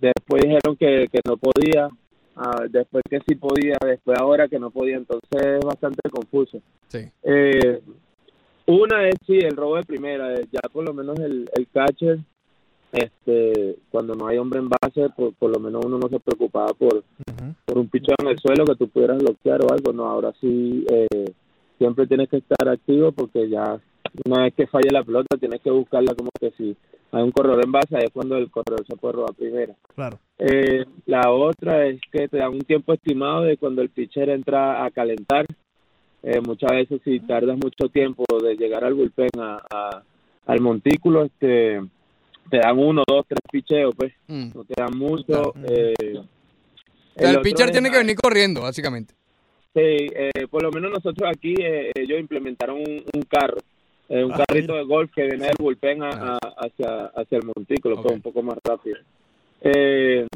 [0.00, 1.88] después dijeron que, que no podía,
[2.36, 6.60] ah, después que sí podía, después ahora que no podía, entonces es bastante confuso.
[6.88, 7.00] Sí.
[7.22, 7.80] Eh,
[8.66, 12.18] una es sí el robo de primera, eh, ya por lo menos el, el catcher,
[12.92, 16.72] este, cuando no hay hombre en base, por, por lo menos uno no se preocupaba
[16.74, 17.02] por,
[17.64, 20.86] por un pichón en el suelo que tú pudieras bloquear o algo, no, ahora sí
[20.88, 21.32] eh,
[21.76, 23.80] siempre tienes que estar activo porque ya
[24.24, 26.76] una vez que falle la pelota tienes que buscarla como que si
[27.12, 29.74] hay un corredor en base, es cuando el corredor se puede robar primera.
[29.94, 30.18] Claro.
[30.38, 34.84] Eh, la otra es que te dan un tiempo estimado de cuando el pitcher entra
[34.84, 35.46] a calentar.
[36.22, 40.02] Eh, muchas veces si tardas mucho tiempo de llegar al bullpen a, a-
[40.46, 41.80] al montículo, este,
[42.50, 44.12] te dan uno, dos, tres picheos, pues.
[44.28, 45.54] No te dan mucho.
[45.68, 49.14] eh, O sea, el pitcher es- tiene que venir corriendo, básicamente.
[49.72, 53.58] Sí, eh, por lo menos nosotros aquí eh, ellos implementaron un, un carro,
[54.08, 57.44] eh, un Ah, carrito de golf que viene del bullpen a- a- hacia, hacia el
[57.44, 58.96] montículo, pues, un poco más rápido.
[59.62, 60.26] Eh,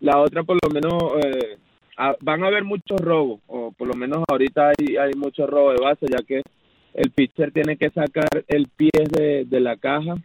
[0.00, 0.94] la otra, por lo menos,
[1.24, 1.56] eh,
[1.96, 5.74] a- van a haber muchos robos, o por lo menos ahorita hay, hay muchos robos
[5.76, 6.42] de base, ya que
[6.94, 10.16] el pitcher tiene que sacar el pie de, de la caja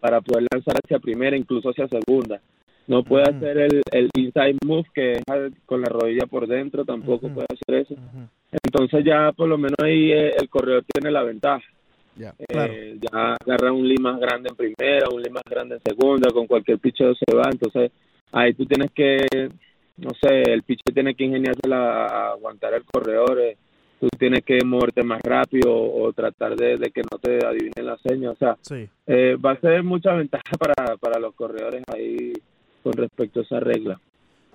[0.00, 2.40] para poder lanzar hacia primera, incluso hacia segunda.
[2.86, 6.84] No puede hacer el, el inside move, que es al- con la rodilla por dentro,
[6.84, 7.94] tampoco puede hacer eso.
[8.62, 11.64] Entonces ya por lo menos ahí eh, el corredor tiene la ventaja.
[12.48, 16.30] Eh, Ya agarra un lead más grande en primera, un lead más grande en segunda,
[16.32, 17.44] con cualquier picheo se va.
[17.50, 17.90] Entonces
[18.32, 19.18] ahí tú tienes que,
[19.96, 23.38] no sé, el pitcher tiene que ingeniársela a aguantar el corredor.
[23.40, 23.56] eh,
[24.00, 27.96] tú tienes que moverte más rápido o tratar de, de que no te adivinen la
[27.98, 28.30] seña.
[28.30, 28.88] O sea, Sí.
[29.08, 32.32] eh, va a ser mucha ventaja para, para los corredores ahí
[32.84, 34.00] con respecto a esa regla.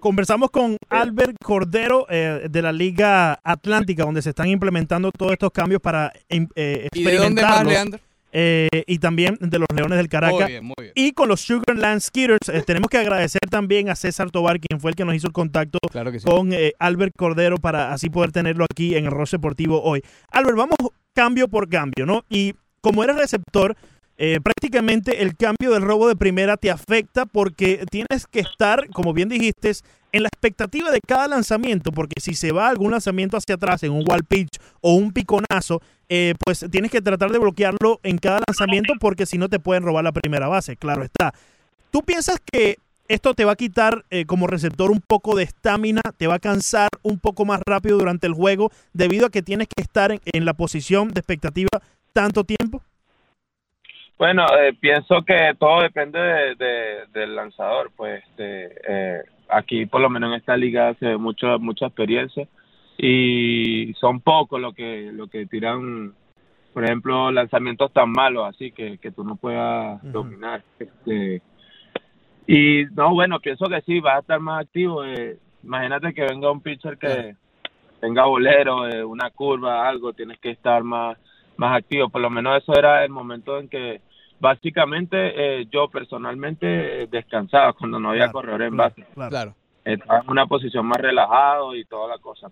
[0.04, 5.50] Conversamos con Albert Cordero eh, de la Liga Atlántica, donde se están implementando todos estos
[5.52, 7.66] cambios para eh, ¿Y de dónde más.
[7.66, 8.02] Leandro?
[8.34, 10.42] Eh, y también de los Leones del Caracas.
[10.42, 10.92] Muy bien, muy bien.
[10.94, 14.92] Y con los Sugarland Skitters, eh, tenemos que agradecer también a César Tobar, quien fue
[14.92, 16.26] el que nos hizo el contacto Claro que sí.
[16.26, 20.04] con eh, Albert Cordero para así poder tenerlo aquí en el Ross Deportivo hoy.
[20.32, 20.76] Albert, vamos
[21.14, 22.26] cambio por cambio, ¿no?
[22.28, 23.78] Y como eres receptor,
[24.18, 29.14] eh, prácticamente el cambio del robo de primera te afecta porque tienes que estar, como
[29.14, 29.72] bien dijiste,
[30.12, 33.92] en la expectativa de cada lanzamiento, porque si se va algún lanzamiento hacia atrás en
[33.92, 38.40] un wall pitch o un piconazo, eh, pues tienes que tratar de bloquearlo en cada
[38.48, 41.34] lanzamiento porque si no te pueden robar la primera base, claro está.
[41.90, 46.02] ¿Tú piensas que esto te va a quitar eh, como receptor un poco de estamina,
[46.18, 49.68] te va a cansar un poco más rápido durante el juego debido a que tienes
[49.68, 51.70] que estar en, en la posición de expectativa
[52.14, 52.84] tanto tiempo?
[54.18, 57.92] Bueno, eh, pienso que todo depende de- de- del lanzador.
[57.96, 62.48] Pues este, eh, aquí, por lo menos en esta liga, se ve mucha mucha experiencia
[62.98, 66.14] y son pocos los que lo que tiran,
[66.74, 70.64] por ejemplo, lanzamientos tan malos, así que, que tú no puedas dominar.
[70.80, 71.42] Este,
[72.48, 75.04] y no, bueno, pienso que sí, va a estar más activo.
[75.04, 77.36] eh, imagínate que venga un pitcher que
[78.00, 81.18] tenga bolero, eh, una curva, algo, tienes que estar más
[81.58, 82.10] más activo.
[82.10, 84.02] Por lo menos eso era el momento en que
[84.40, 89.06] básicamente eh, yo personalmente eh, descansaba cuando no había corredor en base.
[89.14, 89.56] Claro.
[89.86, 92.50] Estaba en una posición más relajado y toda la cosa.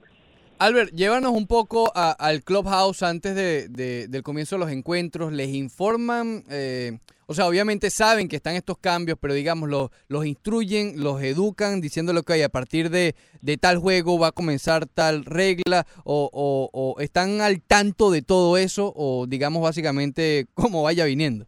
[0.62, 5.34] Albert, llévanos un poco a- al clubhouse antes de, de- del comienzo de los encuentros.
[5.34, 6.44] ¿Les informan?
[6.52, 11.82] eh, o sea, obviamente saben que están estos cambios, pero digamos, los, instruyen, los educan,
[11.82, 13.16] diciéndole que a partir de,
[13.60, 19.26] tal juego va a comenzar tal regla, o, están al tanto de todo eso, o
[19.28, 21.46] digamos básicamente cómo vaya viniendo.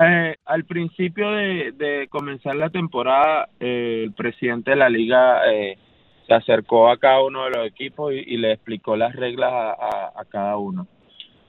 [0.00, 5.78] Eh, al principio de, de comenzar la temporada, eh, el presidente de la liga eh,
[6.26, 9.70] se acercó a cada uno de los equipos y, y le explicó las reglas a,
[9.72, 10.86] a- a cada uno.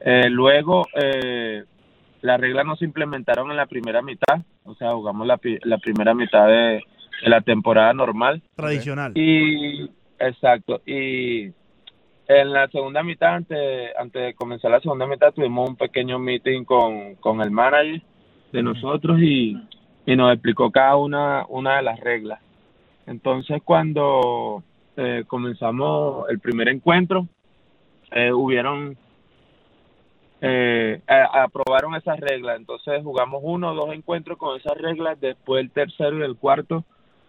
[0.01, 1.63] Eh, luego, eh,
[2.21, 6.13] las reglas no se implementaron en la primera mitad, o sea, jugamos la, la primera
[6.13, 6.81] mitad de,
[7.23, 8.41] de la temporada normal.
[8.55, 9.13] Tradicional.
[9.15, 9.89] Y
[10.19, 11.51] exacto, y
[12.27, 16.63] en la segunda mitad, antes, antes de comenzar la segunda mitad, tuvimos un pequeño meeting
[16.65, 18.01] con, con el manager
[18.51, 19.55] de nosotros y,
[20.05, 22.39] y nos explicó cada una, una de las reglas.
[23.07, 24.63] Entonces, cuando
[24.97, 27.27] eh, comenzamos el primer encuentro,
[28.11, 28.97] eh, hubieron,
[30.41, 32.57] eh, aprobaron esas reglas.
[32.57, 35.19] Entonces, jugamos uno o dos encuentros con esas reglas.
[35.19, 36.83] Después, el tercero y el cuarto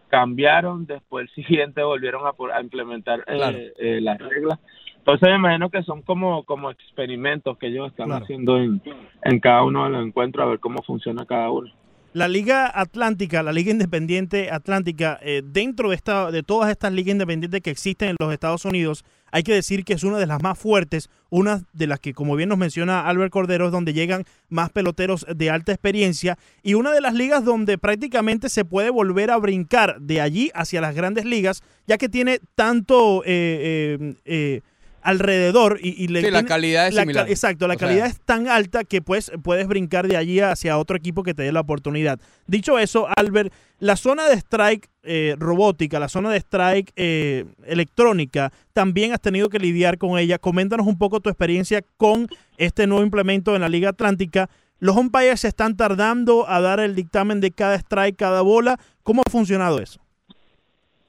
[0.08, 0.86] cambiaron.
[0.86, 3.58] Después, el siguiente volvieron a, a implementar eh, Claro.
[3.78, 4.58] eh, las reglas.
[4.98, 8.24] Entonces, me imagino que son como, como experimentos que ellos están Claro.
[8.24, 8.82] haciendo en,
[9.22, 11.70] en cada uno de los encuentros a ver cómo funciona cada uno.
[12.16, 17.12] La Liga Atlántica, la Liga Independiente Atlántica, eh, dentro de, esta, de todas estas ligas
[17.12, 20.42] independientes que existen en los Estados Unidos, hay que decir que es una de las
[20.42, 24.24] más fuertes, una de las que, como bien nos menciona Albert Cordero, es donde llegan
[24.48, 29.30] más peloteros de alta experiencia y una de las ligas donde prácticamente se puede volver
[29.30, 34.60] a brincar de allí hacia las grandes ligas, ya que tiene tanto eh, eh, eh,
[35.06, 37.24] alrededor y, y le Sí, la calidad es la similar.
[37.26, 40.40] ca- exacto, la O sea, calidad es tan alta que pues puedes brincar de allí
[40.40, 42.18] hacia otro equipo que te dé la oportunidad.
[42.46, 48.52] Dicho eso, Albert, la zona de strike eh, robótica, la zona de strike eh, electrónica,
[48.72, 50.38] también has tenido que lidiar con ella.
[50.38, 52.28] Coméntanos un poco tu experiencia con
[52.58, 54.48] este nuevo implemento en la Liga Atlántica.
[54.78, 58.78] Los umpires se están tardando a dar el dictamen de cada strike, cada bola.
[59.02, 60.00] ¿Cómo ha funcionado eso?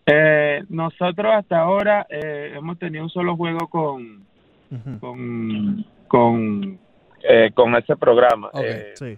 [0.10, 4.26] Eh, nosotros hasta ahora eh, hemos tenido un solo juego con
[5.02, 6.80] con con,
[7.24, 8.50] eh, con ese programa.
[8.64, 9.18] Eh, Sí.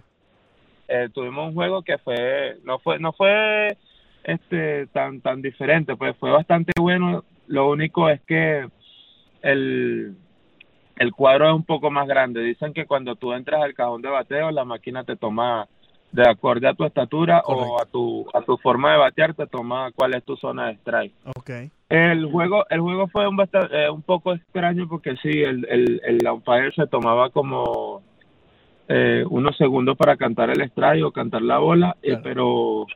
[0.88, 3.76] eh, tuvimos un juego que fue no fue no fue
[4.24, 7.22] este tan tan diferente, pues fue bastante bueno.
[7.46, 8.68] Lo único es que
[9.42, 10.16] el
[10.96, 12.42] el cuadro es un poco más grande.
[12.42, 15.68] Dicen que cuando tú entras al cajón de bateo, la máquina te toma
[16.12, 19.90] de acorde a tu estatura o a tu a tu forma de batear te toma
[19.92, 21.12] cuál es tu zona de strike.
[21.88, 26.00] El juego, el juego fue un, basta- eh, un poco extraño porque sí, el, el,
[26.04, 28.02] el umpire se tomaba como
[28.88, 32.86] eh, unos segundos para cantar el strike o cantar la bola, eh, pero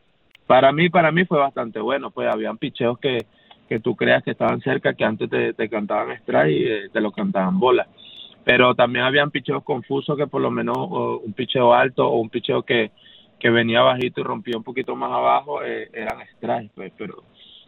[0.46, 3.26] para mí, para mí fue bastante bueno, pues habían picheos que,
[3.68, 7.00] que tú creas que estaban cerca, que antes te, te cantaban strike y eh, te
[7.00, 7.86] lo cantaban bola.
[8.44, 12.28] Pero también habían picheos confusos que por lo menos o un picheo alto o un
[12.28, 12.90] picheo que,
[13.40, 17.22] que venía bajito y rompía un poquito más abajo, eh, eran strikes, pues, pero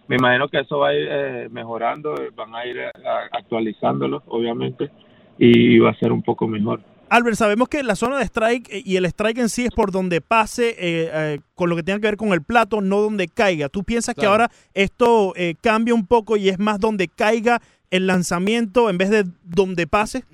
[0.09, 3.37] me imagino que eso va a ir eh, mejorando, eh, van a ir eh, a-
[3.37, 4.91] actualizándolo, obviamente,
[5.39, 6.81] y va a ser un poco mejor.
[7.09, 10.21] Albert, sabemos que la zona de strike y el strike en sí es por donde
[10.21, 13.69] pase eh, eh, con lo que tenga que ver con el plato, no donde caiga.
[13.69, 18.09] ¿Tú piensas que ahora esto eh, cambia un poco y es más donde caiga el
[18.09, 20.25] lanzamiento en vez de donde pase?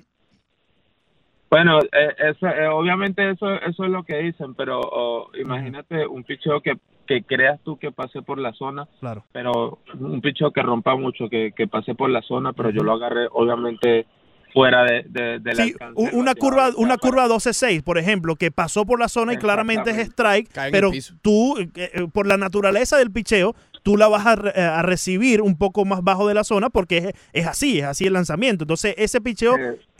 [1.53, 6.23] Bueno, eh, eso, eh, obviamente eso, eso es lo que dicen, pero oh, imagínate un
[6.23, 9.23] picheo que, que creas tú que pase por la zona, Claro.
[9.31, 12.93] pero un picheo que rompa mucho, que, que pase por la zona, pero yo lo
[12.93, 14.07] agarré obviamente
[14.51, 15.75] fuera de, Sí,
[16.13, 19.97] una curva, una curva 12-6, por ejemplo, que pasó por la zona y claramente es
[20.09, 24.61] strike, pero tú, eh, eh, por la naturaleza del picheo, tú la vas a, re-
[24.61, 28.07] a recibir un poco más bajo de la zona porque es, es así, es así
[28.07, 28.63] el lanzamiento.
[28.63, 29.55] Entonces, ese picheo,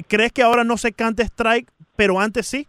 [0.07, 2.67] ¿crees que ahora no se cante strike, pero antes sí?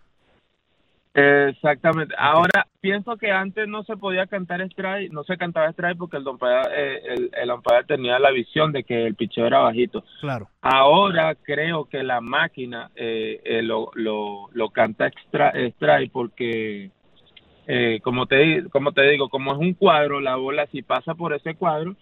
[1.16, 2.12] Exactamente.
[2.18, 6.26] Ahora, pienso que antes no se podía cantar strike, no se cantaba strike porque el
[6.26, 10.02] umpire, eh, el, el umpire tenía la visión de que el picheo era bajito.
[10.20, 10.48] Claro.
[10.60, 16.90] Ahora creo que la máquina eh, eh, lo, lo, lo canta extra, strike porque,
[17.66, 21.32] eh, como, te, como te digo, como es un cuadro, la bola si pasa por
[21.34, 21.96] ese cuadro,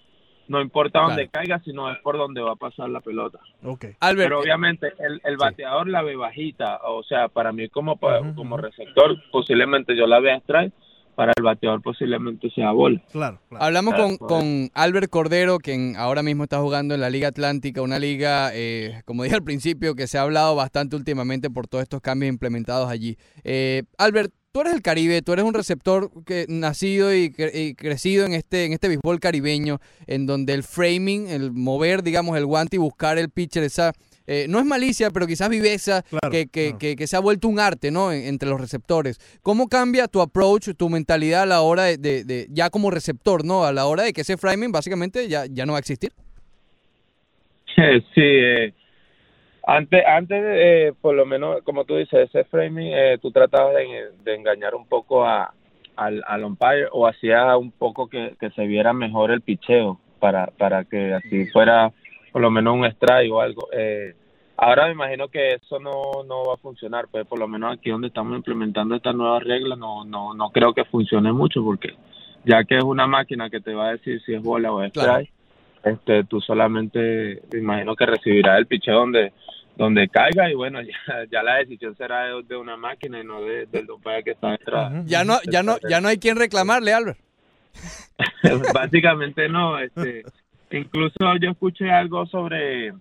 [0.49, 3.39] no importa dónde caiga, sino es por donde va a pasar la pelota.
[3.65, 3.87] Ok.
[4.01, 7.99] Albert, Pero obviamente el, el bateador la ve bajita, o sea, para mí como,
[8.35, 10.73] como receptor, posiblemente yo la vea strike,
[11.15, 13.01] para el bateador posiblemente sea bola.
[13.13, 13.39] Claro.
[13.61, 14.27] Hablamos con, Claro.
[14.29, 19.03] con Albert Cordero, quien ahora mismo está jugando en la Liga Atlántica, una liga, eh,
[19.05, 22.91] como dije al principio, que se ha hablado bastante últimamente por todos estos cambios implementados
[22.91, 23.17] allí.
[23.45, 27.75] Eh, Albert, tú eres del Caribe, tú eres un receptor que nacido y, cre- y
[27.75, 32.45] crecido en este, en este béisbol caribeño, en donde el framing, el mover, digamos, el
[32.45, 33.93] guante y buscar el pitcher, esa...
[34.27, 37.59] eh, no es malicia, pero quizás viveza que, que, que- que se ha vuelto un
[37.61, 38.13] arte, ¿no?
[38.13, 39.19] En- entre los receptores.
[39.41, 43.47] ¿Cómo cambia tu approach, tu mentalidad a la hora de, de- de- ya como receptor,
[43.47, 43.65] ¿no?
[43.65, 46.13] A la hora de que ese framing básicamente ya, ya no va a existir.
[47.75, 48.75] Sí, eh,
[49.65, 54.11] Antes, antes eh, por lo menos, como tú dices, ese framing, eh, tú tratabas de,
[54.25, 55.55] de engañar un poco a,
[55.97, 60.47] al, al umpire o hacía un poco que, que se viera mejor el picheo para,
[60.47, 61.93] para que así fuera
[62.33, 63.69] por lo menos un strike o algo.
[63.73, 64.15] Eh,
[64.57, 67.91] ahora me imagino que eso no, no va a funcionar, pues por lo menos aquí
[67.91, 71.91] donde estamos implementando estas nuevas reglas no, no, no creo que funcione mucho porque
[72.45, 74.91] ya que es una máquina que te va a decir si es bola o es
[74.91, 75.31] strike,
[75.85, 79.33] este, tú solamente me imagino que recibirás el picheo donde
[79.77, 83.41] donde caiga y bueno ya, ya la decisión será de, de una máquina y no
[83.43, 84.93] de, del umpire que está detrás.
[85.07, 87.19] Ya no, ya no, ya no hay quien reclamarle, Albert.
[88.75, 90.25] Básicamente no, este,
[90.71, 92.93] incluso yo escuché algo sobre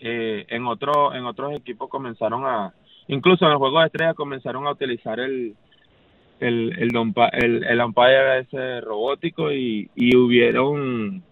[0.00, 2.72] eh, en otro, en otros equipos comenzaron a,
[3.08, 5.56] incluso en el juego de estrellas comenzaron a utilizar el
[6.38, 11.22] el el, el, el umpire ese robótico y, y hubieron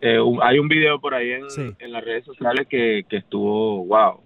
[0.00, 1.44] eh, un- hay un video por ahí en,
[1.78, 4.20] en las redes sociales que, que estuvo wow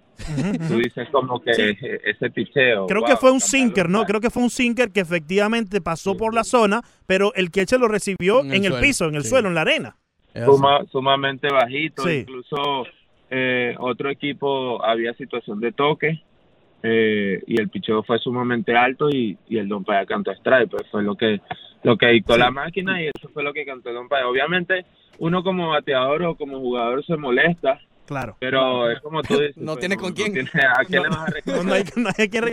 [0.68, 1.76] tú dices como que Sí.
[2.04, 4.04] ese picheo Creo wow, que fue un sinker, ¿no?
[4.04, 7.88] Creo que fue un sinker que efectivamente pasó por la zona, pero el catcher lo
[7.88, 9.30] recibió En en el piso, en el sí.
[9.30, 9.96] suelo, en la arena.
[10.44, 12.18] suma- sumamente bajito, Sí.
[12.20, 12.84] incluso
[13.30, 16.22] eh, otro equipo había situación de toque
[16.84, 21.02] eh, y el picheo fue sumamente alto y, y el umpire cantó strike, pues fue
[21.02, 21.40] lo que
[21.84, 22.40] lo que dictó Sí.
[22.40, 24.22] la máquina y eso fue lo que cantó el umpire.
[24.24, 24.84] Obviamente
[25.22, 28.36] uno como bateador o como jugador se molesta, Claro.
[28.40, 30.34] pero es como tú dices, No pues, tiene con quién.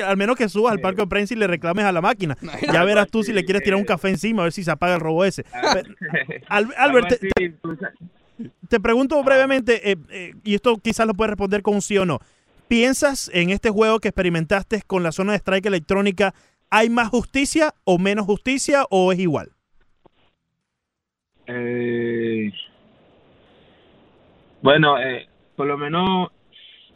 [0.06, 2.38] al menos que subas al parque de prensa y le reclames a la máquina.
[2.72, 4.94] Ya verás tú si le quieres tirar un café encima, a ver si se apaga
[4.96, 5.44] el robo ese.
[5.74, 5.90] Pero,
[6.48, 7.30] Al- Albert, te,
[7.80, 7.96] sabes.
[8.70, 12.06] te pregunto brevemente, eh, eh, y esto quizás lo puedes responder con un sí o
[12.06, 12.20] no.
[12.68, 16.36] ¿Piensas en este juego que experimentaste con la zona de strike electrónica,
[16.70, 19.52] hay más justicia o menos justicia o es igual?
[21.52, 22.52] Eh,
[24.62, 26.30] bueno, eh, por lo menos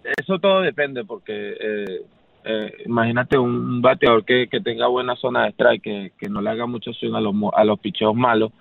[0.04, 2.02] eso todo depende porque eh,
[2.44, 6.52] eh, imagínate un bateador que, que tenga buena zona de strike, que, que no le
[6.52, 8.52] haga mucho swing a los, a los picheos malos,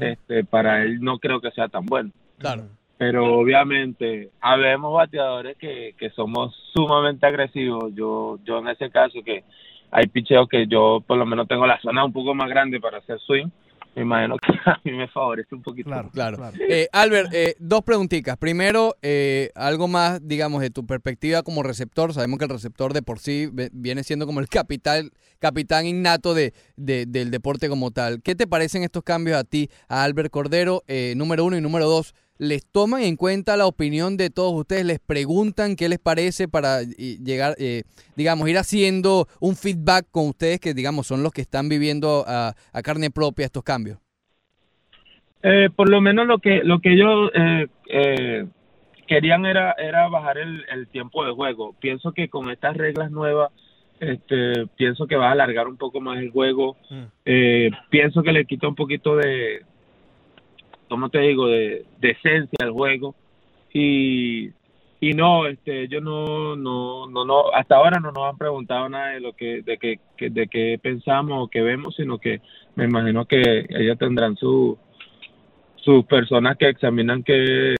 [0.00, 2.10] este, para él no creo que sea tan bueno.
[2.38, 2.64] Claro.
[2.98, 7.94] Pero obviamente habemos bateadores que, que somos sumamente agresivos.
[7.94, 9.44] Yo, yo en ese caso que
[9.92, 12.98] hay picheos que yo por lo menos tengo la zona un poco más grande para
[12.98, 13.48] hacer swing,
[13.96, 15.90] me imagino que a mí me favorece un poquito.
[16.12, 16.38] Claro.
[16.68, 18.36] Eh, Albert, eh, dos preguntitas.
[18.36, 22.12] Primero, eh, algo más, digamos, de tu perspectiva como receptor.
[22.12, 26.52] Sabemos que el receptor de por sí viene siendo como el capital, capitán innato de,
[26.76, 28.22] de- del deporte como tal.
[28.22, 31.86] ¿Qué te parecen estos cambios a ti, a Albert Cordero, eh, número uno y número
[31.88, 32.14] dos?
[32.38, 34.84] ¿Les toman en cuenta la opinión de todos ustedes?
[34.84, 37.82] ¿Les preguntan qué les parece para y, llegar, eh,
[38.16, 42.54] digamos, ir haciendo un feedback con ustedes que, digamos, son los que están viviendo a,
[42.72, 43.98] a carne propia estos cambios?
[45.42, 48.46] Eh, por lo menos lo que lo que ellos eh, eh,
[49.06, 51.74] querían era era bajar el, el tiempo de juego.
[51.78, 53.52] Pienso que con estas reglas nuevas,
[54.00, 56.76] este, pienso que va a alargar un poco más el juego.
[57.24, 59.64] Eh, pienso que le quita un poquito de,
[60.88, 63.14] ¿cómo te digo?, de, de esencia al juego.
[63.72, 64.50] Y,
[65.00, 69.08] y no, este, ellos no, no, no, no, hasta ahora no nos han preguntado nada
[69.08, 72.40] de lo que, de que, que- de qué pensamos o qué vemos, sino que
[72.74, 74.78] me imagino que ellos tendrán su,
[75.76, 77.74] sus personas que examinan qué,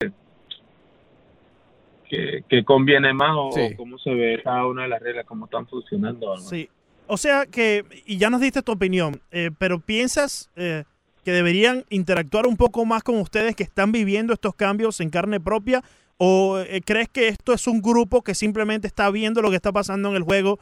[2.09, 3.75] qué, qué conviene más o, Sí.
[3.75, 6.27] cómo se ve cada una de las reglas, cómo están funcionando.
[6.35, 6.37] ¿no?
[6.37, 6.69] Sí.
[7.07, 10.83] O sea que, y ya nos diste tu opinión, eh, pero piensas eh,
[11.27, 15.41] que deberían interactuar un poco más con ustedes que están viviendo estos cambios en carne
[15.41, 15.81] propia?
[16.15, 19.73] ¿O eh, crees que esto es un grupo que simplemente está viendo lo que está
[19.73, 20.57] pasando en el juego,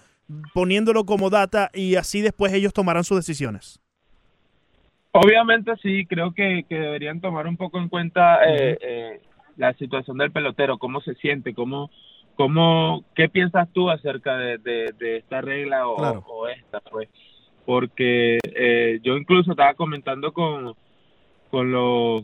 [0.56, 3.80] poniéndolo como data y así después ellos tomarán sus decisiones?
[5.12, 9.22] Obviamente sí, creo que, que deberían tomar un poco en cuenta eh, eh,
[9.58, 11.92] la situación del pelotero, cómo se siente, cómo,
[12.34, 16.24] cómo, qué piensas tú acerca de, de, de esta regla o, Claro.
[16.28, 17.08] o esta, pues,
[17.66, 20.74] porque eh, yo incluso estaba comentando con,
[21.50, 22.24] con los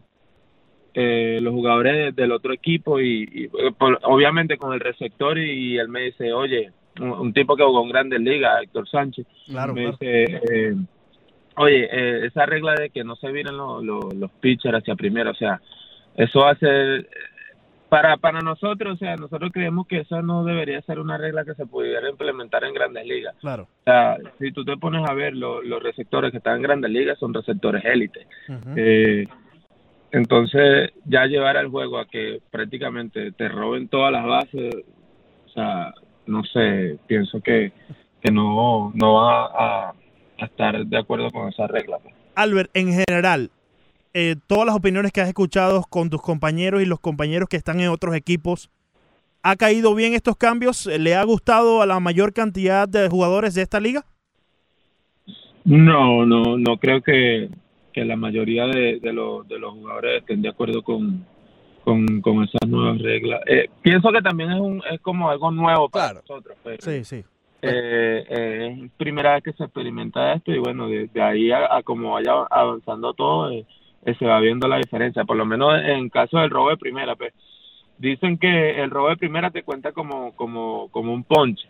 [0.93, 5.88] eh, los jugadores del otro equipo y, y, por- obviamente con el receptor y, él
[5.88, 9.81] me dice, oye, un, un tipo que jugó en Grandes Ligas, Héctor Sánchez, Claro, me
[9.84, 9.97] claro.
[9.99, 10.76] dice, eh,
[11.55, 15.31] oye, eh, esa regla de que no se viren los, los, los pitchers hacia primera,
[15.31, 15.61] o sea,
[16.15, 17.07] eso va a ser,
[17.91, 21.55] para, para nosotros, o sea, nosotros creemos que eso no debería ser una regla que
[21.55, 23.35] se pudiera implementar en grandes ligas.
[23.41, 23.63] Claro.
[23.63, 26.89] O sea, si tú te pones a ver lo- los receptores que están en grandes
[26.89, 28.26] ligas, son receptores élite.
[28.77, 29.27] Eh,
[30.11, 34.73] entonces, ya llevar al juego a que prácticamente te roben todas las bases,
[35.47, 35.93] o sea,
[36.27, 37.72] no sé, pienso que,
[38.22, 39.93] que no, no va a,
[40.39, 41.97] a estar de acuerdo con esa regla.
[42.01, 42.15] pues.
[42.35, 43.51] Albert, en general,
[44.14, 47.80] eh, todas las opiniones que has escuchado con tus compañeros y los compañeros que están
[47.80, 48.70] en otros equipos,
[49.44, 50.86] ¿Ha caído bien estos cambios?
[50.86, 54.06] ¿Le ha gustado a la mayor cantidad de jugadores de esta liga?
[55.66, 57.50] No, no, no creo que,
[57.94, 61.26] que la mayoría de, de, los, de los jugadores estén de acuerdo con,
[61.84, 63.42] con, con esas nuevas reglas.
[63.48, 66.56] Eh, pienso que también es, un, es como algo nuevo para nosotros.
[66.64, 67.24] Pero, Sí, sí.
[67.64, 71.78] eh, eh, es primera vez que se experimenta esto y bueno, de, de ahí a,
[71.78, 73.52] a como vaya avanzando todo,
[74.18, 75.23] se va viendo la diferencia.
[75.26, 77.34] Por lo menos en caso del robo de primera, pues
[77.98, 81.68] dicen que el robo de primera te cuenta como, como, como un ponche,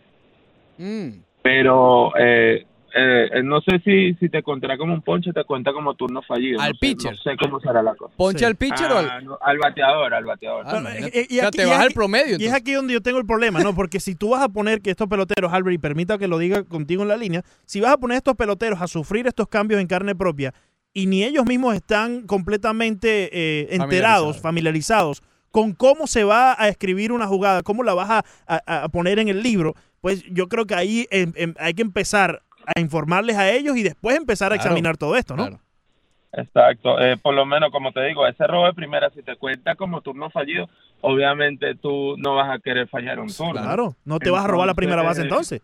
[0.78, 1.10] Mm.
[1.41, 5.72] pero eh, eh, eh, no sé si, si te contará como un ponche, te cuenta
[5.74, 6.60] como turno fallido.
[6.60, 7.12] Al no sé, pitcher.
[7.12, 8.14] No sé cómo será la cosa.
[8.18, 10.66] ¿Ponche al pitcher o al- Ah, no, al bateador, al bateador.
[10.68, 10.82] Ah.
[11.14, 12.38] Eh, y O sea, aquí- te el aquí- promedio.
[12.40, 13.74] Y es aquí donde yo tengo el problema, ¿no?
[13.76, 16.64] Porque si tú vas a poner que estos peloteros, Albert, y permita que lo diga
[16.64, 19.88] contigo en la línea, si vas a poner estos peloteros a sufrir estos cambios en
[19.88, 20.53] carne propia
[20.94, 27.12] y ni ellos mismos están completamente eh, enterados, familiarizados con cómo se va a escribir
[27.12, 30.66] una jugada, cómo la vas a, a- a poner en el libro, pues yo creo
[30.66, 32.42] que ahí em- em, hay que empezar
[32.74, 35.60] a informarles a ellos y después empezar a Claro, examinar todo esto, ¿no?
[36.34, 39.76] Exacto, eh, por lo menos como te digo, ese robo de primera, si te cuenta
[39.76, 40.70] como turno fallido,
[41.02, 43.52] obviamente tú no vas a querer fallar un turno.
[43.52, 45.62] Claro, no te vas a robar la primera base entonces.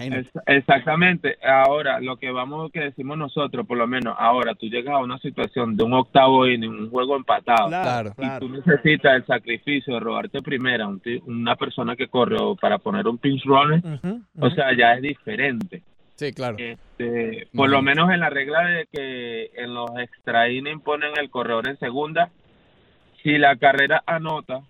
[0.00, 1.36] Es- exactamente.
[1.42, 5.18] Ahora, lo que vamos, que decimos nosotros, por lo menos, ahora tú llegas a una
[5.18, 10.00] situación de un octavo inning, un juego empatado, Claro, y tú necesitas el sacrificio de
[10.00, 13.82] robarte primera un una persona que corre para poner un pinch runner,
[14.38, 15.82] o sea, ya es diferente.
[16.16, 16.56] Sí, claro.
[16.58, 21.30] Este, por lo menos en la regla de que en los extra inning ponen el
[21.30, 22.30] corredor en segunda,
[23.22, 24.60] si la carrera anota,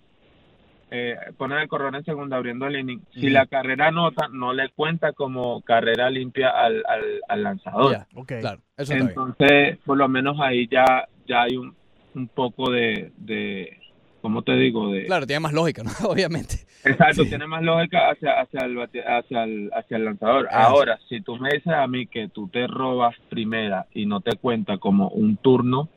[0.94, 4.69] eh, ponen el corredor en segunda abriendo el inning, si la carrera anota, no le
[4.69, 7.93] cuenta como carrera limpia al, al, al lanzador.
[7.93, 8.06] Ya,
[8.40, 9.09] Claro, eso está bien.
[9.09, 11.74] Entonces, por lo menos ahí ya, ya hay un,
[12.14, 13.78] un poco de, de,
[14.20, 14.93] ¿cómo te digo?
[14.93, 15.90] De, Claro, tiene más lógica, ¿no?
[16.10, 16.56] Obviamente.
[16.85, 20.48] Exacto, tiene más lógica hacia, hacia, el, hacia, el, hacia el lanzador.
[20.51, 24.20] Ah, Ahora, si tú me dices a mí que tú te robas primera y no
[24.20, 25.89] te cuenta como un turno,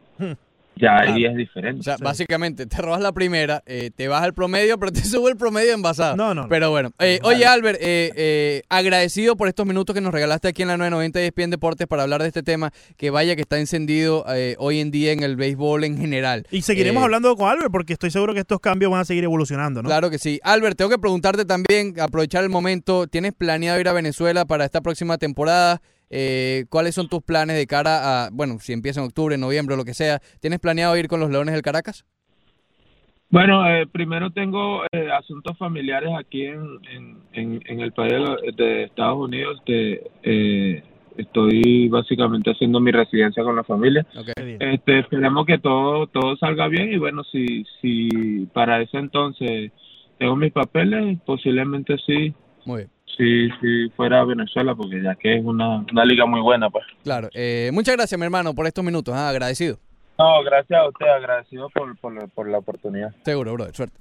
[0.75, 1.31] ya ahí Claro.
[1.31, 1.79] es diferente.
[1.79, 5.29] O sea, básicamente te robas la primera, eh, te baja el promedio, pero te sube
[5.31, 6.15] el promedio envasado.
[6.15, 6.47] No, no.
[6.49, 10.61] Pero bueno, eh, oye Albert, eh, eh, agradecido por estos minutos que nos regalaste aquí
[10.61, 13.57] en la 990 de ESPN Deportes para hablar de este tema que vaya que está
[13.59, 16.45] encendido eh, hoy en día en el béisbol en general.
[16.51, 19.23] Y seguiremos Eh, hablando con Albert porque estoy seguro que estos cambios van a seguir
[19.23, 19.87] evolucionando, ¿no?
[19.89, 20.39] Claro que sí.
[20.43, 24.81] Albert, tengo que preguntarte también, aprovechar el momento, ¿tienes planeado ir a Venezuela para esta
[24.81, 25.81] próxima temporada?
[26.17, 29.83] Eh, ¿Cuáles son tus planes de cara a, bueno, si empieza en octubre, noviembre, lo
[29.83, 30.19] que sea?
[30.39, 32.05] ¿Tienes planeado ir con los Leones del Caracas?
[33.29, 38.13] Bueno, eh, primero tengo eh, asuntos familiares aquí en, en, en, en el país
[38.55, 39.61] de, Estados Unidos.
[39.65, 40.83] De, eh,
[41.17, 44.05] estoy básicamente haciendo mi residencia con la familia.
[44.35, 49.73] Este, esperemos que todo todo salga bien y bueno, si si para ese entonces
[50.17, 52.33] tengo mis papeles, posiblemente sí.
[52.63, 52.94] Muy bien.
[53.17, 56.83] Si, si fuera a Venezuela, porque ya que es una, una liga muy buena, pues.
[57.03, 57.29] Claro.
[57.33, 59.13] Eh, muchas gracias, mi hermano, por estos minutos.
[59.15, 59.77] ah, agradecido.
[60.17, 63.13] No, gracias a usted, agradecido por, por, la- por la oportunidad.
[63.23, 63.75] Seguro, brother.
[63.75, 63.97] Suerte.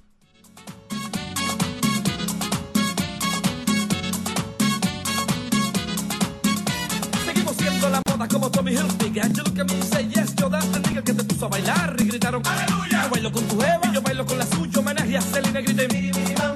[7.25, 9.31] Seguimos siendo la moda como Tommy Hilfiger.
[9.33, 11.95] You look at me, say yes, yo that's the nigga que te puso a bailar
[11.99, 13.03] y gritaron ¡Aleluya!
[13.03, 14.79] Yo bailo con tu Eva y yo bailo con la suya.
[14.79, 15.87] Homenaje a Selena griten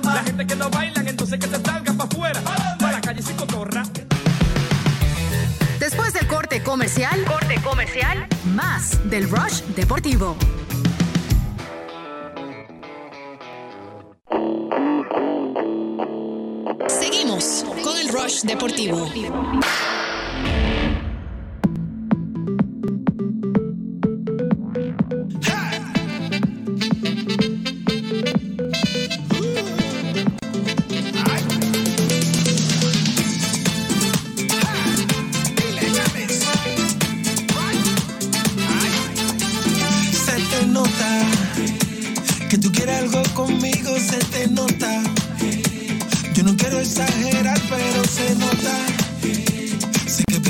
[0.03, 1.78] La gente que no bailan, entonces que se salgan
[2.33, 2.77] para afuera.
[2.79, 3.83] Para la calle sin cotorra.
[5.79, 10.35] Después del corte comercial, corte comercial, más del Rush Deportivo.
[16.87, 19.09] Seguimos con el Rush Deportivo.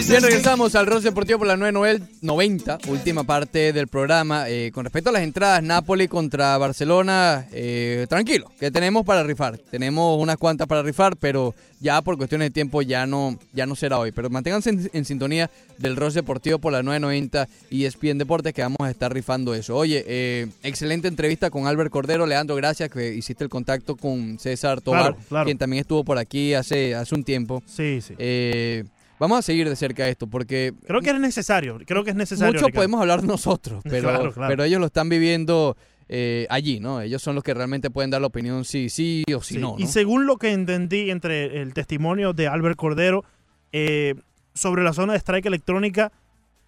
[0.10, 4.50] Bien, regresamos al Ross Deportivo por la 990, última parte del programa.
[4.50, 9.60] Eh, con respecto a las entradas, Napoli contra Barcelona, eh, tranquilo, que tenemos para rifar.
[9.60, 13.76] Tenemos unas cuantas para rifar, pero ya por cuestiones de tiempo ya no, ya no
[13.76, 14.12] será hoy.
[14.12, 18.64] Pero manténganse en, en sintonía del Ross Deportivo por la 990 y ESPN Deportes que
[18.64, 19.76] vamos a estar rifando eso.
[19.76, 22.26] Oye, eh, excelente entrevista con Albert Cordero.
[22.26, 25.46] Leandro, gracias que hiciste el contacto con César Tobar, Claro, claro.
[25.46, 27.62] quien también estuvo por aquí hace, hace un tiempo.
[27.68, 28.16] Sí, sí.
[28.18, 28.86] Eh,
[29.20, 32.54] vamos a seguir de cerca esto porque Creo que es necesario, creo que es necesario.
[32.54, 32.76] mucho Ricardo.
[32.76, 34.50] podemos hablar nosotros, pero, Claro, claro.
[34.50, 35.76] pero ellos lo están viviendo
[36.08, 37.02] eh, allí, ¿no?
[37.02, 39.76] Ellos son los que realmente pueden dar la opinión si sí o si Sí, no,
[39.78, 43.24] Y según lo que entendí entre el testimonio de Albert Cordero
[43.72, 44.16] eh,
[44.56, 46.12] sobre la zona de strike electrónica,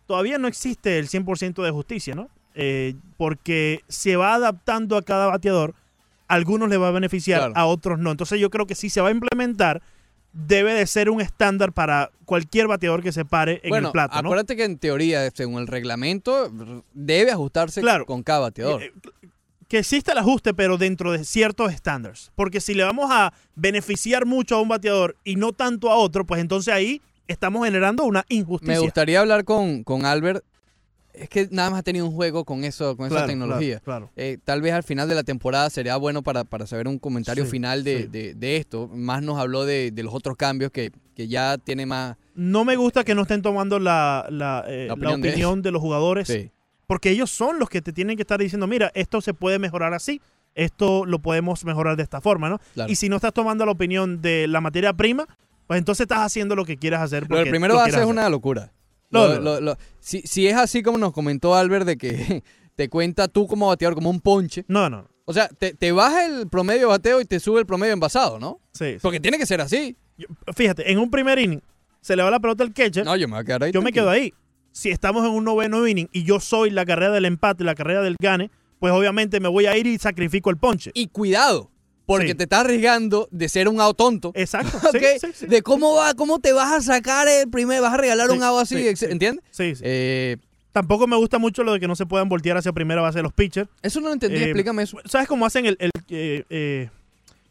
[0.05, 2.29] todavía no existe el 100% de justicia, ¿no?
[2.53, 5.73] Eh, porque se va adaptando a cada bateador,
[6.27, 7.53] a algunos le va a beneficiar, Claro.
[7.55, 8.11] a otros no.
[8.11, 9.81] Entonces yo creo que si se va a implementar,
[10.33, 14.13] debe de ser un estándar para cualquier bateador que se pare en bueno, el plato,
[14.15, 14.19] ¿no?
[14.29, 16.51] acuérdate que en teoría, según el reglamento,
[16.93, 18.05] debe ajustarse Claro.
[18.05, 18.81] con cada bateador.
[18.83, 18.93] Eh,
[19.67, 22.31] que exista el ajuste, pero dentro de ciertos estándares.
[22.35, 26.25] Porque si le vamos a beneficiar mucho a un bateador y no tanto a otro,
[26.25, 28.73] pues entonces ahí estamos generando una injusticia.
[28.75, 30.43] Me gustaría hablar con, con Albert.
[31.13, 33.79] Es que nada más ha tenido un juego con eso, con esa tecnología.
[33.81, 34.11] claro, claro.
[34.15, 37.45] Eh, tal vez al final de la temporada sería bueno para, para saber un comentario
[37.45, 38.07] Sí, final de, sí.
[38.07, 38.87] de- de esto.
[38.93, 42.15] Más nos habló de, de los otros cambios que, que ya tiene más.
[42.35, 45.81] No me gusta que no estén tomando la, la, eh, La la opinión, de- los
[45.81, 46.27] jugadores.
[46.27, 46.51] Sí.
[46.87, 49.93] Porque ellos son los que te tienen que estar diciendo, mira, esto se puede mejorar
[49.93, 50.21] así,
[50.55, 52.59] esto lo podemos mejorar de esta forma, ¿no?
[52.73, 52.91] Claro.
[52.91, 55.25] Y si no estás tomando la opinión de la materia prima,
[55.67, 57.27] pues entonces estás haciendo lo que quieras hacer.
[57.27, 58.05] Porque del primero lo hacer.
[58.05, 58.71] una locura.
[59.11, 59.41] No, Lo- no.
[59.41, 62.43] lo- lo- si, si es así como nos comentó Albert de que
[62.75, 64.65] te cuenta tú como bateador como un ponche.
[64.67, 65.07] No, no.
[65.25, 68.39] O sea, te, te baja el promedio de bateo y te sube el promedio envasado,
[68.39, 68.59] ¿no?
[68.73, 68.97] Sí.
[69.01, 69.95] Porque tiene que ser así.
[70.55, 71.61] Fíjate, en un primer inning
[72.01, 73.05] se le va la pelota al catcher.
[73.05, 73.71] No, yo me voy a quedar ahí.
[73.71, 74.33] Yo me quedo ahí.
[74.71, 78.01] Si estamos en un noveno inning y yo soy la carrera del empate, la carrera
[78.01, 80.91] del gane, pues obviamente me voy a ir y sacrifico el ponche.
[80.93, 81.69] Y cuidado,
[82.05, 82.35] porque Sí.
[82.35, 84.31] te estás arriesgando de ser un out tonto.
[84.35, 84.77] Exacto.
[85.47, 88.61] De cómo va, cómo te vas a sacar el primer, vas a regalar un out
[88.61, 88.87] así.
[89.01, 89.43] ¿entiendes?
[89.51, 89.81] Sí, sí.
[89.85, 90.37] Eh,
[90.71, 93.33] Tampoco me gusta mucho lo de que no se puedan voltear hacia primera base los
[93.33, 93.69] pitchers.
[93.81, 94.97] eso no lo entendí, Eh, explícame eso.
[95.03, 95.75] ¿Sabes cómo hacen el...
[95.81, 96.89] el, eh, eh,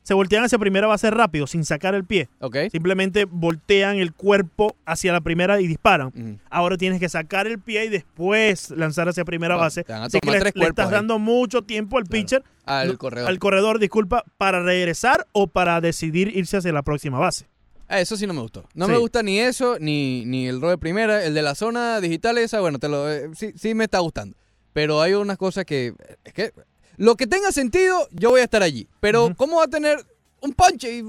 [0.02, 2.28] se voltean hacia primera base rápido, sin sacar el pie.
[2.40, 2.56] ¿Ok?
[2.72, 6.40] Simplemente voltean el cuerpo hacia la primera y disparan.
[6.51, 9.85] Ahora tienes que sacar el pie y después lanzar hacia primera Bueno, base.
[9.89, 10.93] Así que le, estás ahí.
[10.93, 13.28] dando mucho tiempo al pitcher, Al no, corredor.
[13.28, 17.47] al corredor, disculpa, para regresar o para decidir irse hacia la próxima base.
[17.89, 18.64] Ah, eso sí no me gustó.
[18.74, 18.93] No Sí.
[18.93, 21.24] me gusta ni eso, ni, ni el rol de primera.
[21.24, 24.36] El de la zona digital esa, bueno, te lo, eh, sí, sí me está gustando.
[24.72, 25.93] Pero hay unas cosas que...
[26.24, 26.52] Es que
[26.97, 28.89] lo que tenga sentido, yo voy a estar allí.
[29.01, 30.05] Pero ¿cómo va a tener
[30.41, 30.99] un ponche?
[30.99, 31.05] y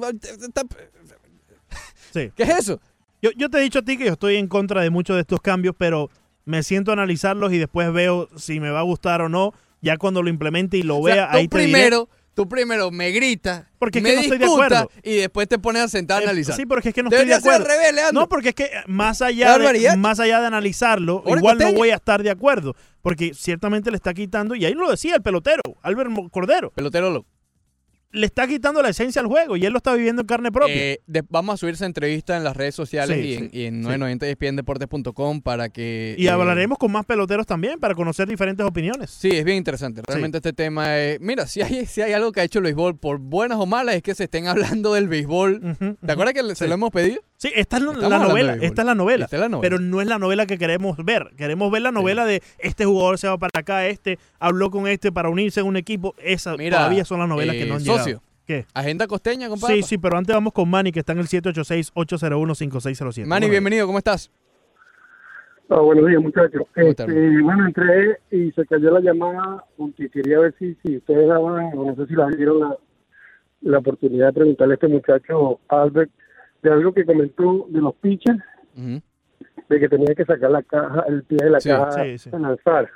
[2.13, 2.31] Sí.
[2.35, 2.79] ¿Qué es eso?
[3.21, 5.21] Yo, yo te he dicho a ti que yo estoy en contra de muchos de
[5.21, 6.09] estos cambios, pero
[6.45, 9.53] me siento a analizarlos y después veo si me va a gustar o no.
[9.81, 11.89] Ya cuando lo implemente y lo O sea, vea, ahí te diré.
[12.33, 14.89] Tú primero me gritas, Porque me que no estoy de acuerdo.
[15.03, 16.55] y después te pones a sentar a Eh, analizar.
[16.55, 18.11] Sí, porque es que no estoy de Debería ser al acuerdo.
[18.13, 21.89] No, porque es que más allá, de, más allá de analizarlo, Ahora igual no voy
[21.89, 22.75] a estar de acuerdo.
[23.01, 27.25] Porque ciertamente le está quitando, y ahí lo decía el pelotero, Albert Cordero, Pelotero lo.
[28.13, 30.73] Le está quitando la esencia al juego y él lo está viviendo en carne propia.
[30.75, 33.57] Eh, de- vamos a subir esa entrevista en las redes sociales Sí, y en, sí,
[33.57, 33.89] y en sí.
[33.89, 36.15] 990espndeportes.com para que...
[36.17, 39.09] y eh, hablaremos con más peloteros también para conocer diferentes opiniones.
[39.11, 40.01] Sí, es bien interesante.
[40.05, 41.19] Realmente este tema es...
[41.21, 43.95] Mira, si hay, si hay algo que ha hecho el béisbol, por buenas o malas,
[43.95, 45.61] es que se estén hablando del béisbol.
[45.63, 46.67] Ujú, ¿Te acuerdas que se Sí.
[46.67, 47.21] lo hemos pedido?
[47.37, 49.25] Sí, esta es la- novela, esta es la novela.
[49.25, 49.61] Esta es la novela.
[49.67, 51.31] Pero no es la novela que queremos ver.
[51.37, 55.11] Queremos ver la novela de este jugador se va para acá, este habló con este
[55.11, 56.13] para unirse en un equipo.
[56.23, 58.00] Esa Mira, todavía son las novelas que eh, no han socio.
[58.05, 58.23] Llegado.
[58.45, 58.65] ¿Qué?
[58.73, 59.75] Agenda costeña, compadre.
[59.77, 63.25] Sí, sí, pero antes vamos con Manny, que está en el 786-801-5607.
[63.25, 64.31] Manny, Bueno, bienvenido, ¿cómo estás?
[65.69, 66.63] Ah, buenos días, muchachos.
[66.75, 71.71] Este, bueno, entré y se cayó la llamada porque quería ver si, si ustedes daban,
[71.77, 72.75] o no sé si la dieron la,
[73.61, 76.11] la oportunidad de preguntarle a este muchacho, Albert,
[76.61, 78.39] de algo que comentó de los pitchers,
[78.75, 79.01] Ujú.
[79.69, 82.29] de que tenía que sacar la caja, el pie de la Sí, caja sí, sí.
[82.33, 82.89] a lanzar.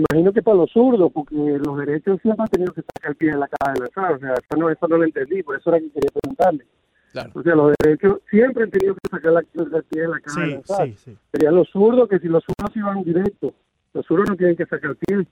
[0.00, 3.16] Me imagino que para los zurdos, porque los derechos siempre han tenido que sacar el
[3.16, 4.12] pie de la caja de lanzar.
[4.14, 6.66] O sea, eso no, eso no lo entendí, por eso era que quería preguntarle.
[7.12, 7.30] Claro.
[7.34, 10.40] O sea, los derechos siempre han tenido que sacar la, el pie de la caja
[10.40, 10.86] de Sí, lanzar.
[10.88, 11.16] sí, sí.
[11.32, 13.54] Serían los zurdos, que si los zurdos iban directo,
[13.92, 15.26] los zurdos no tienen que sacar el pie.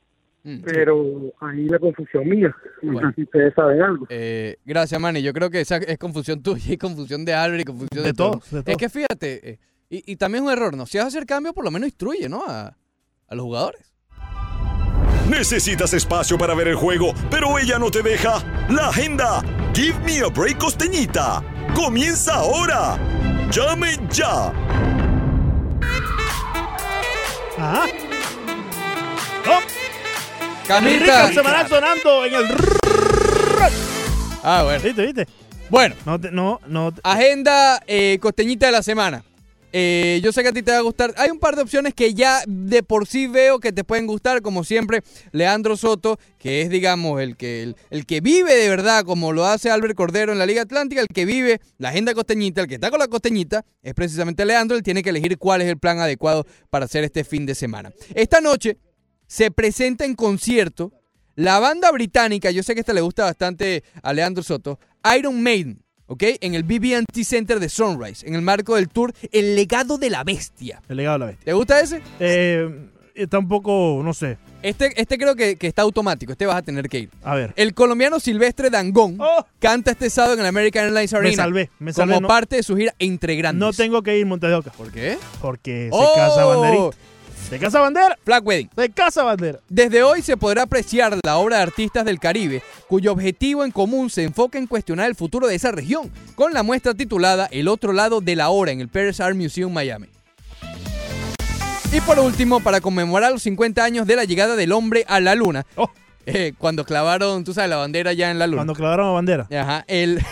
[0.45, 0.63] Mm.
[0.65, 1.05] Pero
[1.41, 2.55] ahí la confusión mía.
[2.83, 3.09] No Bueno.
[3.11, 4.07] sé si ustedes saben algo.
[4.09, 5.23] Eh, gracias, Manny.
[5.23, 8.15] Yo creo que esa es confusión tuya y confusión de Albert y confusión de, De
[8.15, 9.59] todos, de Es que fíjate, eh,
[9.89, 10.87] y, y también es un error, ¿no?
[10.87, 12.43] Si vas a hacer cambio, por lo menos instruye, ¿no?
[12.47, 12.77] A,
[13.29, 13.91] a los jugadores.
[15.28, 18.43] Necesitas espacio para ver el juego, pero ella no te deja.
[18.69, 19.43] La agenda.
[19.74, 21.43] Give me a break costeñita.
[21.74, 22.99] Comienza ahora.
[23.51, 24.53] Llame ya.
[27.59, 27.85] Ajá.
[29.47, 29.61] ¡Oh!
[30.66, 31.23] Camita.
[31.27, 32.47] Rico semanal sonando en el...
[34.43, 34.82] Ah, bueno.
[34.82, 35.27] ¿Viste, viste?
[35.70, 36.93] Bueno, No, te- no, no.
[37.03, 39.23] agenda eh, costeñita de la semana.
[39.73, 41.15] Eh, yo sé que a ti te va a gustar.
[41.16, 44.43] Hay un par de opciones que ya de por sí veo que te pueden gustar,
[44.43, 49.05] como siempre, Leandro Soto, que es, digamos, el que, el, el que vive de verdad,
[49.05, 52.61] como lo hace Albert Cordero en la Liga Atlántica, el que vive la agenda costeñita,
[52.61, 55.69] el que está con la costeñita, es precisamente Leandro, él tiene que elegir cuál es
[55.69, 57.93] el plan adecuado para hacer este fin de semana.
[58.15, 58.77] Esta noche
[59.27, 60.93] se presenta en concierto
[61.35, 64.78] La banda británica, yo sé que esta le gusta bastante a Leandro Soto,
[65.16, 65.82] Iron Maiden,
[66.13, 66.23] ¿ok?
[66.41, 70.25] En el BB&T Center de Sunrise, en el marco del tour El legado de la
[70.25, 70.83] bestia.
[70.89, 71.45] El legado de la bestia.
[71.47, 72.03] ¿Te gusta ese?
[72.21, 72.69] Eh,
[73.15, 74.39] está un poco, no sé.
[74.63, 77.11] Este, este creo que, que está automático, este vas a tener que ir.
[77.25, 77.53] A ver.
[77.57, 79.19] El colombiano Silvestre Dangón
[79.59, 81.29] canta este sábado en el American Airlines Arena.
[81.29, 81.31] Oh.
[81.33, 82.13] Me salvé, me salvé.
[82.15, 83.59] Como no- parte de su gira Entre Grandes.
[83.61, 84.71] No tengo que ir Montes de Oca.
[84.71, 85.19] ¿Por qué?
[85.41, 86.13] Porque se ¡Oh!
[86.15, 86.97] casa banderita.
[87.53, 88.16] Se casa bandera.
[88.24, 88.70] Flag Wedding.
[88.74, 89.59] Se casa bandera.
[89.69, 94.09] Desde hoy se podrá apreciar la obra de artistas del Caribe, cuyo objetivo en común
[94.09, 97.93] se enfoca en cuestionar el futuro de esa región, con la muestra titulada El otro
[97.93, 100.07] lado de la hora en el Paris Art Museum Miami.
[101.93, 105.35] Y por último, para conmemorar los 50 años de la llegada del hombre a la
[105.35, 105.66] luna,
[106.24, 108.61] eh, cuando clavaron, tú sabes, la bandera ya en la luna.
[108.61, 109.47] Cuando clavaron la bandera.
[109.61, 110.23] Ajá, el,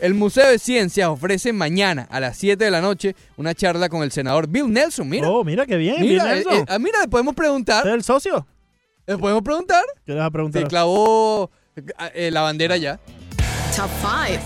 [0.00, 4.02] el Museo de Ciencias ofrece mañana a las 7 de la noche una charla con
[4.02, 5.08] el senador Bill Nelson.
[5.08, 6.00] Mira, Oh, mira qué bien.
[6.00, 6.54] mira, Bill eh, Nelson.
[6.58, 7.86] eh, ah, mira, le podemos preguntar.
[7.86, 8.46] ¿Es el socio?
[9.06, 9.82] ¿Le podemos preguntar?
[10.04, 10.62] ¿Qué le vas a preguntar?
[10.62, 11.50] Se clavó
[12.14, 12.98] eh, la bandera ya.
[13.76, 14.42] Top 5.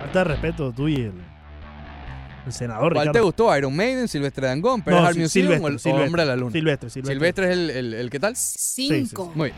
[0.00, 1.12] Falta de respeto tú y el,
[2.46, 2.94] el senador.
[2.94, 3.56] ¿Cuál te gustó?
[3.56, 6.06] ¿Iron Maiden, Silvestre Dangón, Paris No, Museum Silvestre, o el o Silvestre.
[6.06, 6.52] Hombre a la Luna?
[6.52, 7.14] Silvestre, Silvestre.
[7.14, 8.34] Silvestre es el, el, el ¿qué tal?
[8.36, 9.32] Cinco.
[9.34, 9.56] Muy bien.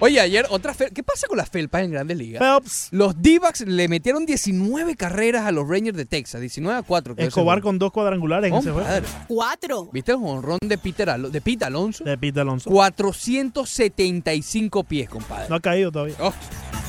[0.00, 2.40] Oye, ayer otra fel- ¿Qué pasa con las felpas en Grandes Ligas?
[2.40, 2.88] Phelps.
[2.90, 7.14] Los D-backs le metieron 19 carreras a los Rangers de Texas, 19 a 4.
[7.14, 8.88] quedó ese Escobar con dos cuadrangulares en ese juego.
[9.28, 9.88] Cuatro.
[9.92, 12.04] ¿Viste el jonrón de Peter Alo- de Pete Alonso?
[12.04, 12.70] De Pete Alonso.
[12.70, 15.48] 475 pies, compadre.
[15.48, 16.14] No ha caído todavía.
[16.20, 16.32] Oh.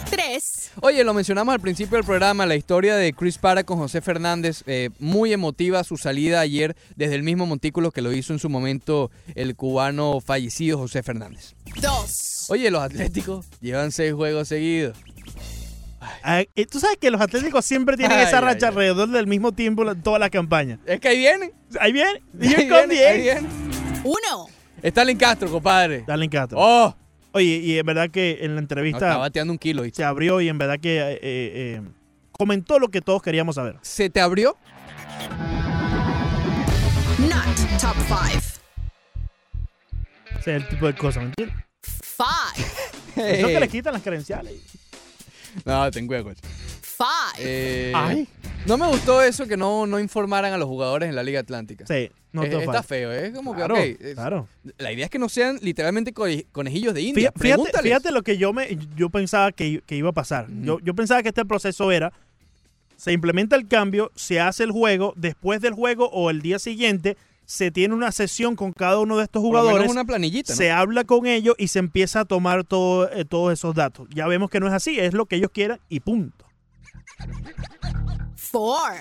[0.10, 0.51] Tres.
[0.80, 4.64] Oye, lo mencionamos al principio del programa, la historia de Chris Para con José Fernández.
[4.68, 8.50] eh, muy emotiva su salida ayer desde el mismo montículo que lo hizo en su
[8.50, 11.56] momento el cubano fallecido José Fernández.
[11.82, 12.46] Dos.
[12.50, 14.98] Oye, los Atléticos llevan seis juegos seguidos.
[16.24, 18.70] Ah, eh, Tú sabes que los atléticos siempre tienen esa Ay, racha ay, ay.
[18.70, 20.80] alrededor del mismo tiempo toda la campaña.
[20.86, 21.52] Es que ahí vienen.
[21.80, 22.12] Ahí viene.
[22.42, 23.48] Ahí vienen, ahí vienen.
[24.04, 24.48] Uno.
[24.82, 26.04] Stalin Castro, compadre.
[26.08, 26.58] Dale en Castro.
[26.60, 26.96] Oh,
[27.34, 29.84] Oye, y en verdad que en la no, entrevista está bateando un kilo.
[29.84, 29.98] ¿viste?
[29.98, 31.82] se abrió y en verdad que eh, eh,
[32.32, 33.78] comentó lo que todos queríamos saber.
[33.82, 34.58] ¿Se te abrió?
[37.20, 38.42] Not top five.
[40.40, 41.56] Ese es el tipo de cosas, ¿me entiendes?
[41.82, 43.38] Five.
[43.40, 44.54] Eso que le quitan las credenciales.
[45.66, 46.40] No, ten cuidado, coach.
[47.04, 47.38] Five.
[47.40, 48.28] Eh, Ay.
[48.68, 51.86] No me gustó eso que no, no informaran a los jugadores en la Liga Atlántica.
[51.88, 54.48] Sí, no Eh, está feo, es como que, Claro, ok, es- claro.
[54.78, 57.34] La idea es que no sean literalmente coneji- conejillos de India.
[57.36, 60.48] Fíjate, lo que yo me yo pensaba que, que iba a pasar.
[60.62, 62.14] yo, yo pensaba que este proceso era
[62.98, 67.18] se implementa el cambio, se hace el juego, después del juego o el día siguiente
[67.48, 69.92] se tiene una sesión con cada uno de estos Por lo menos jugadores.
[69.92, 70.58] una planillita, ¿no?
[70.58, 74.08] Se habla con ellos y se empieza a tomar todo, eh, todos esos datos.
[74.14, 76.46] Ya vemos que no es así, es lo que ellos quieran y punto.
[78.36, 78.92] Four.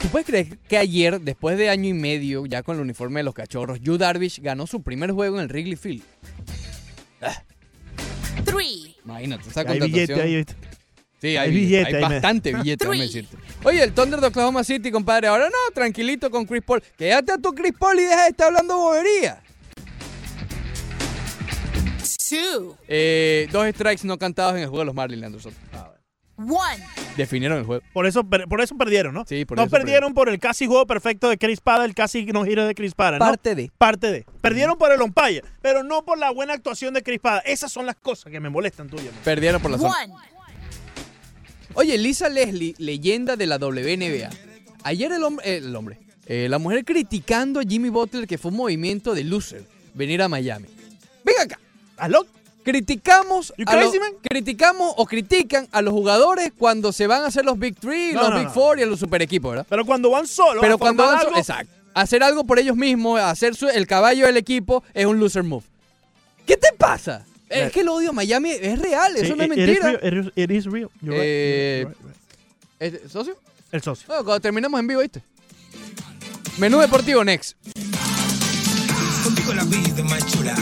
[0.00, 3.24] ¿Tú puedes creer que ayer, después de año y medio, ya con el uniforme de
[3.24, 6.02] los cachorros, Yu Darvish ganó su primer juego en el Wrigley Field?
[8.44, 8.96] Three.
[9.04, 10.46] Imagínate, esa Hay billete.
[11.20, 13.36] Sí, hay, Hay billete, billete hay ahí, me- bastante billete, déjame decirte.
[13.64, 16.80] Oye, el Thunder de Oklahoma City, compadre, ahora no, tranquilito con Chris Paul.
[16.96, 19.42] Quédate a tu Chris Paul y deja de estar hablando bobería.
[22.28, 22.76] Two.
[22.86, 25.56] Eh, dos strikes no cantados en el juego de los Marlins, Leandro Soto.
[26.38, 26.84] One.
[27.16, 27.82] Definieron el juego.
[27.92, 29.24] Por eso, por eso perdieron, ¿no?
[29.26, 32.24] Sí, por no eso perdieron por el casi juego perfecto de Chris Pada, el casi
[32.26, 33.24] no giro de Chris Pada, ¿no?
[33.24, 33.72] Parte de.
[33.76, 34.24] Parte de.
[34.40, 37.40] Perdieron por el umpire, pero no por la buena actuación de Chris Pada.
[37.40, 39.10] Esas son las cosas que me molestan tuya.
[39.10, 39.20] man.
[39.24, 39.94] Perdieron por la zona.
[40.04, 40.14] One.
[41.74, 44.30] Oye, Lisa Leslie, leyenda de la WNBA.
[44.84, 48.50] Ayer el hombre, eh, el hombre, eh, la mujer criticando a Jimmy Butler que fue
[48.50, 50.66] un movimiento de loser venir a Miami.
[51.24, 51.60] Venga acá.
[51.96, 52.26] ¿Aló?
[52.70, 53.94] Criticamos, a los-
[54.28, 58.20] criticamos o critican a los jugadores cuando se van a hacer los Big Three, No,
[58.20, 58.52] los no, Big no.
[58.52, 59.66] Four y a los super equipos, ¿verdad?
[59.70, 63.18] Pero cuando van solos, Pero a cuando van so- exacto, hacer algo por ellos mismos,
[63.20, 65.64] hacer su- el caballo del equipo es un loser move.
[66.46, 67.24] ¿Qué te pasa?
[67.48, 69.66] Es que el odio a Miami es real, Sí, eso no es it- it is
[69.80, 69.86] mentira.
[70.00, 70.90] real, it is- it is real.
[71.00, 72.02] You're right, Eh, you're right,
[72.78, 73.04] you're right.
[73.06, 73.36] ¿Es- ¿Socio?
[73.72, 74.06] El socio.
[74.08, 75.22] Bueno, cuando terminemos en vivo, ¿viste?
[76.58, 77.56] Menú deportivo, next.
[79.24, 80.54] Contigo la vida es más chula.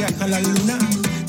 [0.00, 0.78] La luna.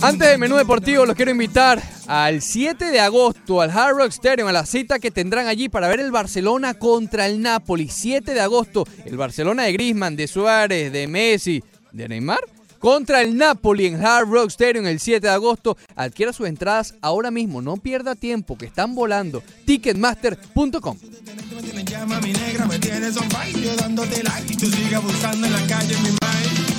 [0.02, 4.48] Antes del menú deportivo, los quiero invitar al 7 de agosto al Hard Rock Stadium,
[4.48, 7.89] a la cita que tendrán allí para ver el Barcelona contra el Napoli.
[7.89, 11.61] 7 de agosto, el Barcelona de Griezmann, de Suárez, de Messi,
[11.91, 12.39] de Neymar,
[12.80, 15.76] contra el Napoli en Hard Rock Stadium el 7 de agosto.
[15.98, 19.43] Adquiera sus entradas ahora mismo, no pierda tiempo, que están volando.
[19.65, 20.98] Ticketmaster.com.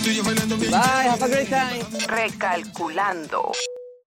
[0.03, 1.85] Bye, have a great time.
[2.11, 3.53] Recalculando.